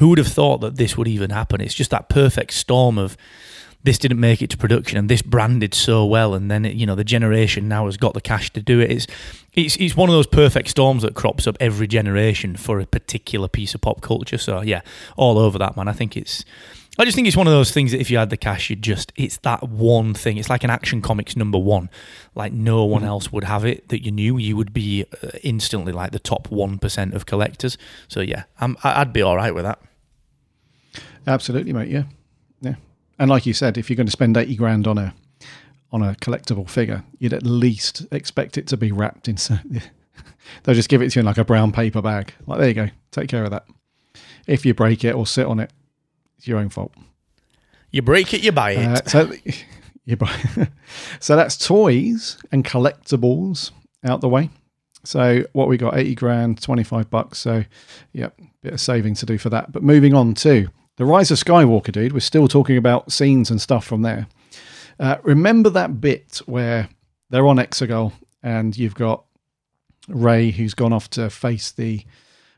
Who 0.00 0.08
would 0.08 0.18
have 0.18 0.26
thought 0.26 0.60
that 0.62 0.76
this 0.76 0.96
would 0.96 1.06
even 1.06 1.30
happen? 1.30 1.60
It's 1.60 1.74
just 1.74 1.92
that 1.92 2.08
perfect 2.08 2.54
storm 2.54 2.98
of 2.98 3.16
this 3.84 3.98
didn't 3.98 4.18
make 4.18 4.42
it 4.42 4.50
to 4.50 4.56
production 4.56 4.98
and 4.98 5.08
this 5.08 5.22
branded 5.22 5.74
so 5.74 6.04
well 6.04 6.34
and 6.34 6.50
then 6.50 6.64
it, 6.64 6.74
you 6.74 6.84
know 6.84 6.94
the 6.94 7.04
generation 7.04 7.68
now 7.68 7.86
has 7.86 7.96
got 7.96 8.14
the 8.14 8.20
cash 8.20 8.50
to 8.52 8.60
do 8.60 8.80
it 8.80 8.90
it's 8.90 9.06
it's 9.52 9.76
it's 9.76 9.96
one 9.96 10.08
of 10.08 10.14
those 10.14 10.26
perfect 10.26 10.68
storms 10.68 11.02
that 11.02 11.14
crops 11.14 11.46
up 11.46 11.56
every 11.60 11.86
generation 11.86 12.56
for 12.56 12.80
a 12.80 12.86
particular 12.86 13.46
piece 13.46 13.74
of 13.74 13.80
pop 13.80 14.00
culture 14.00 14.38
so 14.38 14.60
yeah 14.62 14.80
all 15.16 15.38
over 15.38 15.58
that 15.58 15.76
man 15.76 15.86
i 15.86 15.92
think 15.92 16.16
it's 16.16 16.44
I 16.96 17.04
just 17.04 17.16
think 17.16 17.26
it's 17.26 17.36
one 17.36 17.48
of 17.48 17.52
those 17.52 17.72
things 17.72 17.90
that 17.90 18.00
if 18.00 18.08
you 18.08 18.18
had 18.18 18.30
the 18.30 18.36
cash, 18.36 18.70
you'd 18.70 18.82
just, 18.82 19.12
it's 19.16 19.38
that 19.38 19.68
one 19.68 20.14
thing. 20.14 20.36
It's 20.36 20.48
like 20.48 20.62
an 20.62 20.70
action 20.70 21.02
comics 21.02 21.34
number 21.34 21.58
one. 21.58 21.90
Like 22.36 22.52
no 22.52 22.84
one 22.84 23.02
else 23.02 23.32
would 23.32 23.42
have 23.42 23.64
it 23.64 23.88
that 23.88 24.04
you 24.04 24.12
knew. 24.12 24.38
You 24.38 24.56
would 24.56 24.72
be 24.72 25.04
uh, 25.20 25.30
instantly 25.42 25.92
like 25.92 26.12
the 26.12 26.20
top 26.20 26.46
1% 26.48 27.12
of 27.12 27.26
collectors. 27.26 27.76
So 28.06 28.20
yeah, 28.20 28.44
I'm, 28.60 28.76
I'd 28.84 29.12
be 29.12 29.22
all 29.22 29.34
right 29.34 29.52
with 29.52 29.64
that. 29.64 29.80
Absolutely, 31.26 31.72
mate. 31.72 31.88
Yeah. 31.88 32.04
And 33.18 33.30
like 33.30 33.46
you 33.46 33.52
said, 33.52 33.78
if 33.78 33.88
you're 33.88 33.96
going 33.96 34.06
to 34.06 34.12
spend 34.12 34.36
80 34.36 34.56
grand 34.56 34.86
on 34.86 34.98
a, 34.98 35.14
on 35.92 36.02
a 36.02 36.14
collectible 36.14 36.68
figure, 36.68 37.04
you'd 37.18 37.32
at 37.32 37.44
least 37.44 38.06
expect 38.10 38.58
it 38.58 38.66
to 38.68 38.76
be 38.76 38.92
wrapped 38.92 39.28
in. 39.28 39.36
They'll 40.62 40.74
just 40.74 40.88
give 40.88 41.02
it 41.02 41.10
to 41.10 41.18
you 41.18 41.20
in 41.20 41.26
like 41.26 41.38
a 41.38 41.44
brown 41.44 41.72
paper 41.72 42.02
bag. 42.02 42.34
Like, 42.46 42.58
there 42.58 42.68
you 42.68 42.74
go. 42.74 42.88
Take 43.10 43.28
care 43.28 43.44
of 43.44 43.50
that. 43.50 43.66
If 44.46 44.66
you 44.66 44.74
break 44.74 45.04
it 45.04 45.14
or 45.14 45.26
sit 45.26 45.46
on 45.46 45.60
it, 45.60 45.72
it's 46.38 46.48
your 46.48 46.58
own 46.58 46.68
fault. 46.68 46.92
You 47.90 48.02
break 48.02 48.34
it, 48.34 48.42
you 48.42 48.52
buy 48.52 48.72
it. 48.72 48.86
Uh, 48.86 49.08
so, 49.08 49.32
you 50.04 50.16
buy. 50.16 50.34
so 51.20 51.36
that's 51.36 51.56
toys 51.56 52.38
and 52.50 52.64
collectibles 52.64 53.70
out 54.02 54.20
the 54.20 54.28
way. 54.28 54.50
So 55.04 55.44
what 55.52 55.68
we 55.68 55.76
got, 55.76 55.96
eighty 55.96 56.14
grand, 56.14 56.60
twenty 56.60 56.82
five 56.82 57.10
bucks. 57.10 57.38
So, 57.38 57.64
yep, 58.12 58.38
bit 58.62 58.72
of 58.72 58.80
saving 58.80 59.14
to 59.16 59.26
do 59.26 59.38
for 59.38 59.50
that. 59.50 59.70
But 59.70 59.82
moving 59.82 60.14
on 60.14 60.34
to 60.34 60.68
the 60.96 61.04
Rise 61.04 61.30
of 61.30 61.38
Skywalker, 61.38 61.92
dude. 61.92 62.12
We're 62.12 62.20
still 62.20 62.48
talking 62.48 62.76
about 62.76 63.12
scenes 63.12 63.50
and 63.50 63.60
stuff 63.60 63.84
from 63.84 64.02
there. 64.02 64.26
Uh, 64.98 65.16
remember 65.22 65.70
that 65.70 66.00
bit 66.00 66.40
where 66.46 66.88
they're 67.30 67.46
on 67.46 67.56
Exegol 67.56 68.12
and 68.42 68.76
you've 68.76 68.94
got 68.94 69.24
Rey 70.08 70.50
who's 70.50 70.74
gone 70.74 70.92
off 70.92 71.10
to 71.10 71.30
face 71.30 71.72
the 71.72 72.04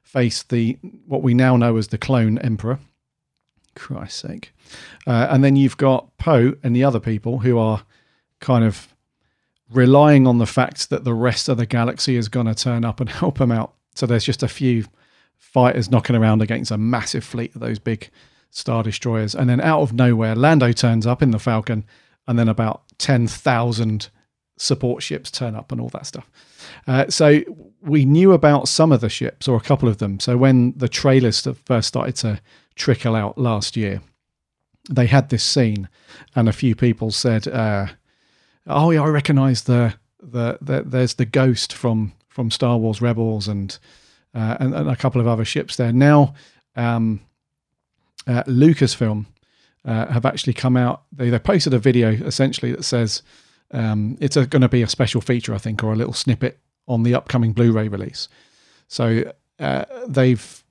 face 0.02 0.42
the 0.44 0.78
what 1.06 1.22
we 1.22 1.34
now 1.34 1.56
know 1.56 1.76
as 1.76 1.88
the 1.88 1.98
clone 1.98 2.38
emperor 2.38 2.78
Christ's 3.74 4.20
sake. 4.20 4.52
Uh, 5.06 5.28
and 5.30 5.42
then 5.44 5.56
you've 5.56 5.76
got 5.76 6.16
Poe 6.18 6.54
and 6.62 6.74
the 6.74 6.84
other 6.84 7.00
people 7.00 7.38
who 7.38 7.58
are 7.58 7.84
kind 8.40 8.64
of 8.64 8.94
relying 9.70 10.26
on 10.26 10.38
the 10.38 10.46
fact 10.46 10.90
that 10.90 11.04
the 11.04 11.14
rest 11.14 11.48
of 11.48 11.56
the 11.56 11.66
galaxy 11.66 12.16
is 12.16 12.28
going 12.28 12.46
to 12.46 12.54
turn 12.54 12.84
up 12.84 13.00
and 13.00 13.08
help 13.22 13.38
them 13.38 13.52
out. 13.52 13.74
So 13.94 14.06
there's 14.06 14.24
just 14.24 14.42
a 14.42 14.48
few 14.48 14.84
fighters 15.38 15.90
knocking 15.90 16.16
around 16.16 16.42
against 16.42 16.70
a 16.70 16.78
massive 16.78 17.24
fleet 17.24 17.54
of 17.54 17.60
those 17.60 17.78
big 17.78 18.10
star 18.50 18.82
destroyers. 18.82 19.34
And 19.34 19.48
then 19.48 19.60
out 19.60 19.80
of 19.80 19.92
nowhere, 19.92 20.34
Lando 20.34 20.72
turns 20.72 21.06
up 21.06 21.22
in 21.22 21.30
the 21.30 21.38
Falcon, 21.38 21.84
and 22.26 22.38
then 22.38 22.48
about 22.48 22.82
10,000 22.98 24.08
support 24.58 25.02
ships 25.02 25.30
turn 25.30 25.54
up 25.54 25.70
and 25.70 25.80
all 25.80 25.90
that 25.90 26.06
stuff. 26.06 26.30
Uh, 26.86 27.08
so 27.08 27.42
we 27.82 28.04
knew 28.04 28.32
about 28.32 28.68
some 28.68 28.90
of 28.90 29.00
the 29.00 29.08
ships 29.08 29.46
or 29.46 29.56
a 29.56 29.60
couple 29.60 29.88
of 29.88 29.98
them. 29.98 30.18
So 30.18 30.36
when 30.36 30.72
the 30.76 30.88
trailers 30.88 31.46
first 31.64 31.88
started 31.88 32.16
to 32.16 32.40
trickle 32.76 33.16
out 33.16 33.36
last 33.38 33.76
year. 33.76 34.02
They 34.88 35.06
had 35.06 35.30
this 35.30 35.42
scene, 35.42 35.88
and 36.36 36.48
a 36.48 36.52
few 36.52 36.76
people 36.76 37.10
said, 37.10 37.48
uh, 37.48 37.88
"Oh 38.66 38.92
yeah, 38.92 39.02
I 39.02 39.08
recognise 39.08 39.62
the, 39.62 39.94
the 40.22 40.58
the 40.60 40.82
there's 40.86 41.14
the 41.14 41.24
ghost 41.24 41.72
from 41.72 42.12
from 42.28 42.52
Star 42.52 42.78
Wars 42.78 43.02
Rebels 43.02 43.48
and 43.48 43.76
uh, 44.36 44.56
and, 44.60 44.74
and, 44.74 44.90
a 44.90 44.96
couple 44.96 45.20
of 45.20 45.26
other 45.26 45.44
ships 45.44 45.76
there." 45.76 45.92
Now, 45.92 46.34
um, 46.76 47.20
uh, 48.26 48.42
Lucasfilm 48.44 49.26
uh, 49.84 50.06
have 50.06 50.26
actually 50.26 50.52
come 50.52 50.76
out. 50.76 51.02
They 51.12 51.30
they 51.30 51.38
posted 51.38 51.74
a 51.74 51.78
video 51.78 52.10
essentially 52.10 52.72
that 52.72 52.84
says 52.84 53.22
um, 53.70 54.16
it's 54.20 54.36
going 54.36 54.62
to 54.62 54.68
be 54.68 54.82
a 54.82 54.88
special 54.88 55.20
feature, 55.20 55.54
I 55.54 55.58
think, 55.58 55.82
or 55.82 55.92
a 55.92 55.96
little 55.96 56.12
snippet 56.12 56.58
on 56.88 57.02
the 57.02 57.14
upcoming 57.14 57.52
Blu-ray 57.52 57.88
release. 57.88 58.28
So 58.88 59.32
uh, 59.58 59.84
they've 60.06 60.64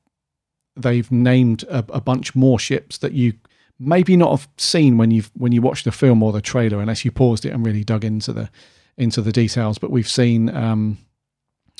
they've 0.78 1.12
named 1.12 1.64
a, 1.64 1.80
a, 1.90 2.02
bunch 2.02 2.36
more 2.36 2.60
ships 2.60 2.98
that 2.98 3.14
you 3.14 3.34
maybe 3.80 4.18
not 4.18 4.32
have 4.32 4.50
seen 4.58 4.98
when 4.98 5.12
you've 5.12 5.32
when 5.36 5.52
you 5.52 5.62
watch 5.62 5.84
the 5.84 5.92
film 5.92 6.24
or 6.24 6.32
the 6.32 6.42
trailer, 6.42 6.80
unless 6.80 7.04
you 7.04 7.12
paused 7.12 7.46
it 7.46 7.50
and 7.50 7.66
really 7.66 7.84
dug 7.84 8.06
into 8.06 8.32
the 8.32 8.50
into 8.98 9.22
the 9.22 9.32
details. 9.32 9.78
But 9.78 9.92
we've 9.92 10.08
seen 10.08 10.56
um, 10.56 10.98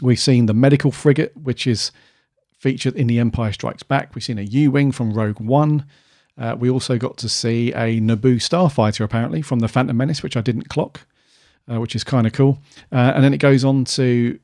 we've 0.02 0.20
seen 0.20 0.46
the 0.46 0.54
medical 0.54 0.92
frigate, 0.92 1.36
which 1.38 1.68
is 1.68 1.92
featured 2.58 2.96
in 2.96 3.08
The 3.08 3.20
Empire 3.20 3.52
Strikes 3.52 3.84
Back. 3.84 4.16
We've 4.16 4.24
seen 4.24 4.40
a 4.40 4.44
U-wing 4.44 4.92
from 4.92 5.14
Rogue 5.14 5.40
One. 5.40 5.86
Uh, 6.38 6.56
we 6.58 6.70
also 6.70 6.98
got 6.98 7.18
to 7.18 7.30
see 7.30 7.72
a 7.72 8.00
Naboo 8.02 8.38
starfighter 8.38 9.02
apparently 9.02 9.42
from 9.42 9.60
the 9.60 9.68
Phantom 9.68 9.96
Menace, 9.96 10.22
which 10.22 10.36
I 10.36 10.42
didn't 10.42 10.70
clock, 10.70 11.06
uh, 11.72 11.80
which 11.80 11.96
is 11.96 12.04
kind 12.04 12.28
of 12.28 12.34
cool. 12.34 12.60
Uh, 12.92 13.14
and 13.16 13.24
then 13.24 13.34
it 13.34 13.38
goes 13.38 13.64
on 13.64 13.86
to 13.86 14.38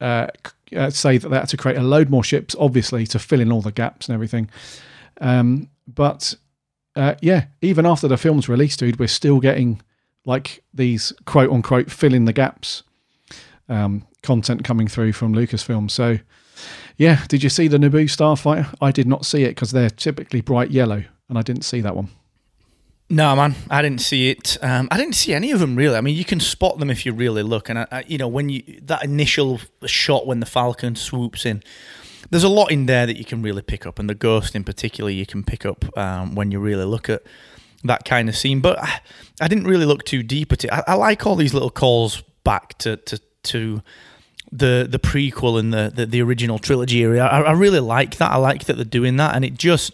uh, 0.00 0.28
uh, 0.74 0.90
say 0.90 1.18
that 1.18 1.28
they 1.28 1.36
had 1.36 1.48
to 1.48 1.56
create 1.56 1.76
a 1.76 1.82
load 1.82 2.08
more 2.08 2.24
ships, 2.24 2.56
obviously, 2.58 3.06
to 3.08 3.18
fill 3.18 3.40
in 3.40 3.52
all 3.52 3.60
the 3.60 3.72
gaps 3.72 4.08
and 4.08 4.14
everything. 4.14 4.48
Um, 5.20 5.68
but 5.86 6.34
uh, 6.96 7.14
yeah, 7.20 7.46
even 7.60 7.86
after 7.86 8.08
the 8.08 8.16
film's 8.16 8.48
released, 8.48 8.78
dude, 8.78 8.98
we're 8.98 9.08
still 9.08 9.40
getting 9.40 9.82
like 10.24 10.62
these 10.72 11.12
quote 11.26 11.50
unquote 11.50 11.90
fill 11.90 12.14
in 12.14 12.24
the 12.24 12.32
gaps 12.32 12.82
um, 13.68 14.06
content 14.22 14.64
coming 14.64 14.88
through 14.88 15.12
from 15.12 15.34
Lucasfilm. 15.34 15.90
So 15.90 16.18
yeah, 16.96 17.24
did 17.28 17.42
you 17.42 17.48
see 17.48 17.68
the 17.68 17.78
Naboo 17.78 18.04
Starfighter? 18.04 18.74
I 18.80 18.92
did 18.92 19.06
not 19.06 19.26
see 19.26 19.42
it 19.42 19.50
because 19.50 19.72
they're 19.72 19.90
typically 19.90 20.40
bright 20.40 20.70
yellow, 20.70 21.04
and 21.28 21.38
I 21.38 21.42
didn't 21.42 21.62
see 21.62 21.80
that 21.80 21.96
one. 21.96 22.10
No, 23.10 23.36
man, 23.36 23.54
I 23.68 23.82
didn't 23.82 24.00
see 24.00 24.30
it. 24.30 24.56
Um, 24.62 24.88
I 24.90 24.96
didn't 24.96 25.14
see 25.14 25.34
any 25.34 25.50
of 25.50 25.60
them 25.60 25.76
really. 25.76 25.96
I 25.96 26.00
mean, 26.00 26.16
you 26.16 26.24
can 26.24 26.40
spot 26.40 26.78
them 26.78 26.90
if 26.90 27.04
you 27.04 27.12
really 27.12 27.42
look, 27.42 27.68
and 27.68 27.80
I, 27.80 27.86
I, 27.90 28.04
you 28.06 28.18
know 28.18 28.28
when 28.28 28.48
you 28.48 28.62
that 28.82 29.04
initial 29.04 29.60
shot 29.84 30.26
when 30.26 30.40
the 30.40 30.46
Falcon 30.46 30.96
swoops 30.96 31.44
in, 31.44 31.62
there's 32.30 32.44
a 32.44 32.48
lot 32.48 32.70
in 32.70 32.86
there 32.86 33.06
that 33.06 33.16
you 33.16 33.24
can 33.24 33.42
really 33.42 33.62
pick 33.62 33.86
up, 33.86 33.98
and 33.98 34.08
the 34.08 34.14
Ghost 34.14 34.54
in 34.54 34.64
particular 34.64 35.10
you 35.10 35.26
can 35.26 35.42
pick 35.42 35.66
up 35.66 35.96
um, 35.98 36.34
when 36.34 36.50
you 36.50 36.58
really 36.60 36.84
look 36.84 37.08
at 37.08 37.22
that 37.84 38.04
kind 38.04 38.28
of 38.28 38.36
scene. 38.36 38.60
But 38.60 38.78
I, 38.78 39.00
I 39.40 39.48
didn't 39.48 39.64
really 39.64 39.84
look 39.84 40.04
too 40.04 40.22
deep 40.22 40.52
at 40.52 40.64
it. 40.64 40.72
I, 40.72 40.82
I, 40.86 40.94
like 40.94 41.26
all 41.26 41.36
these 41.36 41.52
little 41.52 41.70
calls 41.70 42.22
back 42.42 42.78
to 42.78 42.96
to, 42.96 43.20
to 43.44 43.82
the 44.52 44.86
the 44.88 44.98
prequel 44.98 45.58
and 45.58 45.72
the, 45.72 45.92
the, 45.94 46.06
the 46.06 46.22
original 46.22 46.58
trilogy 46.58 47.02
area. 47.02 47.24
I, 47.24 47.40
I 47.42 47.52
really 47.52 47.80
like 47.80 48.16
that. 48.18 48.30
I 48.30 48.36
like 48.36 48.64
that 48.64 48.74
they're 48.74 48.84
doing 48.84 49.16
that, 49.16 49.34
and 49.34 49.44
it 49.44 49.54
just, 49.54 49.92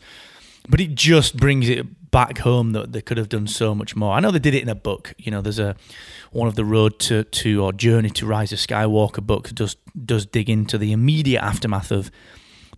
but 0.69 0.81
it 0.81 0.95
just 0.95 1.37
brings 1.37 1.69
it 1.69 2.11
back 2.11 2.39
home 2.39 2.73
that 2.73 2.93
they 2.93 3.01
could 3.01 3.17
have 3.17 3.29
done 3.29 3.47
so 3.47 3.75
much 3.75 3.95
more. 3.95 4.13
I 4.13 4.21
know 4.21 4.31
they 4.31 4.39
did 4.39 4.55
it 4.55 4.63
in 4.63 4.69
a 4.69 4.75
book. 4.75 5.15
You 5.19 5.31
know, 5.31 5.41
there's 5.41 5.59
a 5.59 5.77
one 6.33 6.49
of 6.49 6.57
the 6.57 6.65
Road 6.65 6.99
to, 7.01 7.25
to 7.25 7.65
or 7.65 7.73
Journey 7.73 8.11
to 8.11 8.27
Rise 8.27 8.53
of 8.53 8.59
Skywalker 8.59 9.25
book 9.25 9.51
does 9.51 9.77
does 10.05 10.27
dig 10.27 10.51
into 10.51 10.79
the 10.79 10.93
immediate 10.93 11.43
aftermath 11.43 11.91
of 11.91 12.11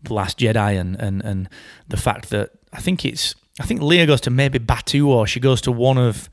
the 0.03 0.15
Last 0.15 0.39
Jedi 0.39 0.79
and 0.79 0.97
and 1.01 1.23
and 1.23 1.49
the 1.89 1.97
fact 1.97 2.31
that 2.31 2.51
I 2.73 2.81
think 2.81 3.05
it's 3.05 3.35
I 3.61 3.67
think 3.67 3.81
Leia 3.81 4.07
goes 4.07 4.21
to 4.23 4.31
maybe 4.31 4.59
Batuu 4.59 5.07
or 5.07 5.27
she 5.27 5.41
goes 5.41 5.61
to 5.63 5.73
one 5.73 5.99
of 5.99 6.31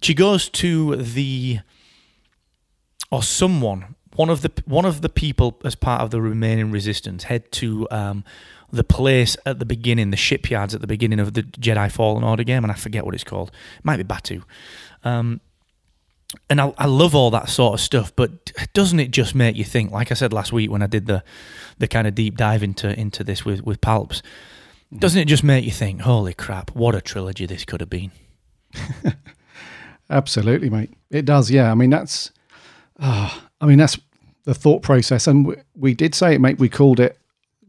she 0.00 0.14
goes 0.14 0.48
to 0.50 0.96
the 0.96 1.60
or 3.10 3.22
someone 3.22 3.94
one 4.16 4.30
of 4.30 4.42
the 4.42 4.50
one 4.64 4.84
of 4.84 5.02
the 5.02 5.08
people 5.08 5.60
as 5.64 5.74
part 5.74 6.00
of 6.00 6.10
the 6.10 6.20
remaining 6.20 6.70
resistance 6.70 7.24
head 7.24 7.50
to 7.52 7.86
um, 7.90 8.24
the 8.72 8.84
place 8.84 9.36
at 9.46 9.58
the 9.58 9.64
beginning, 9.64 10.10
the 10.10 10.16
shipyards 10.16 10.74
at 10.74 10.80
the 10.80 10.86
beginning 10.86 11.20
of 11.20 11.34
the 11.34 11.42
Jedi 11.42 11.90
Fallen 11.90 12.24
Order 12.24 12.42
game, 12.42 12.64
and 12.64 12.72
I 12.72 12.74
forget 12.74 13.04
what 13.04 13.14
it's 13.14 13.24
called. 13.24 13.50
It 13.78 13.84
might 13.84 13.98
be 13.98 14.04
Batuu. 14.04 14.42
Um, 15.04 15.40
and 16.50 16.60
I, 16.60 16.74
I 16.76 16.86
love 16.86 17.14
all 17.14 17.30
that 17.30 17.48
sort 17.48 17.74
of 17.74 17.80
stuff, 17.80 18.14
but 18.16 18.52
doesn't 18.72 18.98
it 18.98 19.12
just 19.12 19.34
make 19.34 19.56
you 19.56 19.64
think? 19.64 19.92
Like 19.92 20.10
I 20.10 20.14
said 20.14 20.32
last 20.32 20.52
week 20.52 20.70
when 20.70 20.82
I 20.82 20.86
did 20.86 21.06
the 21.06 21.22
the 21.78 21.86
kind 21.86 22.06
of 22.08 22.14
deep 22.14 22.36
dive 22.36 22.62
into 22.62 22.98
into 22.98 23.22
this 23.22 23.44
with 23.44 23.62
with 23.62 23.80
Palps, 23.80 24.22
doesn't 24.96 25.20
it 25.20 25.26
just 25.26 25.44
make 25.44 25.64
you 25.64 25.70
think? 25.70 26.00
Holy 26.00 26.34
crap! 26.34 26.74
What 26.74 26.94
a 26.94 27.00
trilogy 27.00 27.46
this 27.46 27.64
could 27.64 27.80
have 27.80 27.90
been. 27.90 28.10
Absolutely, 30.10 30.70
mate. 30.70 30.92
It 31.10 31.24
does. 31.24 31.50
Yeah. 31.50 31.70
I 31.70 31.74
mean, 31.74 31.90
that's. 31.90 32.30
Ah, 33.00 33.48
I 33.60 33.66
mean, 33.66 33.78
that's 33.78 33.98
the 34.44 34.54
thought 34.54 34.82
process, 34.82 35.26
and 35.26 35.46
we, 35.46 35.56
we 35.74 35.94
did 35.94 36.14
say 36.14 36.34
it, 36.34 36.40
mate. 36.40 36.58
We 36.58 36.68
called 36.68 37.00
it 37.00 37.18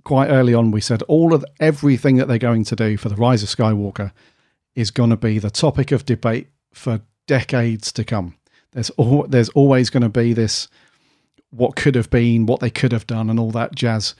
quite 0.04 0.30
early 0.30 0.54
on. 0.54 0.72
We 0.72 0.82
said 0.82 1.02
all 1.04 1.34
of 1.34 1.44
everything 1.60 2.16
that 2.18 2.28
they're 2.28 2.38
going 2.38 2.64
to 2.66 2.76
do 2.76 2.98
for 2.98 3.10
the 3.10 3.16
Rise 3.16 3.44
of 3.44 3.50
Skywalker 3.50 4.12
is 4.76 4.92
going 4.92 5.10
to 5.10 5.18
be 5.18 5.40
the 5.40 5.50
topic 5.50 5.92
of 5.92 6.06
debate 6.06 6.48
for 6.72 7.02
decades 7.26 7.92
to 7.92 8.04
come. 8.04 8.36
There's 8.72 8.92
al- 8.98 9.28
there's 9.28 9.50
always 9.50 9.90
going 9.90 10.04
to 10.04 10.10
be 10.10 10.34
this 10.34 10.68
what 11.50 11.76
could 11.76 11.96
have 11.96 12.10
been, 12.10 12.46
what 12.46 12.60
they 12.60 12.70
could 12.70 12.92
have 12.92 13.08
done, 13.08 13.30
and 13.30 13.40
all 13.40 13.52
that 13.52 13.76
jazz. 13.76 14.16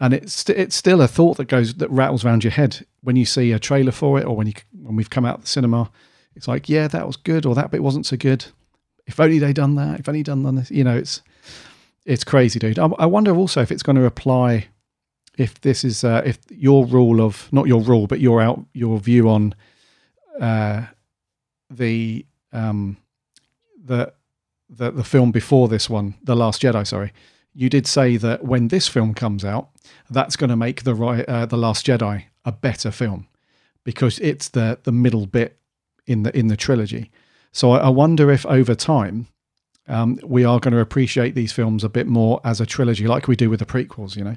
And 0.00 0.14
it's 0.14 0.48
it's 0.48 0.76
still 0.76 1.02
a 1.02 1.08
thought 1.08 1.36
that 1.36 1.48
goes 1.48 1.74
that 1.74 1.90
rattles 1.90 2.24
around 2.24 2.44
your 2.44 2.52
head 2.52 2.86
when 3.02 3.16
you 3.16 3.24
see 3.24 3.52
a 3.52 3.58
trailer 3.58 3.92
for 3.92 4.18
it, 4.18 4.24
or 4.24 4.36
when 4.36 4.46
you 4.46 4.54
when 4.72 4.96
we've 4.96 5.10
come 5.10 5.24
out 5.24 5.36
of 5.36 5.42
the 5.42 5.48
cinema. 5.48 5.90
It's 6.34 6.48
like, 6.48 6.68
yeah, 6.68 6.88
that 6.88 7.06
was 7.06 7.16
good, 7.16 7.44
or 7.44 7.54
that 7.54 7.70
bit 7.70 7.82
wasn't 7.82 8.06
so 8.06 8.16
good. 8.16 8.46
If 9.06 9.18
only 9.20 9.38
they'd 9.38 9.54
done 9.54 9.74
that. 9.76 10.00
If 10.00 10.08
only 10.08 10.22
done 10.22 10.54
this. 10.54 10.70
You 10.70 10.84
know, 10.84 10.96
it's 10.96 11.22
it's 12.04 12.24
crazy, 12.24 12.58
dude. 12.58 12.78
I, 12.78 12.86
I 12.98 13.06
wonder 13.06 13.34
also 13.34 13.60
if 13.60 13.70
it's 13.70 13.82
going 13.82 13.96
to 13.96 14.06
apply. 14.06 14.68
If 15.38 15.60
this 15.62 15.82
is 15.82 16.04
uh, 16.04 16.22
if 16.26 16.38
your 16.50 16.84
rule 16.84 17.20
of 17.20 17.48
not 17.52 17.66
your 17.66 17.80
rule, 17.80 18.06
but 18.06 18.20
your 18.20 18.42
out 18.42 18.64
your 18.74 18.98
view 18.98 19.30
on 19.30 19.54
uh, 20.38 20.86
the 21.70 22.26
um, 22.52 22.98
the 23.82 24.12
the 24.68 24.90
the 24.90 25.04
film 25.04 25.32
before 25.32 25.68
this 25.68 25.88
one, 25.88 26.14
The 26.22 26.36
Last 26.36 26.60
Jedi. 26.62 26.86
Sorry, 26.86 27.12
you 27.54 27.70
did 27.70 27.86
say 27.86 28.18
that 28.18 28.44
when 28.44 28.68
this 28.68 28.88
film 28.88 29.14
comes 29.14 29.44
out, 29.44 29.70
that's 30.10 30.36
going 30.36 30.50
to 30.50 30.56
make 30.56 30.84
the 30.84 30.94
uh, 30.94 31.46
the 31.46 31.56
Last 31.56 31.86
Jedi 31.86 32.24
a 32.44 32.52
better 32.52 32.90
film 32.90 33.26
because 33.84 34.18
it's 34.18 34.48
the 34.48 34.78
the 34.82 34.92
middle 34.92 35.26
bit 35.26 35.58
in 36.06 36.24
the 36.24 36.36
in 36.36 36.48
the 36.48 36.56
trilogy. 36.56 37.10
So 37.52 37.72
I, 37.72 37.90
wonder 37.90 38.30
if 38.30 38.46
over 38.46 38.74
time 38.74 39.28
um, 39.86 40.18
we 40.22 40.44
are 40.44 40.58
going 40.58 40.72
to 40.72 40.80
appreciate 40.80 41.34
these 41.34 41.52
films 41.52 41.84
a 41.84 41.88
bit 41.90 42.06
more 42.06 42.40
as 42.44 42.60
a 42.60 42.66
trilogy, 42.66 43.06
like 43.06 43.28
we 43.28 43.36
do 43.36 43.50
with 43.50 43.60
the 43.60 43.66
prequels. 43.66 44.16
You 44.16 44.24
know. 44.24 44.36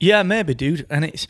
Yeah, 0.00 0.24
maybe, 0.24 0.54
dude. 0.54 0.84
And 0.90 1.04
it's, 1.04 1.28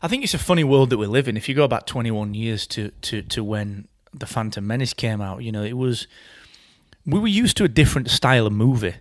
I 0.00 0.06
think 0.06 0.22
it's 0.22 0.34
a 0.34 0.38
funny 0.38 0.62
world 0.62 0.90
that 0.90 0.98
we 0.98 1.06
live 1.06 1.26
in. 1.26 1.36
If 1.36 1.48
you 1.48 1.56
go 1.56 1.66
back 1.66 1.86
21 1.86 2.34
years 2.34 2.66
to 2.68 2.90
to 3.02 3.22
to 3.22 3.42
when 3.42 3.88
the 4.14 4.26
Phantom 4.26 4.64
Menace 4.64 4.94
came 4.94 5.20
out, 5.20 5.42
you 5.42 5.50
know, 5.50 5.64
it 5.64 5.76
was 5.76 6.06
we 7.04 7.18
were 7.18 7.28
used 7.28 7.56
to 7.56 7.64
a 7.64 7.68
different 7.68 8.10
style 8.10 8.46
of 8.46 8.52
movie. 8.52 8.94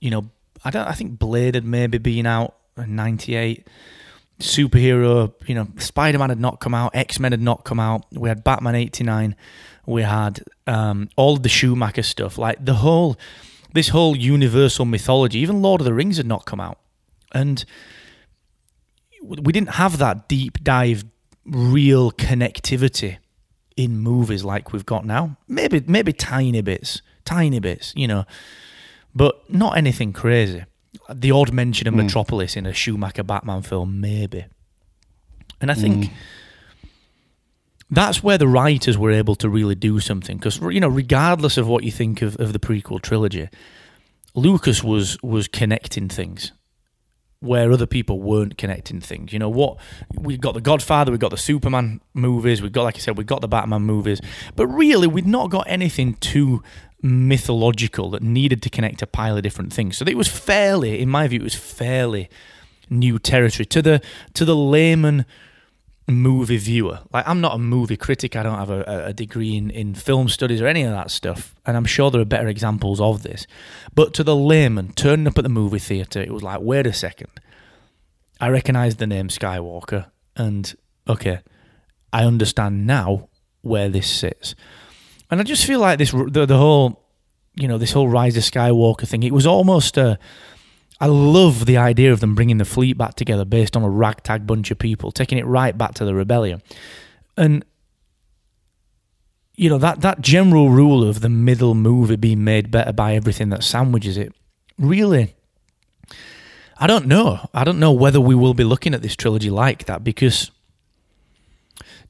You 0.00 0.10
know, 0.10 0.30
I 0.64 0.70
don't. 0.70 0.86
I 0.86 0.92
think 0.92 1.18
Blade 1.18 1.54
had 1.54 1.64
maybe 1.64 1.98
been 1.98 2.26
out 2.26 2.56
in 2.76 2.94
'98. 2.94 3.66
Superhero, 4.38 5.32
you 5.46 5.54
know, 5.54 5.66
Spider 5.78 6.18
Man 6.18 6.28
had 6.28 6.38
not 6.40 6.60
come 6.60 6.74
out. 6.74 6.94
X 6.94 7.18
Men 7.18 7.32
had 7.32 7.40
not 7.40 7.64
come 7.64 7.80
out. 7.80 8.04
We 8.12 8.28
had 8.28 8.44
Batman 8.44 8.74
'89. 8.74 9.34
We 9.86 10.02
had 10.02 10.42
um, 10.66 11.08
all 11.16 11.34
of 11.34 11.42
the 11.42 11.48
Schumacher 11.48 12.02
stuff, 12.02 12.38
like 12.38 12.64
the 12.64 12.74
whole, 12.74 13.16
this 13.72 13.88
whole 13.88 14.16
universal 14.16 14.84
mythology. 14.84 15.38
Even 15.38 15.62
Lord 15.62 15.80
of 15.80 15.84
the 15.84 15.94
Rings 15.94 16.16
had 16.16 16.26
not 16.26 16.44
come 16.44 16.60
out, 16.60 16.78
and 17.32 17.64
we 19.22 19.52
didn't 19.52 19.70
have 19.70 19.98
that 19.98 20.28
deep 20.28 20.62
dive, 20.62 21.04
real 21.44 22.10
connectivity 22.10 23.18
in 23.76 23.98
movies 23.98 24.42
like 24.44 24.72
we've 24.72 24.86
got 24.86 25.04
now. 25.04 25.36
Maybe 25.46 25.82
maybe 25.86 26.12
tiny 26.12 26.62
bits, 26.62 27.02
tiny 27.24 27.60
bits, 27.60 27.92
you 27.96 28.08
know, 28.08 28.24
but 29.14 29.48
not 29.52 29.76
anything 29.76 30.12
crazy. 30.12 30.64
The 31.12 31.30
odd 31.30 31.52
mention 31.52 31.86
of 31.86 31.94
Metropolis 31.94 32.56
in 32.56 32.66
a 32.66 32.72
Schumacher 32.72 33.22
Batman 33.22 33.62
film, 33.62 34.00
maybe. 34.00 34.46
And 35.60 35.70
I 35.70 35.74
think 35.74 36.10
that's 37.90 38.22
where 38.22 38.38
the 38.38 38.48
writers 38.48 38.98
were 38.98 39.12
able 39.12 39.36
to 39.36 39.48
really 39.48 39.74
do 39.74 40.00
something 40.00 40.38
because 40.38 40.60
you 40.60 40.80
know, 40.80 40.88
regardless 40.88 41.56
of 41.56 41.68
what 41.68 41.84
you 41.84 41.92
think 41.92 42.22
of, 42.22 42.38
of 42.40 42.52
the 42.52 42.58
prequel 42.58 43.00
trilogy, 43.00 43.48
Lucas 44.34 44.82
was 44.82 45.20
was 45.22 45.48
connecting 45.48 46.08
things 46.08 46.52
where 47.40 47.70
other 47.70 47.86
people 47.86 48.20
weren't 48.20 48.56
connecting 48.56 49.00
things. 49.00 49.32
You 49.32 49.38
know 49.38 49.48
what? 49.48 49.78
We 50.14 50.36
got 50.36 50.54
the 50.54 50.60
Godfather, 50.60 51.10
we've 51.10 51.20
got 51.20 51.30
the 51.30 51.36
Superman 51.36 52.00
movies, 52.14 52.62
we've 52.62 52.72
got 52.72 52.84
like 52.84 52.96
I 52.96 52.98
said, 52.98 53.16
we've 53.16 53.26
got 53.26 53.40
the 53.40 53.48
Batman 53.48 53.82
movies, 53.82 54.20
but 54.56 54.66
really 54.66 55.06
we'd 55.06 55.26
not 55.26 55.50
got 55.50 55.66
anything 55.68 56.14
too 56.14 56.62
mythological 57.02 58.10
that 58.10 58.22
needed 58.22 58.62
to 58.62 58.70
connect 58.70 59.02
a 59.02 59.06
pile 59.06 59.36
of 59.36 59.42
different 59.42 59.72
things. 59.72 59.96
So 59.96 60.04
it 60.06 60.16
was 60.16 60.28
fairly, 60.28 61.00
in 61.00 61.08
my 61.08 61.28
view, 61.28 61.40
it 61.40 61.44
was 61.44 61.54
fairly 61.54 62.28
new 62.88 63.18
territory 63.18 63.66
to 63.66 63.82
the 63.82 64.00
to 64.34 64.44
the 64.44 64.56
layman 64.56 65.26
movie 66.12 66.56
viewer. 66.56 67.00
Like 67.12 67.26
I'm 67.26 67.40
not 67.40 67.54
a 67.54 67.58
movie 67.58 67.96
critic. 67.96 68.36
I 68.36 68.42
don't 68.42 68.58
have 68.58 68.70
a, 68.70 69.06
a 69.06 69.12
degree 69.12 69.56
in, 69.56 69.70
in 69.70 69.94
film 69.94 70.28
studies 70.28 70.60
or 70.60 70.66
any 70.66 70.82
of 70.82 70.92
that 70.92 71.10
stuff. 71.10 71.54
And 71.64 71.76
I'm 71.76 71.84
sure 71.84 72.10
there 72.10 72.20
are 72.20 72.26
better 72.26 72.48
examples 72.48 73.00
of 73.00 73.22
this. 73.22 73.46
But 73.94 74.14
to 74.14 74.24
the 74.24 74.36
layman 74.36 74.92
turning 74.92 75.26
up 75.26 75.38
at 75.38 75.42
the 75.42 75.50
movie 75.50 75.78
theatre, 75.78 76.20
it 76.20 76.32
was 76.32 76.42
like, 76.42 76.60
wait 76.60 76.86
a 76.86 76.92
second. 76.92 77.30
I 78.40 78.48
recognise 78.48 78.96
the 78.96 79.06
name 79.06 79.28
Skywalker 79.28 80.10
and 80.36 80.76
okay, 81.08 81.40
I 82.12 82.24
understand 82.24 82.86
now 82.86 83.28
where 83.62 83.88
this 83.88 84.08
sits. 84.08 84.54
And 85.30 85.40
I 85.40 85.44
just 85.44 85.64
feel 85.64 85.80
like 85.80 85.98
this 85.98 86.12
the, 86.12 86.46
the 86.46 86.58
whole 86.58 87.02
you 87.56 87.66
know, 87.66 87.78
this 87.78 87.92
whole 87.92 88.08
Rise 88.08 88.36
of 88.36 88.42
Skywalker 88.42 89.08
thing, 89.08 89.22
it 89.22 89.32
was 89.32 89.46
almost 89.46 89.96
a 89.96 90.18
I 91.00 91.06
love 91.06 91.66
the 91.66 91.76
idea 91.76 92.12
of 92.12 92.20
them 92.20 92.34
bringing 92.34 92.58
the 92.58 92.64
fleet 92.64 92.96
back 92.96 93.14
together 93.14 93.44
based 93.44 93.76
on 93.76 93.82
a 93.82 93.90
ragtag 93.90 94.46
bunch 94.46 94.70
of 94.70 94.78
people, 94.78 95.12
taking 95.12 95.38
it 95.38 95.46
right 95.46 95.76
back 95.76 95.94
to 95.94 96.04
the 96.04 96.14
rebellion. 96.14 96.62
And 97.36 97.64
you 99.54 99.68
know 99.68 99.78
that 99.78 100.00
that 100.02 100.20
general 100.20 100.70
rule 100.70 101.06
of 101.06 101.20
the 101.20 101.28
middle 101.28 101.74
movie 101.74 102.16
being 102.16 102.44
made 102.44 102.70
better 102.70 102.92
by 102.92 103.14
everything 103.14 103.50
that 103.50 103.64
sandwiches 103.64 104.16
it. 104.16 104.34
Really, 104.78 105.34
I 106.78 106.86
don't 106.86 107.06
know. 107.06 107.48
I 107.54 107.64
don't 107.64 107.78
know 107.78 107.92
whether 107.92 108.20
we 108.20 108.34
will 108.34 108.54
be 108.54 108.64
looking 108.64 108.94
at 108.94 109.02
this 109.02 109.16
trilogy 109.16 109.50
like 109.50 109.86
that 109.86 110.04
because 110.04 110.50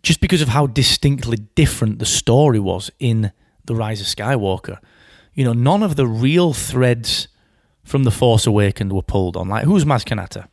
just 0.03 0.21
because 0.21 0.41
of 0.41 0.49
how 0.49 0.67
distinctly 0.67 1.37
different 1.55 1.99
the 1.99 2.07
story 2.07 2.61
was 2.61 2.91
in 2.99 3.33
the 3.65 3.75
Rise 3.75 4.01
of 4.01 4.07
Skywalker. 4.07 4.79
You 5.35 5.45
know, 5.45 5.53
none 5.53 5.83
of 5.83 5.97
the 5.97 6.07
real 6.07 6.53
threads 6.53 7.29
from 7.87 8.03
The 8.05 8.11
Force 8.11 8.47
Awakened 8.47 8.93
were 8.93 9.01
pulled 9.03 9.37
on. 9.37 9.49
Like, 9.49 9.65
who's 9.65 9.85
Maz 9.85 10.05
Kanata? 10.05 10.49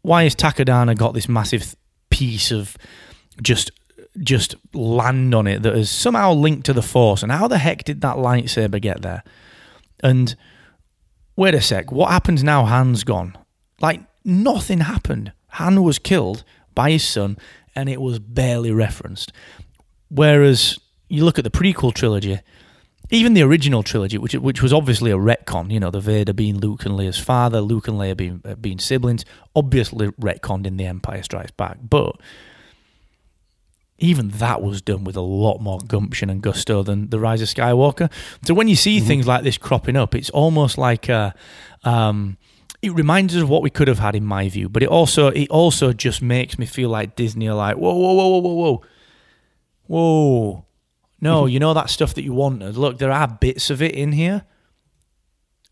Why 0.00 0.24
has 0.24 0.34
Takodana 0.34 0.96
got 0.96 1.14
this 1.14 1.28
massive 1.28 1.76
piece 2.10 2.50
of 2.50 2.76
just 3.40 3.70
just 4.18 4.56
land 4.74 5.34
on 5.34 5.46
it 5.46 5.62
that 5.62 5.74
is 5.74 5.90
somehow 5.90 6.32
linked 6.32 6.66
to 6.66 6.72
the 6.72 6.82
Force? 6.82 7.22
And 7.22 7.30
how 7.30 7.46
the 7.46 7.58
heck 7.58 7.84
did 7.84 8.00
that 8.00 8.16
lightsaber 8.16 8.80
get 8.80 9.02
there? 9.02 9.22
And 10.02 10.34
wait 11.36 11.54
a 11.54 11.60
sec, 11.60 11.92
what 11.92 12.10
happens 12.10 12.42
now? 12.42 12.64
Han's 12.64 13.04
gone. 13.04 13.36
Like 13.80 14.00
nothing 14.24 14.80
happened. 14.80 15.32
Han 15.48 15.82
was 15.82 15.98
killed 15.98 16.44
by 16.74 16.92
his 16.92 17.06
son, 17.06 17.36
and 17.76 17.90
it 17.90 18.00
was 18.00 18.18
barely 18.18 18.72
referenced. 18.72 19.32
Whereas 20.08 20.78
you 21.08 21.24
look 21.26 21.38
at 21.38 21.44
the 21.44 21.50
prequel 21.50 21.92
trilogy, 21.92 22.40
even 23.12 23.34
the 23.34 23.42
original 23.42 23.82
trilogy, 23.82 24.16
which 24.16 24.34
which 24.34 24.62
was 24.62 24.72
obviously 24.72 25.10
a 25.10 25.16
retcon, 25.16 25.70
you 25.70 25.78
know, 25.78 25.90
the 25.90 26.00
Vader 26.00 26.32
being 26.32 26.58
Luke 26.58 26.86
and 26.86 26.98
Leia's 26.98 27.18
father, 27.18 27.60
Luke 27.60 27.86
and 27.86 27.98
Leia 27.98 28.16
being 28.16 28.40
uh, 28.44 28.54
being 28.54 28.78
siblings, 28.78 29.24
obviously 29.54 30.08
retconned 30.12 30.66
in 30.66 30.78
The 30.78 30.86
Empire 30.86 31.22
Strikes 31.22 31.50
Back, 31.50 31.76
but 31.88 32.16
even 33.98 34.30
that 34.30 34.62
was 34.62 34.80
done 34.80 35.04
with 35.04 35.14
a 35.14 35.20
lot 35.20 35.60
more 35.60 35.78
gumption 35.78 36.30
and 36.30 36.42
gusto 36.42 36.82
than 36.82 37.10
the 37.10 37.20
Rise 37.20 37.42
of 37.42 37.48
Skywalker. 37.48 38.10
So 38.44 38.54
when 38.54 38.66
you 38.66 38.74
see 38.74 38.98
things 38.98 39.28
like 39.28 39.44
this 39.44 39.58
cropping 39.58 39.94
up, 39.94 40.14
it's 40.16 40.30
almost 40.30 40.76
like 40.76 41.08
a, 41.08 41.32
um, 41.84 42.36
it 42.80 42.92
reminds 42.94 43.36
us 43.36 43.42
of 43.42 43.48
what 43.48 43.62
we 43.62 43.70
could 43.70 43.86
have 43.86 44.00
had 44.00 44.16
in 44.16 44.24
my 44.24 44.48
view, 44.48 44.68
but 44.70 44.82
it 44.82 44.88
also 44.88 45.28
it 45.28 45.50
also 45.50 45.92
just 45.92 46.22
makes 46.22 46.58
me 46.58 46.64
feel 46.64 46.88
like 46.88 47.14
Disney 47.14 47.46
are 47.46 47.54
like, 47.54 47.76
whoa, 47.76 47.94
whoa, 47.94 48.12
whoa, 48.14 48.28
whoa, 48.28 48.40
whoa, 48.40 48.54
whoa, 48.54 48.82
whoa. 49.86 50.66
No, 51.22 51.46
you 51.46 51.60
know 51.60 51.72
that 51.72 51.88
stuff 51.88 52.14
that 52.14 52.24
you 52.24 52.34
wanted. 52.34 52.76
Look, 52.76 52.98
there 52.98 53.12
are 53.12 53.28
bits 53.28 53.70
of 53.70 53.80
it 53.80 53.94
in 53.94 54.10
here, 54.10 54.42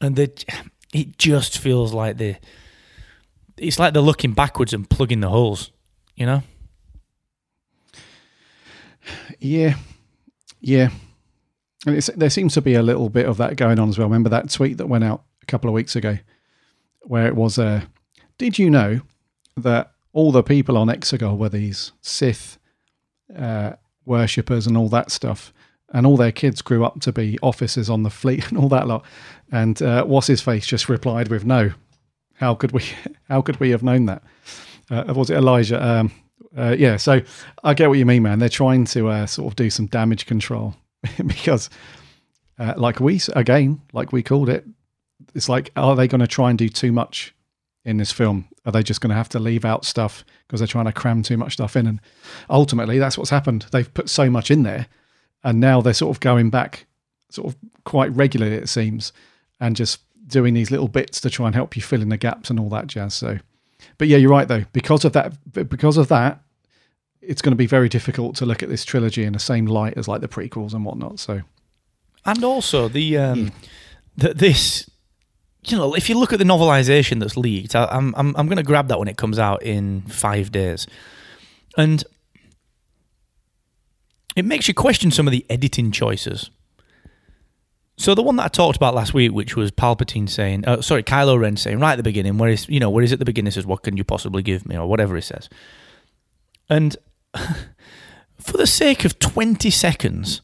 and 0.00 0.14
the, 0.14 0.32
it 0.94 1.18
just 1.18 1.58
feels 1.58 1.92
like 1.92 2.18
the 2.18 2.36
it's 3.58 3.78
like 3.78 3.92
they're 3.92 4.00
looking 4.00 4.32
backwards 4.32 4.72
and 4.72 4.88
plugging 4.88 5.20
the 5.20 5.28
holes. 5.28 5.72
You 6.14 6.26
know. 6.26 6.42
Yeah, 9.40 9.74
yeah. 10.60 10.90
And 11.84 11.96
it's, 11.96 12.08
there 12.14 12.30
seems 12.30 12.54
to 12.54 12.62
be 12.62 12.74
a 12.74 12.82
little 12.82 13.08
bit 13.08 13.26
of 13.26 13.38
that 13.38 13.56
going 13.56 13.80
on 13.80 13.88
as 13.88 13.98
well. 13.98 14.06
Remember 14.06 14.28
that 14.28 14.50
tweet 14.50 14.76
that 14.78 14.86
went 14.86 15.02
out 15.02 15.24
a 15.42 15.46
couple 15.46 15.68
of 15.68 15.74
weeks 15.74 15.96
ago, 15.96 16.18
where 17.02 17.26
it 17.26 17.34
was, 17.34 17.58
uh, 17.58 17.82
"Did 18.38 18.56
you 18.56 18.70
know 18.70 19.00
that 19.56 19.90
all 20.12 20.30
the 20.30 20.44
people 20.44 20.76
on 20.76 20.86
Exegol 20.86 21.36
were 21.36 21.48
these 21.48 21.90
Sith 22.02 22.58
uh, 23.36 23.72
worshippers 24.10 24.66
and 24.66 24.76
all 24.76 24.90
that 24.90 25.10
stuff, 25.10 25.54
and 25.94 26.06
all 26.06 26.18
their 26.18 26.32
kids 26.32 26.60
grew 26.60 26.84
up 26.84 27.00
to 27.00 27.12
be 27.12 27.38
officers 27.42 27.88
on 27.88 28.02
the 28.02 28.10
fleet 28.10 28.48
and 28.48 28.58
all 28.58 28.68
that 28.68 28.86
lot?" 28.86 29.04
And 29.50 29.80
uh, 29.80 30.04
what's 30.04 30.26
his 30.26 30.42
face 30.42 30.66
just 30.66 30.90
replied 30.90 31.28
with, 31.28 31.46
"No, 31.46 31.72
how 32.34 32.54
could 32.54 32.72
we? 32.72 32.82
How 33.28 33.40
could 33.40 33.60
we 33.60 33.70
have 33.70 33.82
known 33.82 34.06
that?" 34.06 34.22
Uh, 34.90 35.14
was 35.14 35.30
it 35.30 35.36
Elijah? 35.36 35.82
Um, 35.82 36.10
uh, 36.56 36.74
yeah, 36.76 36.96
so 36.96 37.20
I 37.62 37.74
get 37.74 37.88
what 37.88 37.98
you 37.98 38.06
mean, 38.06 38.24
man. 38.24 38.40
They're 38.40 38.48
trying 38.48 38.84
to 38.86 39.08
uh, 39.08 39.26
sort 39.26 39.52
of 39.52 39.56
do 39.56 39.70
some 39.70 39.86
damage 39.86 40.26
control 40.26 40.74
because, 41.26 41.70
uh, 42.58 42.74
like 42.76 42.98
we 42.98 43.20
again, 43.34 43.80
like 43.92 44.12
we 44.12 44.22
called 44.22 44.48
it, 44.48 44.66
it's 45.34 45.48
like, 45.48 45.70
are 45.76 45.94
they 45.94 46.08
going 46.08 46.20
to 46.20 46.26
try 46.26 46.50
and 46.50 46.58
do 46.58 46.68
too 46.68 46.92
much 46.92 47.34
in 47.84 47.96
this 47.96 48.12
film? 48.12 48.48
Are 48.64 48.72
they 48.72 48.82
just 48.82 49.00
going 49.00 49.10
to 49.10 49.16
have 49.16 49.28
to 49.30 49.38
leave 49.38 49.64
out 49.64 49.84
stuff 49.84 50.24
because 50.46 50.60
they're 50.60 50.66
trying 50.66 50.86
to 50.86 50.92
cram 50.92 51.22
too 51.22 51.36
much 51.36 51.54
stuff 51.54 51.76
in? 51.76 51.86
And 51.86 52.00
ultimately, 52.48 52.98
that's 52.98 53.16
what's 53.16 53.30
happened. 53.30 53.66
They've 53.72 53.92
put 53.92 54.08
so 54.08 54.30
much 54.30 54.50
in 54.50 54.62
there, 54.62 54.86
and 55.42 55.60
now 55.60 55.80
they're 55.80 55.94
sort 55.94 56.14
of 56.14 56.20
going 56.20 56.50
back, 56.50 56.86
sort 57.30 57.48
of 57.48 57.56
quite 57.84 58.14
regularly, 58.14 58.56
it 58.56 58.68
seems, 58.68 59.12
and 59.58 59.76
just 59.76 60.00
doing 60.26 60.54
these 60.54 60.70
little 60.70 60.88
bits 60.88 61.20
to 61.22 61.30
try 61.30 61.46
and 61.46 61.54
help 61.54 61.76
you 61.76 61.82
fill 61.82 62.02
in 62.02 62.08
the 62.08 62.16
gaps 62.16 62.50
and 62.50 62.60
all 62.60 62.68
that 62.68 62.86
jazz. 62.86 63.14
So. 63.14 63.38
But 63.98 64.08
yeah, 64.08 64.18
you're 64.18 64.30
right 64.30 64.46
though. 64.46 64.64
Because 64.72 65.04
of 65.04 65.12
that, 65.14 65.34
because 65.52 65.96
of 65.96 66.08
that, 66.08 66.42
it's 67.22 67.42
going 67.42 67.52
to 67.52 67.56
be 67.56 67.66
very 67.66 67.88
difficult 67.88 68.36
to 68.36 68.46
look 68.46 68.62
at 68.62 68.68
this 68.68 68.84
trilogy 68.84 69.24
in 69.24 69.32
the 69.32 69.38
same 69.38 69.66
light 69.66 69.94
as 69.96 70.08
like 70.08 70.20
the 70.20 70.28
prequels 70.28 70.72
and 70.74 70.84
whatnot. 70.84 71.18
So 71.18 71.42
And 72.24 72.44
also 72.44 72.88
the 72.88 73.16
um, 73.18 73.52
that 74.16 74.38
this, 74.38 74.88
you 75.64 75.76
know, 75.76 75.94
if 75.94 76.08
you 76.08 76.18
look 76.18 76.32
at 76.32 76.38
the 76.38 76.44
novelization 76.44 77.20
that's 77.20 77.36
leaked, 77.36 77.74
I, 77.74 77.84
I'm 77.86 78.14
I'm 78.16 78.34
I'm 78.36 78.46
going 78.46 78.56
to 78.56 78.62
grab 78.62 78.88
that 78.88 78.98
when 78.98 79.08
it 79.08 79.16
comes 79.16 79.38
out 79.38 79.62
in 79.62 80.02
five 80.02 80.50
days, 80.50 80.86
and 81.76 82.02
it 84.36 84.44
makes 84.44 84.68
you 84.68 84.74
question 84.74 85.10
some 85.10 85.26
of 85.26 85.32
the 85.32 85.44
editing 85.50 85.92
choices. 85.92 86.50
So 87.98 88.14
the 88.14 88.22
one 88.22 88.36
that 88.36 88.44
I 88.44 88.48
talked 88.48 88.76
about 88.76 88.94
last 88.94 89.12
week, 89.12 89.32
which 89.32 89.56
was 89.56 89.70
Palpatine 89.70 90.26
saying, 90.26 90.66
uh, 90.66 90.80
sorry, 90.80 91.02
Kylo 91.02 91.38
Ren 91.38 91.58
saying 91.58 91.80
right 91.80 91.92
at 91.92 91.96
the 91.96 92.02
beginning, 92.02 92.38
where 92.38 92.48
is 92.48 92.66
you 92.68 92.80
know 92.80 92.88
where 92.88 93.04
is 93.04 93.12
at 93.12 93.18
the 93.18 93.26
beginning 93.26 93.50
says, 93.50 93.66
"What 93.66 93.82
can 93.82 93.98
you 93.98 94.04
possibly 94.04 94.42
give 94.42 94.66
me?" 94.66 94.78
or 94.78 94.86
whatever 94.86 95.14
he 95.14 95.20
says, 95.20 95.50
and 96.70 96.96
for 98.38 98.56
the 98.56 98.66
sake 98.66 99.04
of 99.04 99.18
twenty 99.18 99.68
seconds, 99.68 100.40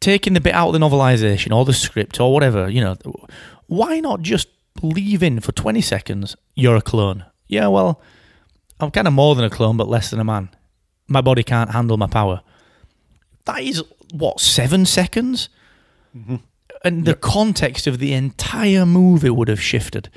taking 0.00 0.32
the 0.32 0.40
bit 0.40 0.54
out 0.54 0.68
of 0.68 0.72
the 0.72 0.78
novelization 0.78 1.54
or 1.54 1.66
the 1.66 1.74
script 1.74 2.18
or 2.18 2.32
whatever, 2.32 2.68
you 2.70 2.80
know, 2.80 2.96
why 3.72 4.00
not 4.00 4.20
just 4.20 4.48
leave 4.82 5.22
in 5.22 5.40
for 5.40 5.52
20 5.52 5.80
seconds, 5.80 6.36
you're 6.54 6.76
a 6.76 6.82
clone? 6.82 7.24
Yeah, 7.48 7.68
well, 7.68 8.02
I'm 8.78 8.90
kind 8.90 9.08
of 9.08 9.14
more 9.14 9.34
than 9.34 9.46
a 9.46 9.50
clone, 9.50 9.78
but 9.78 9.88
less 9.88 10.10
than 10.10 10.20
a 10.20 10.24
man. 10.24 10.50
My 11.08 11.22
body 11.22 11.42
can't 11.42 11.70
handle 11.70 11.96
my 11.96 12.06
power. 12.06 12.42
That 13.46 13.62
is, 13.62 13.82
what, 14.12 14.40
seven 14.40 14.84
seconds? 14.84 15.48
Mm-hmm. 16.16 16.36
And 16.84 17.04
the 17.06 17.14
context 17.14 17.86
of 17.86 17.98
the 17.98 18.12
entire 18.12 18.84
movie 18.84 19.30
would 19.30 19.48
have 19.48 19.60
shifted 19.60 20.10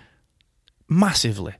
massively. 0.89 1.53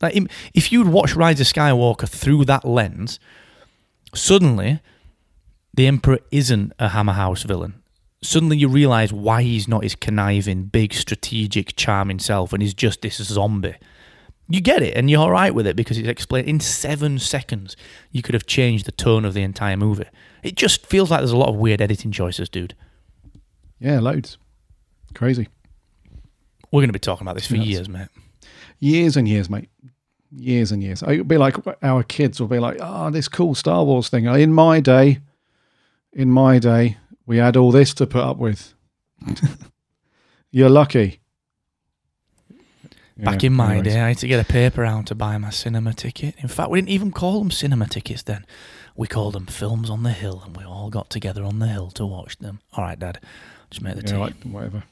Like, 0.00 0.16
if 0.54 0.72
you'd 0.72 0.88
watched 0.88 1.14
Rise 1.14 1.40
of 1.40 1.46
Skywalker 1.46 2.08
through 2.08 2.46
that 2.46 2.64
lens, 2.64 3.20
suddenly 4.14 4.80
the 5.74 5.86
Emperor 5.86 6.18
isn't 6.32 6.72
a 6.78 6.88
Hammer 6.88 7.12
House 7.12 7.44
villain. 7.44 7.82
Suddenly 8.22 8.56
you 8.58 8.68
realise 8.68 9.12
why 9.12 9.42
he's 9.42 9.68
not 9.68 9.82
his 9.84 9.94
conniving, 9.94 10.64
big, 10.64 10.92
strategic, 10.92 11.76
charming 11.76 12.18
self 12.18 12.52
and 12.52 12.60
he's 12.62 12.74
just 12.74 13.02
this 13.02 13.16
zombie. 13.18 13.76
You 14.48 14.60
get 14.60 14.82
it 14.82 14.96
and 14.96 15.08
you're 15.10 15.20
alright 15.22 15.54
with 15.54 15.66
it 15.66 15.76
because 15.76 15.98
it's 15.98 16.08
explained 16.08 16.48
in 16.48 16.58
seven 16.60 17.18
seconds. 17.18 17.76
You 18.10 18.22
could 18.22 18.34
have 18.34 18.46
changed 18.46 18.86
the 18.86 18.92
tone 18.92 19.24
of 19.24 19.34
the 19.34 19.42
entire 19.42 19.76
movie. 19.76 20.06
It 20.42 20.56
just 20.56 20.86
feels 20.86 21.10
like 21.10 21.20
there's 21.20 21.32
a 21.32 21.36
lot 21.36 21.50
of 21.50 21.56
weird 21.56 21.80
editing 21.80 22.10
choices, 22.10 22.48
dude. 22.48 22.74
yeah, 23.78 24.00
loads, 24.00 24.38
crazy, 25.14 25.48
We're 26.72 26.80
going 26.80 26.88
to 26.88 26.92
be 26.92 26.98
talking 26.98 27.24
about 27.26 27.34
this 27.36 27.46
for 27.46 27.54
Nuts. 27.56 27.66
years, 27.68 27.88
mate. 27.88 28.08
years 28.80 29.16
and 29.16 29.28
years, 29.28 29.48
mate, 29.50 29.68
years 30.32 30.72
and 30.72 30.82
years. 30.82 31.02
It'll 31.02 31.24
be 31.24 31.36
like 31.38 31.56
our 31.82 32.02
kids 32.02 32.40
will 32.40 32.48
be 32.48 32.58
like, 32.58 32.78
"Oh, 32.80 33.10
this 33.10 33.28
cool 33.28 33.54
Star 33.54 33.84
Wars 33.84 34.08
thing." 34.08 34.24
In 34.26 34.52
my 34.52 34.80
day, 34.80 35.18
in 36.12 36.30
my 36.30 36.58
day, 36.58 36.96
we 37.28 37.36
had 37.36 37.56
all 37.56 37.70
this 37.70 37.92
to 37.94 38.06
put 38.06 38.22
up 38.22 38.38
with. 38.38 38.74
You're 40.50 40.70
lucky. 40.70 41.20
Back 43.18 43.42
Yeah, 43.42 43.48
in 43.48 43.52
my 43.52 43.74
anyways. 43.76 43.92
day, 43.94 44.00
I 44.00 44.08
had 44.08 44.18
to 44.18 44.26
get 44.28 44.40
a 44.40 44.50
paper 44.50 44.80
round 44.82 45.06
to 45.08 45.14
buy 45.14 45.36
my 45.38 45.50
cinema 45.50 45.92
ticket. 45.92 46.34
In 46.38 46.48
fact, 46.48 46.70
we 46.70 46.78
didn't 46.80 46.90
even 46.90 47.12
call 47.12 47.40
them 47.40 47.50
cinema 47.50 47.86
tickets 47.86 48.22
then. 48.22 48.46
We 48.96 49.06
called 49.06 49.34
them 49.34 49.46
films 49.46 49.90
on 49.90 50.04
the 50.04 50.12
hill, 50.12 50.42
and 50.44 50.56
we 50.56 50.64
all 50.64 50.88
got 50.88 51.10
together 51.10 51.44
on 51.44 51.58
the 51.58 51.68
hill 51.68 51.90
to 51.92 52.06
watch 52.06 52.38
them. 52.38 52.60
All 52.72 52.82
right, 52.84 52.98
Dad, 52.98 53.20
just 53.70 53.82
make 53.82 53.96
the 53.96 54.02
tea. 54.02 54.14
Yeah, 54.14 54.20
like, 54.20 54.42
whatever. 54.44 54.84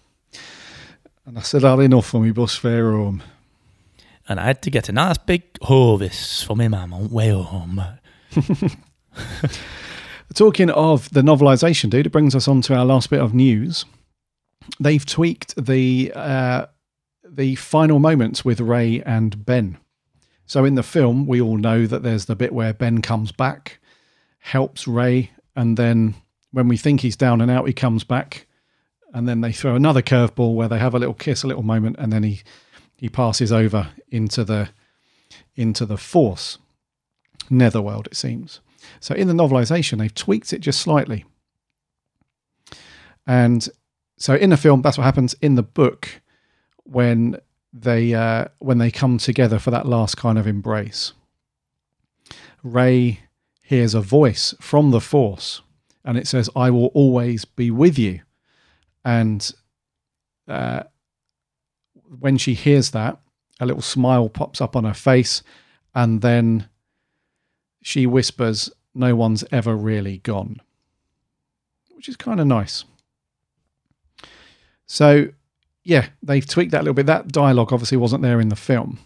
And 1.25 1.39
I 1.39 1.43
said, 1.43 1.65
"I'd 1.65 1.81
enough 1.81 2.07
for 2.07 2.21
me 2.21 2.31
bus 2.33 2.55
fare 2.57 2.93
home." 2.93 3.23
and 4.29 4.41
I 4.41 4.45
had 4.47 4.61
to 4.63 4.71
get 4.71 4.89
a 4.89 4.93
nice 4.93 5.19
big 5.19 5.43
Hovis 5.63 6.43
for 6.43 6.57
my 6.57 6.67
mum 6.69 6.93
on 6.93 7.09
way 7.11 7.31
home. 7.31 7.81
Talking 10.37 10.69
of 10.69 11.09
the 11.15 11.23
novelization, 11.23 11.89
dude, 11.89 12.05
it 12.05 12.13
brings 12.13 12.35
us 12.35 12.47
on 12.47 12.61
to 12.61 12.75
our 12.75 12.85
last 12.85 13.09
bit 13.09 13.21
of 13.21 13.33
news. 13.33 13.87
They've 14.79 15.05
tweaked 15.05 15.55
the 15.57 16.13
uh, 16.15 16.67
the 17.27 17.55
final 17.55 17.99
moments 17.99 18.45
with 18.45 18.61
Rey 18.61 19.03
and 19.07 19.47
Ben. 19.47 19.79
So 20.45 20.67
in 20.67 20.75
the 20.75 20.83
film, 20.83 21.27
we 21.27 21.41
all 21.41 21.57
know 21.57 21.87
that 21.87 22.03
there's 22.03 22.27
the 22.27 22.37
bit 22.37 22.53
where 22.53 22.75
Ben 22.75 23.01
comes 23.01 23.33
back, 23.33 23.79
helps 24.41 24.87
Rey, 24.87 25.31
and 25.55 25.79
then 25.79 26.17
when 26.51 26.69
we 26.69 26.77
think 26.77 27.01
he's 27.01 27.17
down 27.17 27.41
and 27.41 27.51
out, 27.51 27.67
he 27.67 27.73
comes 27.73 28.05
back, 28.05 28.47
and 29.15 29.27
then 29.27 29.41
they 29.41 29.53
throw 29.53 29.75
another 29.75 30.03
curveball 30.03 30.55
where 30.55 30.69
they 30.69 30.79
have 30.79 30.95
a 30.95 30.99
little 30.99 31.15
kiss, 31.15 31.45
a 31.45 31.47
little 31.47 31.63
moment, 31.63 31.97
and 31.99 32.13
then 32.13 32.25
he 32.25 32.43
he 32.95 33.09
passes 33.09 33.53
over 33.53 33.89
into 34.11 34.45
the 34.45 34.69
into 35.55 35.87
the 35.87 35.97
Force, 35.97 36.59
Netherworld, 37.49 38.07
it 38.09 38.17
seems. 38.17 38.61
So 39.01 39.15
in 39.15 39.29
the 39.29 39.35
novelization, 39.35 39.99
they've 39.99 40.15
tweaked 40.15 40.53
it 40.53 40.61
just 40.61 40.81
slightly. 40.81 41.25
And 43.27 43.69
so 44.17 44.35
in 44.35 44.51
the 44.51 44.57
film, 44.57 44.83
that's 44.83 44.99
what 44.99 45.05
happens. 45.05 45.35
In 45.41 45.57
the 45.57 45.63
book, 45.63 46.21
when 46.85 47.41
they 47.73 48.15
uh, 48.15 48.47
when 48.59 48.79
they 48.79 48.91
come 48.91 49.19
together 49.19 49.59
for 49.59 49.71
that 49.71 49.87
last 49.87 50.17
kind 50.17 50.39
of 50.39 50.47
embrace, 50.47 51.13
Rey 52.63 53.21
hears 53.61 53.95
a 53.95 54.01
voice 54.01 54.55
from 54.61 54.91
the 54.91 55.01
Force, 55.01 55.61
and 56.05 56.17
it 56.17 56.27
says, 56.27 56.49
"I 56.57 56.71
will 56.71 56.87
always 56.87 57.45
be 57.45 57.71
with 57.71 57.99
you." 57.99 58.21
And 59.05 59.51
uh, 60.49 60.85
when 62.19 62.39
she 62.39 62.55
hears 62.55 62.91
that, 62.91 63.21
a 63.61 63.67
little 63.67 63.83
smile 63.83 64.29
pops 64.29 64.61
up 64.61 64.77
on 64.77 64.85
her 64.85 64.95
face, 64.95 65.43
and 65.95 66.23
then 66.23 66.69
she 67.87 68.05
whispers, 68.05 68.69
No 68.97 69.15
one's 69.15 69.45
ever 69.53 69.77
really 69.77 70.19
gone, 70.19 70.61
which 71.95 72.09
is 72.09 72.17
kind 72.17 72.41
of 72.41 72.47
nice. 72.49 72.85
So, 74.87 75.29
yeah, 75.85 76.09
they've 76.21 76.45
tweaked 76.45 76.73
that 76.73 76.81
a 76.81 76.83
little 76.83 76.95
bit. 76.95 77.07
That 77.07 77.29
dialogue 77.29 77.73
obviously 77.73 77.97
wasn't 77.97 78.23
there 78.23 78.41
in 78.41 78.49
the 78.49 78.57
film. 78.57 78.99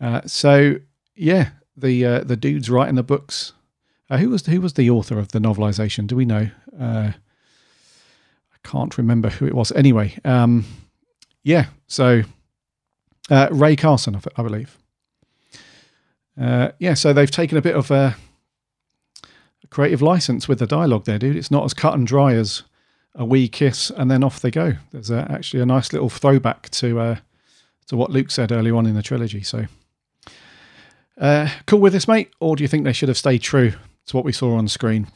Uh, 0.00 0.22
so, 0.24 0.76
yeah, 1.14 1.50
the 1.76 2.06
uh, 2.06 2.24
the 2.24 2.36
dudes 2.36 2.70
writing 2.70 2.94
the 2.94 3.02
books. 3.02 3.52
Uh, 4.08 4.16
who 4.16 4.30
was 4.30 4.46
who 4.46 4.62
was 4.62 4.72
the 4.72 4.88
author 4.88 5.18
of 5.18 5.32
the 5.32 5.38
novelization? 5.38 6.06
Do 6.06 6.16
we 6.16 6.24
know? 6.24 6.48
Uh, 6.80 7.12
I 7.12 8.56
can't 8.62 8.96
remember 8.96 9.28
who 9.28 9.46
it 9.46 9.54
was. 9.54 9.72
Anyway, 9.72 10.18
um, 10.24 10.64
yeah. 11.42 11.66
So 11.86 12.22
uh, 13.30 13.48
Rae 13.50 13.76
Carson, 13.76 14.16
I 14.16 14.20
I 14.40 14.42
believe. 14.42 14.78
Uh, 16.40 16.70
yeah, 16.78 16.94
so 16.94 17.12
they've 17.12 17.30
taken 17.30 17.56
a 17.56 17.62
bit 17.62 17.76
of 17.76 17.90
a 17.90 18.16
creative 19.74 20.02
license 20.02 20.46
with 20.46 20.60
the 20.60 20.66
dialogue 20.66 21.04
there, 21.04 21.18
dude. 21.18 21.36
It's 21.36 21.50
not 21.50 21.64
as 21.64 21.74
cut 21.74 21.94
and 21.94 22.06
dry 22.06 22.34
as 22.34 22.62
a 23.14 23.24
wee 23.24 23.48
kiss 23.48 23.90
and 23.90 24.08
then 24.10 24.22
off 24.22 24.40
they 24.40 24.50
go. 24.50 24.74
There's 24.92 25.10
uh, 25.10 25.26
actually 25.28 25.62
a 25.62 25.66
nice 25.66 25.92
little 25.92 26.08
throwback 26.08 26.70
to 26.70 27.00
uh, 27.00 27.16
to 27.88 27.96
what 27.96 28.10
Luke 28.10 28.30
said 28.30 28.52
early 28.52 28.70
on 28.70 28.86
in 28.86 28.94
the 28.94 29.02
trilogy. 29.02 29.42
So, 29.42 29.66
uh, 31.20 31.48
cool 31.66 31.80
with 31.80 31.92
this, 31.92 32.08
mate? 32.08 32.30
Or 32.40 32.56
do 32.56 32.62
you 32.62 32.68
think 32.68 32.84
they 32.84 32.92
should 32.92 33.08
have 33.08 33.18
stayed 33.18 33.42
true 33.42 33.72
to 34.06 34.16
what 34.16 34.24
we 34.24 34.32
saw 34.32 34.56
on 34.56 34.68
screen? 34.68 35.08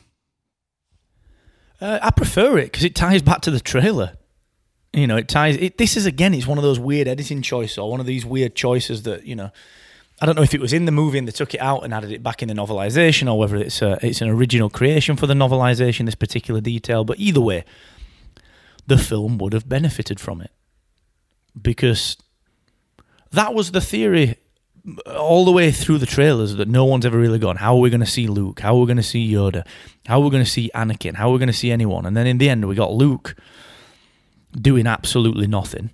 Uh, 1.80 2.00
I 2.02 2.10
prefer 2.10 2.58
it 2.58 2.72
because 2.72 2.84
it 2.84 2.94
ties 2.96 3.22
back 3.22 3.40
to 3.42 3.52
the 3.52 3.60
trailer. 3.60 4.14
You 4.92 5.06
know, 5.06 5.16
it 5.16 5.28
ties. 5.28 5.56
It, 5.56 5.78
this 5.78 5.96
is 5.96 6.04
again, 6.06 6.34
it's 6.34 6.46
one 6.46 6.58
of 6.58 6.64
those 6.64 6.80
weird 6.80 7.06
editing 7.06 7.42
choices 7.42 7.78
or 7.78 7.90
one 7.90 8.00
of 8.00 8.06
these 8.06 8.26
weird 8.26 8.54
choices 8.54 9.02
that 9.04 9.24
you 9.24 9.36
know. 9.36 9.50
I 10.20 10.26
don't 10.26 10.34
know 10.34 10.42
if 10.42 10.54
it 10.54 10.60
was 10.60 10.72
in 10.72 10.84
the 10.84 10.92
movie 10.92 11.18
and 11.18 11.28
they 11.28 11.32
took 11.32 11.54
it 11.54 11.60
out 11.60 11.84
and 11.84 11.94
added 11.94 12.10
it 12.10 12.22
back 12.22 12.42
in 12.42 12.48
the 12.48 12.54
novelization, 12.54 13.30
or 13.30 13.38
whether 13.38 13.56
it's 13.56 13.80
a, 13.82 13.98
it's 14.02 14.20
an 14.20 14.28
original 14.28 14.68
creation 14.68 15.16
for 15.16 15.26
the 15.26 15.34
novelization. 15.34 16.06
This 16.06 16.14
particular 16.16 16.60
detail, 16.60 17.04
but 17.04 17.18
either 17.20 17.40
way, 17.40 17.64
the 18.86 18.98
film 18.98 19.38
would 19.38 19.52
have 19.52 19.68
benefited 19.68 20.18
from 20.18 20.40
it 20.40 20.50
because 21.60 22.16
that 23.30 23.54
was 23.54 23.72
the 23.72 23.80
theory 23.80 24.36
all 25.06 25.44
the 25.44 25.52
way 25.52 25.70
through 25.70 25.98
the 25.98 26.06
trailers 26.06 26.56
that 26.56 26.68
no 26.68 26.84
one's 26.84 27.04
ever 27.04 27.18
really 27.18 27.38
gone. 27.38 27.56
How 27.56 27.76
are 27.76 27.80
we 27.80 27.90
going 27.90 28.00
to 28.00 28.06
see 28.06 28.26
Luke? 28.26 28.60
How 28.60 28.74
are 28.74 28.80
we 28.80 28.86
going 28.86 28.96
to 28.96 29.02
see 29.02 29.30
Yoda? 29.30 29.66
How 30.06 30.20
are 30.20 30.24
we 30.24 30.30
going 30.30 30.44
to 30.44 30.50
see 30.50 30.70
Anakin? 30.74 31.14
How 31.14 31.28
are 31.28 31.32
we 31.32 31.38
going 31.38 31.48
to 31.48 31.52
see 31.52 31.70
anyone? 31.70 32.06
And 32.06 32.16
then 32.16 32.26
in 32.26 32.38
the 32.38 32.48
end, 32.48 32.66
we 32.66 32.74
got 32.74 32.92
Luke 32.92 33.36
doing 34.52 34.86
absolutely 34.86 35.46
nothing 35.46 35.90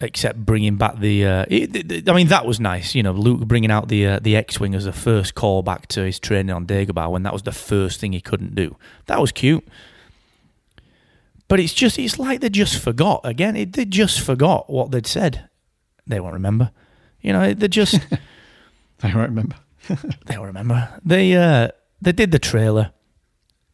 except 0.00 0.44
bringing 0.44 0.76
back 0.76 0.98
the. 0.98 1.24
Uh, 1.26 1.44
it, 1.48 1.90
it- 1.92 2.08
I 2.08 2.12
mean, 2.14 2.28
that 2.28 2.46
was 2.46 2.60
nice. 2.60 2.94
You 2.94 3.02
know, 3.02 3.12
Luke 3.12 3.46
bringing 3.46 3.70
out 3.70 3.88
the 3.88 4.06
uh, 4.06 4.18
the 4.20 4.36
X-wing 4.36 4.74
as 4.74 4.86
a 4.86 4.92
first 4.92 5.34
call 5.34 5.62
back 5.62 5.86
to 5.88 6.02
his 6.02 6.18
training 6.18 6.54
on 6.54 6.66
Dagobah 6.66 7.10
when 7.10 7.22
that 7.24 7.32
was 7.32 7.42
the 7.42 7.52
first 7.52 8.00
thing 8.00 8.12
he 8.12 8.20
couldn't 8.20 8.54
do. 8.54 8.76
That 9.06 9.20
was 9.20 9.32
cute. 9.32 9.66
But 11.48 11.60
it's 11.60 11.72
just, 11.74 11.98
it's 11.98 12.18
like 12.18 12.40
they 12.40 12.48
just 12.48 12.76
forgot. 12.82 13.20
Again, 13.22 13.54
it, 13.54 13.72
they 13.74 13.84
just 13.84 14.20
forgot 14.20 14.68
what 14.68 14.90
they'd 14.90 15.06
said. 15.06 15.48
They 16.06 16.18
won't 16.18 16.34
remember. 16.34 16.72
You 17.20 17.32
know, 17.32 17.54
they 17.54 17.68
just, 17.68 17.94
I 19.02 19.14
won't 19.14 19.30
remember. 19.30 19.56
they 20.26 20.36
won't 20.36 20.48
remember. 20.48 21.00
They, 21.04 21.36
uh, 21.36 21.68
they 22.02 22.10
did 22.12 22.32
the 22.32 22.40
trailer. 22.40 22.90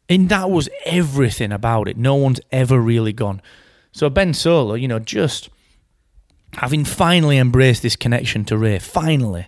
And 0.07 0.29
that 0.29 0.51
was 0.51 0.69
everything 0.85 1.51
about 1.51 1.87
it. 1.87 1.97
No 1.97 2.13
one's 2.13 2.39
ever 2.51 2.79
really 2.79 3.13
gone. 3.13 3.41
So 3.91 4.07
Ben 4.09 4.35
Solo, 4.35 4.75
you 4.75 4.87
know, 4.87 4.99
just 4.99 5.49
having 6.55 6.85
finally 6.85 7.37
embraced 7.37 7.81
this 7.81 7.95
connection 7.95 8.45
to 8.45 8.57
Rey, 8.57 8.79
finally. 8.79 9.47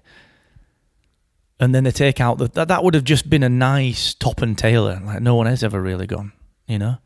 And 1.60 1.74
then 1.74 1.86
they 1.86 1.92
take 1.92 2.20
out 2.20 2.38
the, 2.38 2.48
that, 2.50 2.68
that 2.68 2.84
would 2.84 2.94
have 2.94 3.04
just 3.04 3.30
been 3.30 3.44
a 3.44 3.50
nice 3.50 4.14
top 4.14 4.42
and 4.42 4.58
tailer. 4.58 5.02
Like 5.04 5.22
no 5.22 5.36
one 5.36 5.46
has 5.46 5.64
ever 5.64 5.82
really 5.82 6.08
gone, 6.08 6.34
you 6.68 6.78
know? 6.78 6.98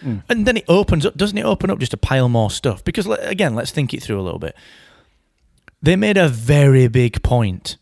Hmm. 0.00 0.18
And 0.28 0.46
then 0.46 0.56
it 0.56 0.64
opens 0.68 1.06
up, 1.06 1.16
doesn't 1.16 1.38
it 1.38 1.44
open 1.44 1.70
up 1.70 1.78
just 1.78 1.94
a 1.94 1.98
pile 1.98 2.28
more 2.28 2.50
stuff? 2.50 2.82
Because 2.82 3.06
again, 3.06 3.54
let's 3.54 3.70
think 3.70 3.94
it 3.94 4.02
through 4.02 4.20
a 4.20 4.22
little 4.22 4.40
bit. 4.40 4.56
They 5.80 5.96
made 5.96 6.16
a 6.16 6.28
very 6.28 6.88
big 6.88 7.22
point, 7.22 7.76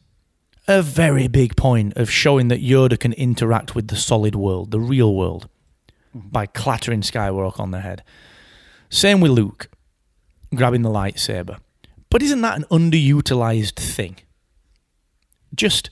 a 0.68 0.82
very 0.82 1.28
big 1.28 1.56
point 1.56 1.96
of 1.96 2.10
showing 2.10 2.48
that 2.48 2.60
Yoda 2.60 2.98
can 2.98 3.12
interact 3.14 3.74
with 3.74 3.88
the 3.88 3.96
solid 3.96 4.34
world, 4.34 4.70
the 4.70 4.80
real 4.80 5.14
world, 5.14 5.48
hmm. 6.12 6.28
by 6.30 6.46
clattering 6.46 7.00
Skywalker 7.00 7.60
on 7.60 7.70
the 7.70 7.80
head. 7.80 8.02
Same 8.90 9.20
with 9.22 9.30
Luke, 9.30 9.68
grabbing 10.54 10.82
the 10.82 10.90
lightsaber. 10.90 11.58
But 12.10 12.22
isn't 12.22 12.42
that 12.42 12.58
an 12.58 12.64
underutilized 12.70 13.76
thing? 13.76 14.16
Just 15.54 15.90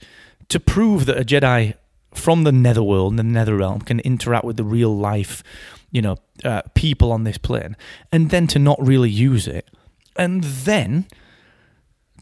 to 0.49 0.59
prove 0.59 1.05
that 1.05 1.19
a 1.19 1.23
Jedi 1.23 1.75
from 2.13 2.43
the 2.43 2.51
Netherworld 2.51 3.17
and 3.17 3.19
the 3.19 3.39
Netherrealm 3.39 3.85
can 3.85 3.99
interact 4.01 4.45
with 4.45 4.57
the 4.57 4.63
real 4.63 4.95
life, 4.95 5.43
you 5.91 6.01
know, 6.01 6.17
uh, 6.43 6.61
people 6.75 7.11
on 7.11 7.23
this 7.23 7.37
plane, 7.37 7.75
and 8.11 8.29
then 8.29 8.47
to 8.47 8.59
not 8.59 8.77
really 8.85 9.09
use 9.09 9.47
it, 9.47 9.69
and 10.15 10.43
then 10.43 11.05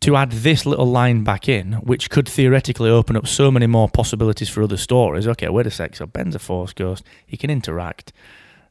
to 0.01 0.15
add 0.15 0.31
this 0.31 0.65
little 0.65 0.85
line 0.85 1.23
back 1.23 1.49
in, 1.49 1.73
which 1.73 2.09
could 2.09 2.27
theoretically 2.27 2.89
open 2.89 3.17
up 3.17 3.27
so 3.27 3.51
many 3.51 3.67
more 3.67 3.89
possibilities 3.89 4.49
for 4.49 4.63
other 4.63 4.77
stories. 4.77 5.27
Okay, 5.27 5.49
wait 5.49 5.67
a 5.67 5.71
sec. 5.71 5.95
So 5.95 6.05
Ben's 6.05 6.35
a 6.35 6.39
Force 6.39 6.71
ghost. 6.71 7.03
He 7.25 7.35
can 7.35 7.49
interact. 7.49 8.13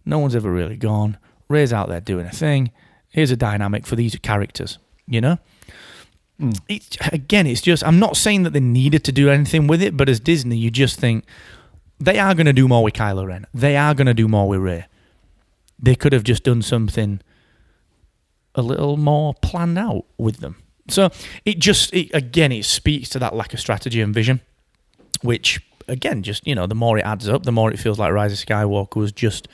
No 0.07 0.19
one's 0.19 0.35
ever 0.35 0.51
really 0.51 0.77
gone. 0.77 1.19
Rey's 1.49 1.73
out 1.73 1.89
there 1.89 2.01
doing 2.01 2.27
a 2.27 2.31
thing. 2.31 2.71
Here's 3.11 3.31
a 3.31 3.37
dynamic 3.37 3.87
for 3.87 3.97
these 3.97 4.17
characters. 4.17 4.79
You 5.07 5.21
know. 5.21 5.39
Hmm. 6.39 6.51
It's, 6.69 6.97
again, 7.13 7.47
it's 7.47 7.61
just. 7.61 7.85
I'm 7.85 7.99
not 7.99 8.17
saying 8.17 8.45
that 8.45 8.51
they 8.51 8.61
needed 8.61 9.05
to 9.05 9.13
do 9.13 9.29
anything 9.29 9.67
with 9.67 9.83
it, 9.83 9.97
but 9.97 10.09
as 10.09 10.21
Disney, 10.21 10.57
you 10.57 10.71
just 10.71 11.01
think 11.01 11.25
they 12.01 12.19
are 12.19 12.35
going 12.35 12.47
to 12.47 12.53
do 12.53 12.69
more 12.69 12.83
with 12.83 12.95
Kylo 12.95 13.27
Ren. 13.27 13.47
They 13.53 13.77
are 13.77 13.95
going 13.95 14.07
to 14.07 14.15
do 14.15 14.29
more 14.29 14.49
with 14.49 14.61
Rey. 14.61 14.87
They 15.79 15.95
could 15.95 16.13
have 16.13 16.25
just 16.25 16.45
done 16.45 16.63
something 16.63 17.21
a 18.55 18.63
little 18.63 18.97
more 18.97 19.35
planned 19.35 19.79
out 19.79 20.05
with 20.17 20.39
them. 20.39 20.57
So 20.89 21.11
it 21.45 21.59
just, 21.59 21.93
it, 21.93 22.11
again, 22.15 22.51
it 22.51 22.65
speaks 22.65 23.09
to 23.11 23.19
that 23.19 23.35
lack 23.35 23.53
of 23.53 23.61
strategy 23.61 24.01
and 24.01 24.15
vision, 24.15 24.41
which, 25.23 25.61
again, 25.87 26.23
just, 26.23 26.47
you 26.47 26.55
know, 26.55 26.67
the 26.67 26.75
more 26.75 26.99
it 26.99 27.03
adds 27.03 27.29
up, 27.29 27.45
the 27.45 27.53
more 27.53 27.71
it 27.71 27.79
feels 27.79 27.99
like 27.99 28.13
Rise 28.13 28.33
of 28.33 28.45
Skywalker 28.47 28.97
was 28.97 29.13
just 29.13 29.49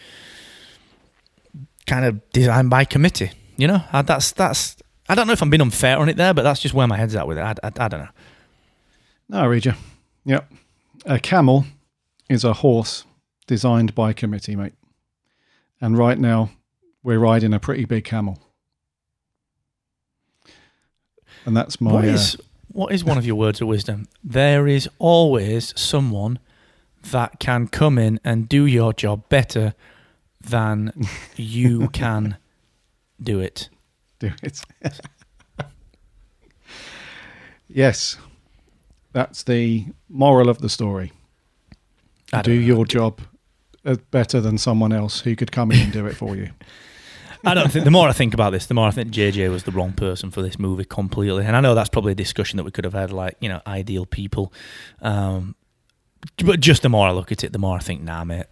kind 1.86 2.04
of 2.04 2.30
designed 2.30 2.70
by 2.70 2.84
committee. 2.84 3.32
You 3.56 3.68
know, 3.68 3.82
Uh, 3.92 4.02
that's, 4.02 4.32
that's, 4.32 4.76
I 5.08 5.14
don't 5.14 5.26
know 5.26 5.32
if 5.32 5.42
I'm 5.42 5.50
being 5.50 5.60
unfair 5.60 5.98
on 5.98 6.08
it 6.08 6.16
there, 6.16 6.34
but 6.34 6.42
that's 6.42 6.60
just 6.60 6.74
where 6.74 6.86
my 6.86 6.96
head's 6.96 7.14
at 7.14 7.26
with 7.26 7.38
it. 7.38 7.42
I, 7.42 7.54
I, 7.62 7.70
I 7.76 7.88
don't 7.88 8.00
know. 8.00 8.08
No, 9.28 9.38
I 9.40 9.44
read 9.46 9.64
you. 9.64 9.74
Yep. 10.24 10.52
A 11.06 11.18
camel 11.18 11.66
is 12.28 12.44
a 12.44 12.54
horse 12.54 13.04
designed 13.46 13.94
by 13.94 14.12
committee, 14.12 14.56
mate. 14.56 14.74
And 15.80 15.98
right 15.98 16.18
now, 16.18 16.50
we're 17.02 17.18
riding 17.18 17.52
a 17.52 17.60
pretty 17.60 17.84
big 17.84 18.04
camel. 18.04 18.38
And 21.44 21.56
that's 21.56 21.80
my. 21.80 21.92
What 21.92 22.04
uh, 22.06 22.26
what 22.68 22.92
is 22.92 23.04
one 23.04 23.18
of 23.18 23.26
your 23.26 23.36
words 23.36 23.60
of 23.60 23.68
wisdom? 23.68 24.08
There 24.22 24.66
is 24.66 24.88
always 24.98 25.78
someone 25.78 26.38
that 27.10 27.38
can 27.38 27.68
come 27.68 27.98
in 27.98 28.18
and 28.24 28.48
do 28.48 28.64
your 28.66 28.92
job 28.92 29.28
better 29.28 29.74
than 30.40 30.92
you 31.36 31.88
can 31.92 32.38
do 33.22 33.40
it. 33.40 33.68
do 34.18 34.30
it. 34.42 34.60
yes. 37.68 38.16
That's 39.12 39.44
the 39.44 39.86
moral 40.08 40.48
of 40.48 40.58
the 40.58 40.68
story. 40.68 41.12
Do 42.42 42.54
know. 42.54 42.66
your 42.66 42.84
job 42.84 43.20
uh, 43.84 43.96
better 44.10 44.40
than 44.40 44.58
someone 44.58 44.92
else 44.92 45.20
who 45.20 45.36
could 45.36 45.52
come 45.52 45.70
in 45.70 45.78
and 45.78 45.92
do 45.92 46.06
it 46.06 46.16
for 46.16 46.34
you. 46.34 46.50
I 47.46 47.52
don't 47.52 47.70
think. 47.70 47.84
The 47.84 47.90
more 47.90 48.08
I 48.08 48.12
think 48.12 48.32
about 48.32 48.50
this, 48.50 48.66
the 48.66 48.74
more 48.74 48.88
I 48.88 48.90
think 48.90 49.10
JJ 49.10 49.50
was 49.50 49.64
the 49.64 49.70
wrong 49.70 49.92
person 49.92 50.30
for 50.30 50.40
this 50.40 50.58
movie 50.58 50.86
completely. 50.86 51.44
And 51.44 51.54
I 51.54 51.60
know 51.60 51.74
that's 51.74 51.90
probably 51.90 52.12
a 52.12 52.16
discussion 52.16 52.56
that 52.56 52.64
we 52.64 52.70
could 52.70 52.84
have 52.84 52.94
had, 52.94 53.12
like 53.12 53.36
you 53.38 53.50
know, 53.50 53.60
ideal 53.66 54.06
people. 54.06 54.52
Um, 55.02 55.54
but 56.42 56.60
just 56.60 56.82
the 56.82 56.88
more 56.88 57.06
I 57.06 57.12
look 57.12 57.30
at 57.30 57.44
it, 57.44 57.52
the 57.52 57.58
more 57.58 57.76
I 57.76 57.80
think, 57.80 58.02
nah, 58.02 58.24
mate, 58.24 58.46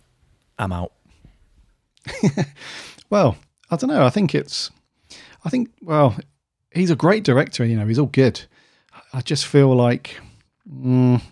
I'm 0.59 0.73
out. 0.73 0.93
Well, 3.13 3.37
I 3.73 3.77
don't 3.77 3.89
know. 3.89 4.05
I 4.05 4.11
think 4.11 4.35
it's. 4.35 4.71
I 5.45 5.49
think. 5.49 5.71
Well, 5.81 6.17
he's 6.73 6.91
a 6.91 6.97
great 6.97 7.25
director. 7.25 7.65
You 7.65 7.77
know, 7.77 7.87
he's 7.87 7.99
all 7.99 8.07
good. 8.07 8.43
I 9.15 9.23
just 9.23 9.47
feel 9.47 9.75
like 9.75 10.21
mm, 10.71 11.23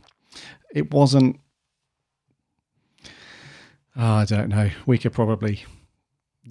it 0.75 0.93
wasn't. 0.93 1.39
Oh, 3.95 4.15
I 4.15 4.25
don't 4.25 4.49
know. 4.49 4.71
We 4.87 4.97
could 4.97 5.13
probably 5.13 5.65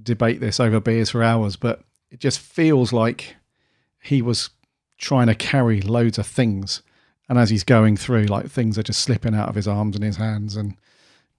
debate 0.01 0.39
this 0.39 0.59
over 0.59 0.79
beers 0.79 1.09
for 1.09 1.23
hours, 1.23 1.55
but 1.55 1.81
it 2.11 2.19
just 2.19 2.39
feels 2.39 2.93
like 2.93 3.35
he 4.01 4.21
was 4.21 4.51
trying 4.99 5.27
to 5.27 5.35
carry 5.35 5.81
loads 5.81 6.19
of 6.19 6.27
things, 6.27 6.83
and 7.27 7.39
as 7.39 7.49
he's 7.49 7.63
going 7.63 7.97
through, 7.97 8.25
like 8.25 8.47
things 8.47 8.77
are 8.77 8.83
just 8.83 9.01
slipping 9.01 9.33
out 9.33 9.49
of 9.49 9.55
his 9.55 9.67
arms 9.67 9.95
and 9.95 10.05
his 10.05 10.17
hands, 10.17 10.55
and 10.55 10.77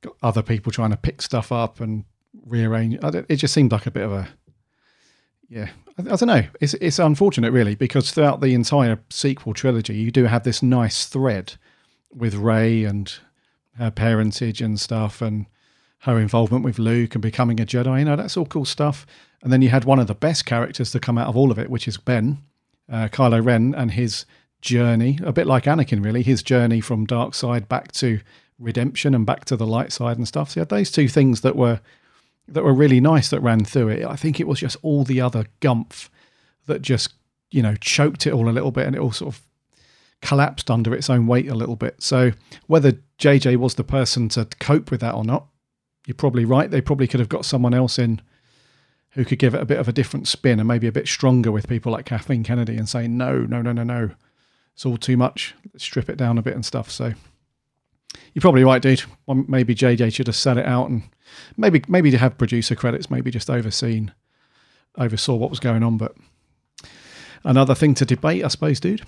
got 0.01 0.17
other 0.25 0.43
people 0.43 0.73
trying 0.73 0.91
to 0.91 0.97
pick 0.97 1.23
stuff 1.23 1.53
up 1.53 1.79
and 1.79 2.05
rearrange. 2.47 2.99
It 3.29 3.37
just 3.37 3.55
seemed 3.55 3.73
like 3.73 3.87
a 3.87 3.91
bit 3.91 4.05
of 4.05 4.13
a 4.13 4.29
yeah. 5.51 5.69
I, 5.99 6.03
I 6.03 6.17
don't 6.17 6.27
know. 6.27 6.45
It's 6.61 6.75
it's 6.75 6.99
unfortunate 6.99 7.53
really 7.53 7.75
because 7.75 8.11
throughout 8.11 8.41
the 8.41 8.55
entire 8.55 9.01
sequel 9.11 9.53
trilogy, 9.53 9.97
you 9.97 10.11
do 10.11 10.25
have 10.25 10.45
this 10.45 10.63
nice 10.63 11.05
thread 11.07 11.55
with 12.13 12.35
Rey 12.35 12.85
and 12.85 13.13
her 13.77 13.91
parentage 13.91 14.63
and 14.63 14.81
stuff, 14.81 15.21
and 15.21 15.47
her 16.01 16.19
involvement 16.19 16.65
with 16.65 16.79
Luke 16.79 17.15
and 17.15 17.23
becoming 17.23 17.61
a 17.61 17.67
Jedi. 17.67 17.99
You 17.99 18.05
know, 18.07 18.17
that's 18.17 18.37
all 18.37 18.47
cool 18.47 18.65
stuff. 18.65 19.07
And 19.43 19.53
then 19.53 19.63
you 19.63 19.69
had 19.69 19.85
one 19.85 19.99
of 19.99 20.07
the 20.07 20.15
best 20.15 20.47
characters 20.47 20.93
to 20.93 21.01
come 21.01 21.19
out 21.19 21.29
of 21.29 21.37
all 21.37 21.51
of 21.51 21.59
it, 21.59 21.71
which 21.71 21.89
is 21.89 21.97
Ben, 21.97 22.39
uh, 22.91 23.09
Kylo 23.09 23.45
Ren, 23.45 23.75
and 23.75 23.91
his 23.91 24.25
journey, 24.61 25.19
a 25.23 25.33
bit 25.33 25.47
like 25.47 25.65
Anakin, 25.65 26.05
really, 26.05 26.23
his 26.23 26.43
journey 26.43 26.81
from 26.81 27.07
dark 27.07 27.35
side 27.35 27.69
back 27.69 27.93
to 27.93 28.21
redemption 28.59 29.15
and 29.15 29.25
back 29.25 29.47
to 29.47 29.57
the 29.57 29.67
light 29.67 29.93
side 29.93 30.19
and 30.19 30.29
stuff. 30.29 30.51
So 30.51 30.61
you 30.61 30.63
had 30.63 30.69
those 30.69 30.91
two 30.91 31.09
things 31.09 31.41
that 31.41 31.57
were 31.57 31.81
that 32.49 32.65
were 32.65 32.75
really 32.75 33.01
nice 33.01 33.29
that 33.31 33.41
ran 33.41 33.65
through 33.65 33.89
it. 33.89 34.05
I 34.05 34.17
think 34.17 34.41
it 34.41 34.49
was 34.49 34.61
just 34.61 34.77
all 34.83 35.05
the 35.05 35.21
other 35.21 35.47
gumph 35.61 36.09
that 36.67 36.83
just 36.83 37.15
you 37.51 37.63
know 37.63 37.75
choked 37.77 38.27
it 38.27 38.33
all 38.33 38.49
a 38.49 38.53
little 38.53 38.71
bit, 38.71 38.87
and 38.87 38.97
it 38.97 39.01
all 39.01 39.13
sort 39.13 39.35
of 39.35 39.43
collapsed 40.23 40.71
under 40.71 40.95
its 40.95 41.09
own 41.09 41.27
weight 41.27 41.49
a 41.49 41.55
little 41.55 41.77
bit. 41.77 42.03
So 42.03 42.33
whether 42.67 42.93
JJ 43.19 43.57
was 43.57 43.75
the 43.75 43.85
person 43.85 44.29
to 44.31 44.45
cope 44.59 44.91
with 44.91 45.01
that 45.01 45.15
or 45.15 45.25
not, 45.25 45.47
you're 46.07 46.15
probably 46.15 46.45
right. 46.45 46.71
They 46.71 46.81
probably 46.81 47.07
could 47.07 47.21
have 47.21 47.29
got 47.29 47.45
someone 47.45 47.75
else 47.75 47.99
in 47.99 48.21
who 49.13 49.25
could 49.25 49.39
give 49.39 49.55
it 49.55 49.63
a 49.63 49.67
bit 49.67 49.79
of 49.79 49.89
a 49.89 49.93
different 49.93 50.29
spin 50.29 50.61
and 50.61 50.69
maybe 50.69 50.87
a 50.87 50.93
bit 50.93 51.09
stronger 51.09 51.51
with 51.51 51.69
people 51.69 51.91
like 51.93 52.05
Kathleen 52.05 52.45
Kennedy 52.45 52.77
and 52.77 52.89
saying 52.89 53.17
no, 53.17 53.41
no, 53.41 53.61
no, 53.61 53.73
no, 53.73 53.83
no, 53.83 54.11
it's 54.75 54.87
all 54.87 54.97
too 54.97 55.17
much. 55.17 55.55
Let's 55.73 55.85
strip 55.85 56.09
it 56.09 56.17
down 56.17 56.39
a 56.39 56.43
bit 56.43 56.55
and 56.55 56.65
stuff. 56.65 56.91
So 56.91 57.13
you're 58.33 58.41
probably 58.41 58.65
right, 58.65 58.81
dude. 58.81 59.03
Maybe 59.27 59.75
JJ 59.75 60.13
should 60.13 60.29
have 60.29 60.37
sat 60.37 60.59
it 60.59 60.67
out 60.67 60.91
and 60.91 61.03
maybe 61.57 61.83
maybe 61.89 62.11
to 62.11 62.19
have 62.19 62.39
producer 62.39 62.75
credits, 62.75 63.11
maybe 63.11 63.31
just 63.31 63.51
overseen 63.51 64.13
oversaw 64.99 65.35
what 65.35 65.51
was 65.51 65.61
going 65.61 65.83
on. 65.83 65.97
But 65.97 66.15
another 67.45 67.75
thing 67.75 67.95
to 67.95 68.05
debate, 68.05 68.45
I 68.45 68.49
suppose, 68.49 68.81
dude. 68.81 69.03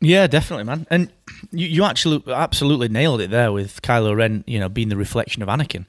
Yeah, 0.00 0.26
definitely, 0.26 0.64
man. 0.64 0.86
And 0.90 1.12
you, 1.50 1.66
you 1.66 1.84
actually 1.84 2.22
absolutely 2.28 2.88
nailed 2.88 3.20
it 3.20 3.30
there 3.30 3.52
with 3.52 3.82
Kylo 3.82 4.16
Ren, 4.16 4.44
you 4.46 4.60
know, 4.60 4.68
being 4.68 4.88
the 4.88 4.96
reflection 4.96 5.42
of 5.42 5.48
Anakin. 5.48 5.86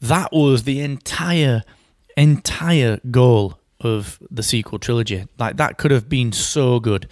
That 0.00 0.32
was 0.32 0.62
the 0.62 0.80
entire, 0.80 1.64
entire 2.16 3.00
goal 3.10 3.58
of 3.80 4.18
the 4.30 4.42
sequel 4.42 4.78
trilogy. 4.78 5.26
Like 5.38 5.56
that 5.56 5.78
could 5.78 5.90
have 5.90 6.08
been 6.08 6.32
so 6.32 6.78
good 6.78 7.08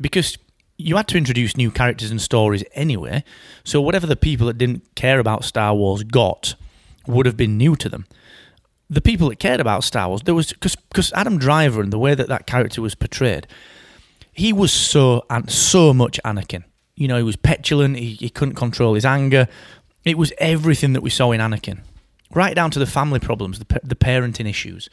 because 0.00 0.36
you 0.76 0.96
had 0.96 1.08
to 1.08 1.18
introduce 1.18 1.56
new 1.56 1.70
characters 1.70 2.10
and 2.10 2.20
stories 2.20 2.64
anyway. 2.74 3.24
So 3.64 3.80
whatever 3.80 4.06
the 4.06 4.16
people 4.16 4.46
that 4.46 4.58
didn't 4.58 4.94
care 4.94 5.18
about 5.18 5.44
Star 5.44 5.74
Wars 5.74 6.02
got 6.04 6.54
would 7.08 7.26
have 7.26 7.36
been 7.36 7.56
new 7.56 7.76
to 7.76 7.88
them. 7.88 8.06
The 8.90 9.00
people 9.00 9.28
that 9.28 9.38
cared 9.38 9.60
about 9.60 9.84
Star 9.84 10.08
Wars, 10.08 10.22
there 10.22 10.34
was 10.34 10.52
because 10.52 11.12
Adam 11.12 11.38
Driver 11.38 11.82
and 11.82 11.92
the 11.92 11.98
way 11.98 12.14
that 12.14 12.28
that 12.28 12.46
character 12.46 12.80
was 12.80 12.94
portrayed, 12.94 13.46
he 14.32 14.52
was 14.52 14.72
so 14.72 15.24
and 15.28 15.50
so 15.50 15.92
much 15.92 16.20
Anakin. 16.24 16.64
You 16.94 17.08
know, 17.08 17.16
he 17.16 17.22
was 17.22 17.36
petulant. 17.36 17.96
He, 17.96 18.14
he 18.14 18.30
couldn't 18.30 18.54
control 18.54 18.94
his 18.94 19.04
anger. 19.04 19.46
It 20.04 20.16
was 20.16 20.32
everything 20.38 20.94
that 20.94 21.02
we 21.02 21.10
saw 21.10 21.32
in 21.32 21.40
Anakin, 21.40 21.80
right 22.32 22.54
down 22.54 22.70
to 22.70 22.78
the 22.78 22.86
family 22.86 23.20
problems, 23.20 23.58
the 23.58 23.80
the 23.82 23.96
parenting 23.96 24.48
issues, 24.48 24.88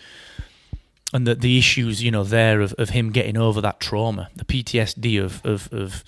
and 1.14 1.26
the 1.26 1.36
the 1.36 1.58
issues 1.58 2.04
you 2.04 2.12
know 2.12 2.24
there 2.24 2.60
of, 2.60 2.74
of 2.74 2.90
him 2.90 3.12
getting 3.12 3.38
over 3.38 3.62
that 3.62 3.80
trauma, 3.80 4.30
the 4.36 4.46
PTSD 4.46 5.24
of 5.24 5.46
of 5.46 5.72
of 5.72 6.04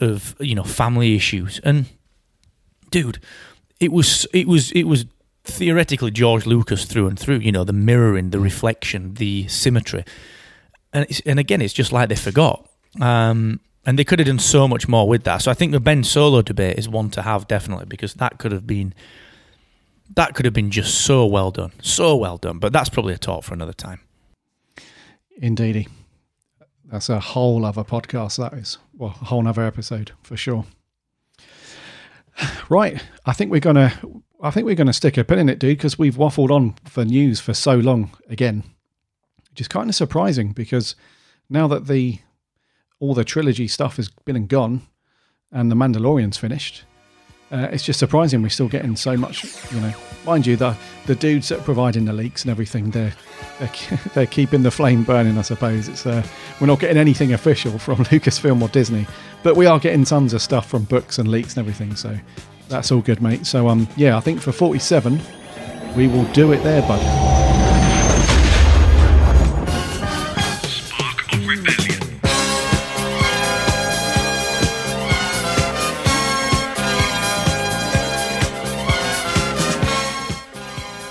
of 0.00 0.34
you 0.40 0.54
know 0.54 0.64
family 0.64 1.14
issues. 1.14 1.60
And 1.62 1.86
dude, 2.90 3.18
it 3.80 3.92
was 3.92 4.26
it 4.32 4.48
was 4.48 4.72
it 4.72 4.84
was 4.84 5.06
theoretically 5.44 6.10
George 6.10 6.46
Lucas 6.46 6.84
through 6.84 7.06
and 7.06 7.18
through. 7.18 7.38
You 7.38 7.52
know, 7.52 7.64
the 7.64 7.72
mirroring, 7.72 8.30
the 8.30 8.40
reflection, 8.40 9.14
the 9.14 9.46
symmetry, 9.48 10.04
and 10.92 11.06
and 11.26 11.38
again, 11.38 11.62
it's 11.62 11.74
just 11.74 11.92
like 11.92 12.08
they 12.08 12.16
forgot. 12.16 12.68
Um, 13.00 13.60
and 13.86 13.98
they 13.98 14.04
could 14.04 14.18
have 14.18 14.26
done 14.26 14.38
so 14.38 14.66
much 14.66 14.88
more 14.88 15.06
with 15.06 15.24
that. 15.24 15.42
So 15.42 15.50
I 15.50 15.54
think 15.54 15.72
the 15.72 15.80
Ben 15.80 16.04
Solo 16.04 16.42
debate 16.42 16.78
is 16.78 16.88
one 16.88 17.10
to 17.10 17.22
have 17.22 17.46
definitely 17.46 17.86
because 17.86 18.14
that 18.14 18.38
could 18.38 18.52
have 18.52 18.66
been 18.66 18.94
that 20.14 20.34
could 20.34 20.44
have 20.44 20.54
been 20.54 20.70
just 20.70 21.02
so 21.02 21.26
well 21.26 21.50
done, 21.50 21.72
so 21.82 22.16
well 22.16 22.36
done. 22.36 22.58
But 22.58 22.72
that's 22.72 22.88
probably 22.88 23.14
a 23.14 23.18
talk 23.18 23.44
for 23.44 23.54
another 23.54 23.72
time. 23.72 24.00
Indeedy. 25.38 25.88
That's 26.84 27.08
a 27.08 27.18
whole 27.18 27.64
other 27.64 27.82
podcast, 27.82 28.36
that 28.36 28.52
is. 28.56 28.78
Well, 28.96 29.16
a 29.20 29.24
whole 29.24 29.46
other 29.48 29.64
episode 29.64 30.12
for 30.22 30.36
sure. 30.36 30.64
Right. 32.68 33.00
I 33.26 33.32
think 33.32 33.52
we're 33.52 33.60
gonna 33.60 33.92
I 34.44 34.50
think 34.50 34.66
we're 34.66 34.74
gonna 34.74 34.92
stick 34.92 35.16
a 35.16 35.24
pin 35.24 35.38
in 35.38 35.48
it, 35.48 35.58
dude, 35.58 35.78
because 35.78 35.98
we've 35.98 36.16
waffled 36.16 36.50
on 36.50 36.74
for 36.84 37.02
news 37.02 37.40
for 37.40 37.54
so 37.54 37.76
long 37.76 38.10
again. 38.28 38.62
Which 39.48 39.62
is 39.62 39.68
kind 39.68 39.88
of 39.88 39.94
surprising 39.94 40.52
because 40.52 40.96
now 41.48 41.66
that 41.68 41.86
the 41.86 42.18
all 43.00 43.14
the 43.14 43.24
trilogy 43.24 43.68
stuff 43.68 43.96
has 43.96 44.10
been 44.10 44.36
and 44.36 44.48
gone 44.48 44.82
and 45.50 45.70
the 45.70 45.74
Mandalorian's 45.74 46.36
finished, 46.36 46.84
uh, 47.50 47.68
it's 47.72 47.84
just 47.84 47.98
surprising 47.98 48.42
we're 48.42 48.50
still 48.50 48.68
getting 48.68 48.96
so 48.96 49.16
much, 49.16 49.44
you 49.72 49.80
know. 49.80 49.94
Mind 50.26 50.46
you, 50.46 50.56
the 50.56 50.76
the 51.06 51.14
dudes 51.14 51.48
that 51.48 51.60
are 51.60 51.64
providing 51.64 52.04
the 52.04 52.12
leaks 52.12 52.42
and 52.42 52.50
everything, 52.50 52.90
they're 52.90 53.14
they're, 53.60 54.00
they're 54.14 54.26
keeping 54.26 54.62
the 54.62 54.70
flame 54.70 55.04
burning. 55.04 55.38
I 55.38 55.42
suppose 55.42 55.88
it's 55.88 56.04
uh, 56.04 56.22
we're 56.60 56.66
not 56.66 56.80
getting 56.80 56.98
anything 56.98 57.32
official 57.32 57.78
from 57.78 57.96
Lucasfilm 58.04 58.60
or 58.60 58.68
Disney, 58.68 59.06
but 59.42 59.56
we 59.56 59.64
are 59.64 59.78
getting 59.78 60.04
tons 60.04 60.34
of 60.34 60.42
stuff 60.42 60.68
from 60.68 60.84
books 60.84 61.18
and 61.18 61.28
leaks 61.28 61.56
and 61.56 61.66
everything. 61.66 61.96
So 61.96 62.18
that's 62.68 62.90
all 62.90 63.00
good, 63.00 63.20
mate. 63.22 63.46
So 63.46 63.68
um, 63.68 63.86
yeah, 63.96 64.16
I 64.16 64.20
think 64.20 64.40
for 64.40 64.52
forty 64.52 64.78
seven, 64.78 65.20
we 65.96 66.08
will 66.08 66.24
do 66.32 66.52
it 66.52 66.62
there, 66.62 66.82
bud. 66.82 67.00
Spark 70.66 71.32
of 71.32 71.46
rebellion. 71.46 72.00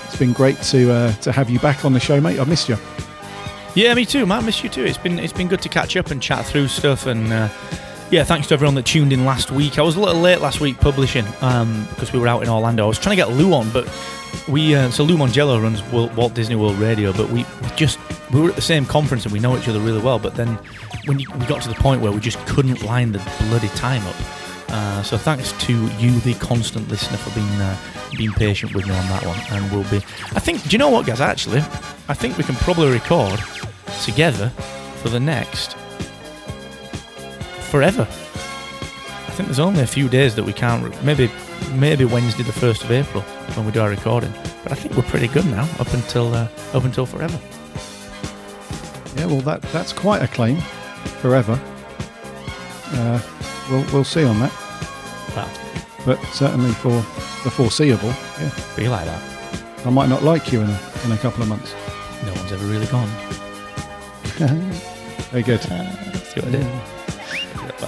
It's 0.06 0.18
been 0.18 0.32
great 0.32 0.60
to 0.62 0.92
uh, 0.92 1.12
to 1.12 1.32
have 1.32 1.50
you 1.50 1.58
back 1.60 1.84
on 1.84 1.92
the 1.92 2.00
show, 2.00 2.20
mate. 2.20 2.38
I've 2.38 2.48
missed 2.48 2.68
you. 2.68 2.76
Yeah, 3.74 3.94
me 3.94 4.04
too, 4.04 4.26
man. 4.26 4.42
I 4.42 4.46
miss 4.46 4.62
you 4.62 4.68
too. 4.70 4.84
It's 4.84 4.98
been 4.98 5.18
it's 5.18 5.32
been 5.32 5.48
good 5.48 5.62
to 5.62 5.68
catch 5.68 5.96
up 5.96 6.10
and 6.10 6.22
chat 6.22 6.44
through 6.44 6.68
stuff 6.68 7.06
and. 7.06 7.32
Uh, 7.32 7.48
yeah, 8.10 8.22
thanks 8.24 8.48
to 8.48 8.54
everyone 8.54 8.74
that 8.76 8.86
tuned 8.86 9.12
in 9.12 9.24
last 9.24 9.50
week. 9.50 9.78
I 9.78 9.82
was 9.82 9.96
a 9.96 10.00
little 10.00 10.20
late 10.20 10.40
last 10.40 10.60
week 10.60 10.78
publishing 10.78 11.26
um, 11.40 11.86
because 11.90 12.12
we 12.12 12.18
were 12.18 12.28
out 12.28 12.42
in 12.42 12.48
Orlando. 12.48 12.84
I 12.84 12.88
was 12.88 12.98
trying 12.98 13.16
to 13.16 13.22
get 13.22 13.30
Lou 13.30 13.52
on, 13.54 13.70
but 13.70 13.88
we 14.48 14.74
uh, 14.74 14.90
so 14.90 15.04
Lou 15.04 15.16
Mongello 15.16 15.60
runs 15.62 15.82
Wal- 15.90 16.10
Walt 16.10 16.34
Disney 16.34 16.56
World 16.56 16.76
Radio, 16.76 17.12
but 17.12 17.30
we, 17.30 17.44
just 17.76 17.98
we 18.32 18.40
were 18.40 18.50
at 18.50 18.56
the 18.56 18.62
same 18.62 18.84
conference 18.84 19.24
and 19.24 19.32
we 19.32 19.40
know 19.40 19.56
each 19.56 19.68
other 19.68 19.80
really 19.80 20.00
well. 20.00 20.18
But 20.18 20.34
then 20.34 20.58
when 21.06 21.16
we 21.16 21.46
got 21.46 21.62
to 21.62 21.68
the 21.68 21.74
point 21.74 22.02
where 22.02 22.12
we 22.12 22.20
just 22.20 22.38
couldn't 22.46 22.82
line 22.82 23.12
the 23.12 23.22
bloody 23.48 23.68
time 23.68 24.06
up. 24.06 24.16
Uh, 24.68 25.02
so 25.02 25.16
thanks 25.16 25.52
to 25.52 25.72
you, 25.98 26.18
the 26.20 26.34
constant 26.34 26.88
listener, 26.88 27.16
for 27.16 27.30
being 27.34 27.48
uh, 27.60 27.76
being 28.16 28.32
patient 28.32 28.74
with 28.74 28.86
me 28.86 28.94
on 28.94 29.06
that 29.08 29.24
one. 29.24 29.38
And 29.50 29.70
we'll 29.72 29.88
be. 29.90 29.98
I 30.34 30.40
think. 30.40 30.62
Do 30.62 30.70
you 30.70 30.78
know 30.78 30.90
what, 30.90 31.06
guys? 31.06 31.20
Actually, 31.20 31.60
I 32.08 32.14
think 32.14 32.36
we 32.36 32.44
can 32.44 32.56
probably 32.56 32.90
record 32.90 33.40
together 34.02 34.48
for 35.00 35.10
the 35.10 35.20
next 35.20 35.76
forever. 37.74 38.02
I 38.02 39.32
think 39.34 39.48
there's 39.48 39.58
only 39.58 39.80
a 39.82 39.86
few 39.86 40.08
days 40.08 40.36
that 40.36 40.44
we 40.44 40.52
can't. 40.52 40.84
Re- 40.84 40.96
maybe 41.02 41.28
maybe 41.72 42.04
Wednesday, 42.04 42.44
the 42.44 42.52
first 42.52 42.84
of 42.84 42.92
April, 42.92 43.22
when 43.56 43.66
we 43.66 43.72
do 43.72 43.80
our 43.80 43.90
recording. 43.90 44.32
But 44.62 44.70
I 44.70 44.76
think 44.76 44.94
we're 44.94 45.10
pretty 45.10 45.26
good 45.26 45.44
now, 45.46 45.68
up 45.80 45.92
until 45.92 46.32
uh, 46.32 46.46
up 46.72 46.84
until 46.84 47.04
forever. 47.04 47.36
Yeah, 49.16 49.26
well, 49.26 49.40
that 49.40 49.60
that's 49.72 49.92
quite 49.92 50.22
a 50.22 50.28
claim. 50.28 50.58
Forever. 51.20 51.60
Uh, 52.92 53.20
we'll 53.68 53.84
we'll 53.92 54.04
see 54.04 54.22
on 54.22 54.38
that, 54.38 54.52
Well, 55.34 55.50
but 56.06 56.24
certainly 56.26 56.70
for 56.74 56.94
the 57.42 57.50
foreseeable, 57.50 58.14
yeah, 58.38 58.54
be 58.76 58.88
like 58.88 59.06
that. 59.06 59.20
I 59.84 59.90
might 59.90 60.08
not 60.08 60.22
like 60.22 60.52
you 60.52 60.60
in 60.60 60.70
a, 60.70 60.80
in 61.06 61.10
a 61.10 61.18
couple 61.18 61.42
of 61.42 61.48
months. 61.48 61.74
No 62.24 62.32
one's 62.34 62.52
ever 62.52 62.66
really 62.66 62.86
gone. 62.86 63.08
Very 65.32 65.42
good. 65.42 65.60
See 65.60 66.40
what 66.40 66.44
I 66.46 66.50
did? 66.52 66.93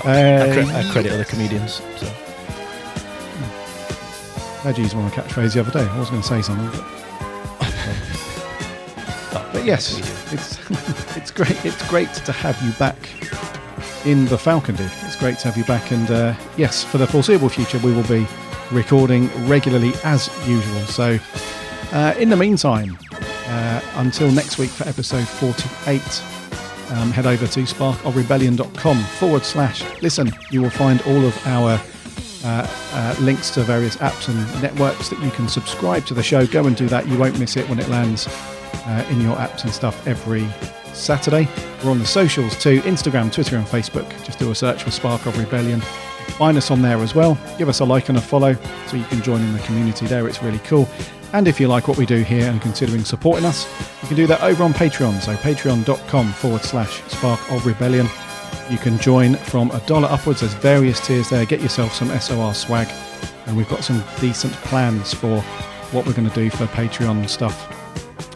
I, 0.04 0.22
Uh, 0.34 0.52
cre- 0.54 0.72
I 0.72 0.90
credit 0.92 1.12
other 1.12 1.24
comedians. 1.24 1.80
So. 1.96 2.06
Glad 4.62 4.76
you 4.78 4.84
used 4.84 4.96
one 4.96 5.10
catchphrase 5.10 5.54
the 5.54 5.60
other 5.60 5.70
day. 5.70 5.86
I 5.88 5.98
was 5.98 6.10
going 6.10 6.22
to 6.22 6.26
say 6.28 6.42
something, 6.42 6.68
but, 7.60 9.52
but 9.52 9.64
yes, 9.64 9.98
it's 10.32 10.58
it's 11.16 11.30
great. 11.30 11.64
It's 11.64 11.86
great 11.88 12.12
to 12.14 12.32
have 12.32 12.60
you 12.62 12.72
back 12.72 12.96
in 14.04 14.24
the 14.26 14.36
Falcon, 14.38 14.74
dude. 14.74 14.90
It's 15.02 15.14
great 15.16 15.38
to 15.40 15.44
have 15.48 15.56
you 15.56 15.64
back, 15.64 15.92
and 15.92 16.10
uh, 16.10 16.34
yes, 16.56 16.82
for 16.82 16.98
the 16.98 17.06
foreseeable 17.06 17.48
future, 17.48 17.78
we 17.78 17.92
will 17.92 18.02
be 18.08 18.26
recording 18.72 19.28
regularly 19.46 19.92
as 20.02 20.28
usual. 20.48 20.80
So, 20.86 21.18
uh, 21.92 22.14
in 22.18 22.28
the 22.28 22.36
meantime, 22.36 22.98
uh, 23.46 23.80
until 23.96 24.32
next 24.32 24.58
week 24.58 24.70
for 24.70 24.88
episode 24.88 25.28
forty-eight. 25.28 26.22
Um, 26.90 27.10
head 27.10 27.26
over 27.26 27.46
to 27.46 27.60
sparkofrebellion.com 27.60 28.98
forward 29.18 29.44
slash 29.44 29.82
listen. 30.02 30.32
You 30.50 30.62
will 30.62 30.70
find 30.70 31.02
all 31.02 31.24
of 31.24 31.46
our 31.46 31.80
uh, 32.44 32.66
uh, 32.92 33.16
links 33.20 33.50
to 33.50 33.62
various 33.62 33.96
apps 33.96 34.28
and 34.28 34.62
networks 34.62 35.08
that 35.08 35.20
you 35.20 35.30
can 35.32 35.48
subscribe 35.48 36.06
to 36.06 36.14
the 36.14 36.22
show. 36.22 36.46
Go 36.46 36.66
and 36.66 36.76
do 36.76 36.86
that. 36.86 37.08
You 37.08 37.18
won't 37.18 37.38
miss 37.40 37.56
it 37.56 37.68
when 37.68 37.80
it 37.80 37.88
lands 37.88 38.28
uh, 38.28 39.06
in 39.10 39.20
your 39.20 39.36
apps 39.36 39.64
and 39.64 39.72
stuff 39.72 40.06
every 40.06 40.46
Saturday. 40.92 41.48
We're 41.84 41.90
on 41.90 41.98
the 41.98 42.06
socials 42.06 42.56
too 42.56 42.80
Instagram, 42.82 43.32
Twitter, 43.32 43.56
and 43.56 43.66
Facebook. 43.66 44.08
Just 44.24 44.38
do 44.38 44.50
a 44.50 44.54
search 44.54 44.84
for 44.84 44.90
Spark 44.90 45.26
of 45.26 45.36
Rebellion. 45.38 45.80
Find 46.38 46.56
us 46.56 46.70
on 46.70 46.82
there 46.82 46.98
as 46.98 47.14
well. 47.14 47.38
Give 47.58 47.68
us 47.68 47.80
a 47.80 47.84
like 47.84 48.08
and 48.08 48.18
a 48.18 48.20
follow 48.20 48.54
so 48.86 48.96
you 48.96 49.04
can 49.04 49.22
join 49.22 49.40
in 49.40 49.52
the 49.52 49.58
community 49.60 50.06
there. 50.06 50.28
It's 50.28 50.42
really 50.42 50.58
cool. 50.60 50.88
And 51.32 51.48
if 51.48 51.60
you 51.60 51.68
like 51.68 51.88
what 51.88 51.98
we 51.98 52.06
do 52.06 52.22
here 52.22 52.48
and 52.48 52.60
considering 52.60 53.04
supporting 53.04 53.44
us, 53.44 53.66
you 54.02 54.08
can 54.08 54.16
do 54.16 54.26
that 54.26 54.42
over 54.42 54.62
on 54.62 54.72
Patreon. 54.72 55.20
So 55.20 55.34
patreon.com 55.34 56.32
forward 56.32 56.62
slash 56.62 57.02
Spark 57.04 57.40
of 57.50 57.66
Rebellion. 57.66 58.08
You 58.70 58.78
can 58.78 58.98
join 58.98 59.34
from 59.36 59.70
a 59.70 59.80
dollar 59.80 60.08
upwards. 60.08 60.40
There's 60.40 60.54
various 60.54 61.04
tiers 61.04 61.30
there. 61.30 61.44
Get 61.44 61.60
yourself 61.60 61.92
some 61.92 62.08
SOR 62.18 62.54
swag. 62.54 62.88
And 63.46 63.56
we've 63.56 63.68
got 63.68 63.84
some 63.84 64.02
decent 64.20 64.52
plans 64.54 65.14
for 65.14 65.40
what 65.92 66.06
we're 66.06 66.14
going 66.14 66.28
to 66.28 66.34
do 66.34 66.50
for 66.50 66.66
Patreon 66.66 67.28
stuff 67.28 67.72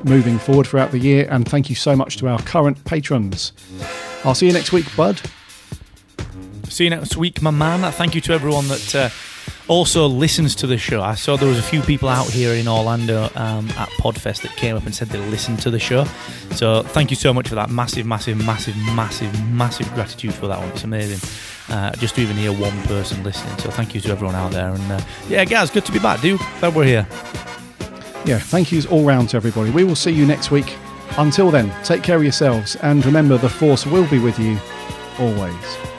moving 0.05 0.39
forward 0.39 0.67
throughout 0.67 0.93
the 0.93 0.99
year. 0.99 1.27
And 1.31 1.49
thank 1.49 1.69
you 1.69 1.75
so 1.75 1.97
much 1.97 2.17
to 2.19 2.29
our 2.29 2.41
current 2.43 2.85
patrons. 2.85 3.53
I'll 4.25 4.35
see 4.35 4.47
you 4.47 4.53
next 4.53 4.73
week, 4.73 4.87
bud. 4.97 5.21
See 6.69 6.85
you 6.85 6.91
next 6.91 7.17
week, 7.17 7.43
my 7.43 7.51
man. 7.51 7.91
Thank 7.93 8.15
you 8.15 8.21
to 8.23 8.33
everyone 8.33 8.69
that 8.69 8.95
uh, 8.95 9.09
also 9.71 10.07
listens 10.07 10.55
to 10.57 10.67
the 10.67 10.77
show. 10.77 11.01
I 11.01 11.15
saw 11.15 11.37
there 11.37 11.49
was 11.49 11.59
a 11.59 11.63
few 11.63 11.81
people 11.81 12.09
out 12.09 12.27
here 12.27 12.53
in 12.55 12.69
Orlando 12.69 13.31
um, 13.37 13.69
at 13.71 13.89
Podfest 14.01 14.43
that 14.43 14.55
came 14.57 14.77
up 14.77 14.85
and 14.85 14.95
said 14.95 15.09
they 15.09 15.21
listened 15.31 15.61
to 15.61 15.71
the 15.71 15.79
show. 15.79 16.05
So 16.51 16.83
thank 16.83 17.11
you 17.11 17.17
so 17.17 17.33
much 17.33 17.49
for 17.49 17.55
that. 17.55 17.71
Massive, 17.71 18.05
massive, 18.05 18.37
massive, 18.45 18.77
massive, 18.95 19.33
massive 19.53 19.89
gratitude 19.95 20.35
for 20.35 20.49
that 20.49 20.59
one. 20.59 20.69
It's 20.71 20.85
amazing. 20.85 21.21
Uh, 21.69 21.93
just 21.93 22.17
to 22.17 22.21
even 22.21 22.37
hear 22.37 22.53
one 22.53 22.79
person 22.83 23.23
listening. 23.23 23.57
So 23.59 23.71
thank 23.71 23.95
you 23.95 24.01
to 24.03 24.11
everyone 24.11 24.35
out 24.35 24.51
there. 24.51 24.71
And 24.71 24.93
uh, 24.93 25.01
yeah, 25.29 25.45
guys, 25.45 25.71
good 25.71 25.85
to 25.87 25.93
be 25.93 26.01
back, 26.01 26.21
dude. 26.21 26.41
Glad 26.59 26.75
we're 26.75 26.85
here. 26.85 27.07
Yeah, 28.27 28.39
thank 28.39 28.73
yous 28.73 28.87
all 28.87 29.05
round 29.05 29.31
to 29.31 29.37
everybody. 29.37 29.71
We 29.71 29.85
will 29.85 29.97
see 29.97 30.11
you 30.11 30.27
next 30.27 30.51
week 30.51 30.77
Until 31.19 31.51
then, 31.51 31.73
take 31.83 32.03
care 32.03 32.17
of 32.17 32.23
yourselves 32.23 32.77
and 32.77 33.05
remember 33.05 33.37
the 33.37 33.49
Force 33.49 33.85
will 33.85 34.09
be 34.09 34.19
with 34.19 34.39
you 34.39 34.59
always. 35.19 35.90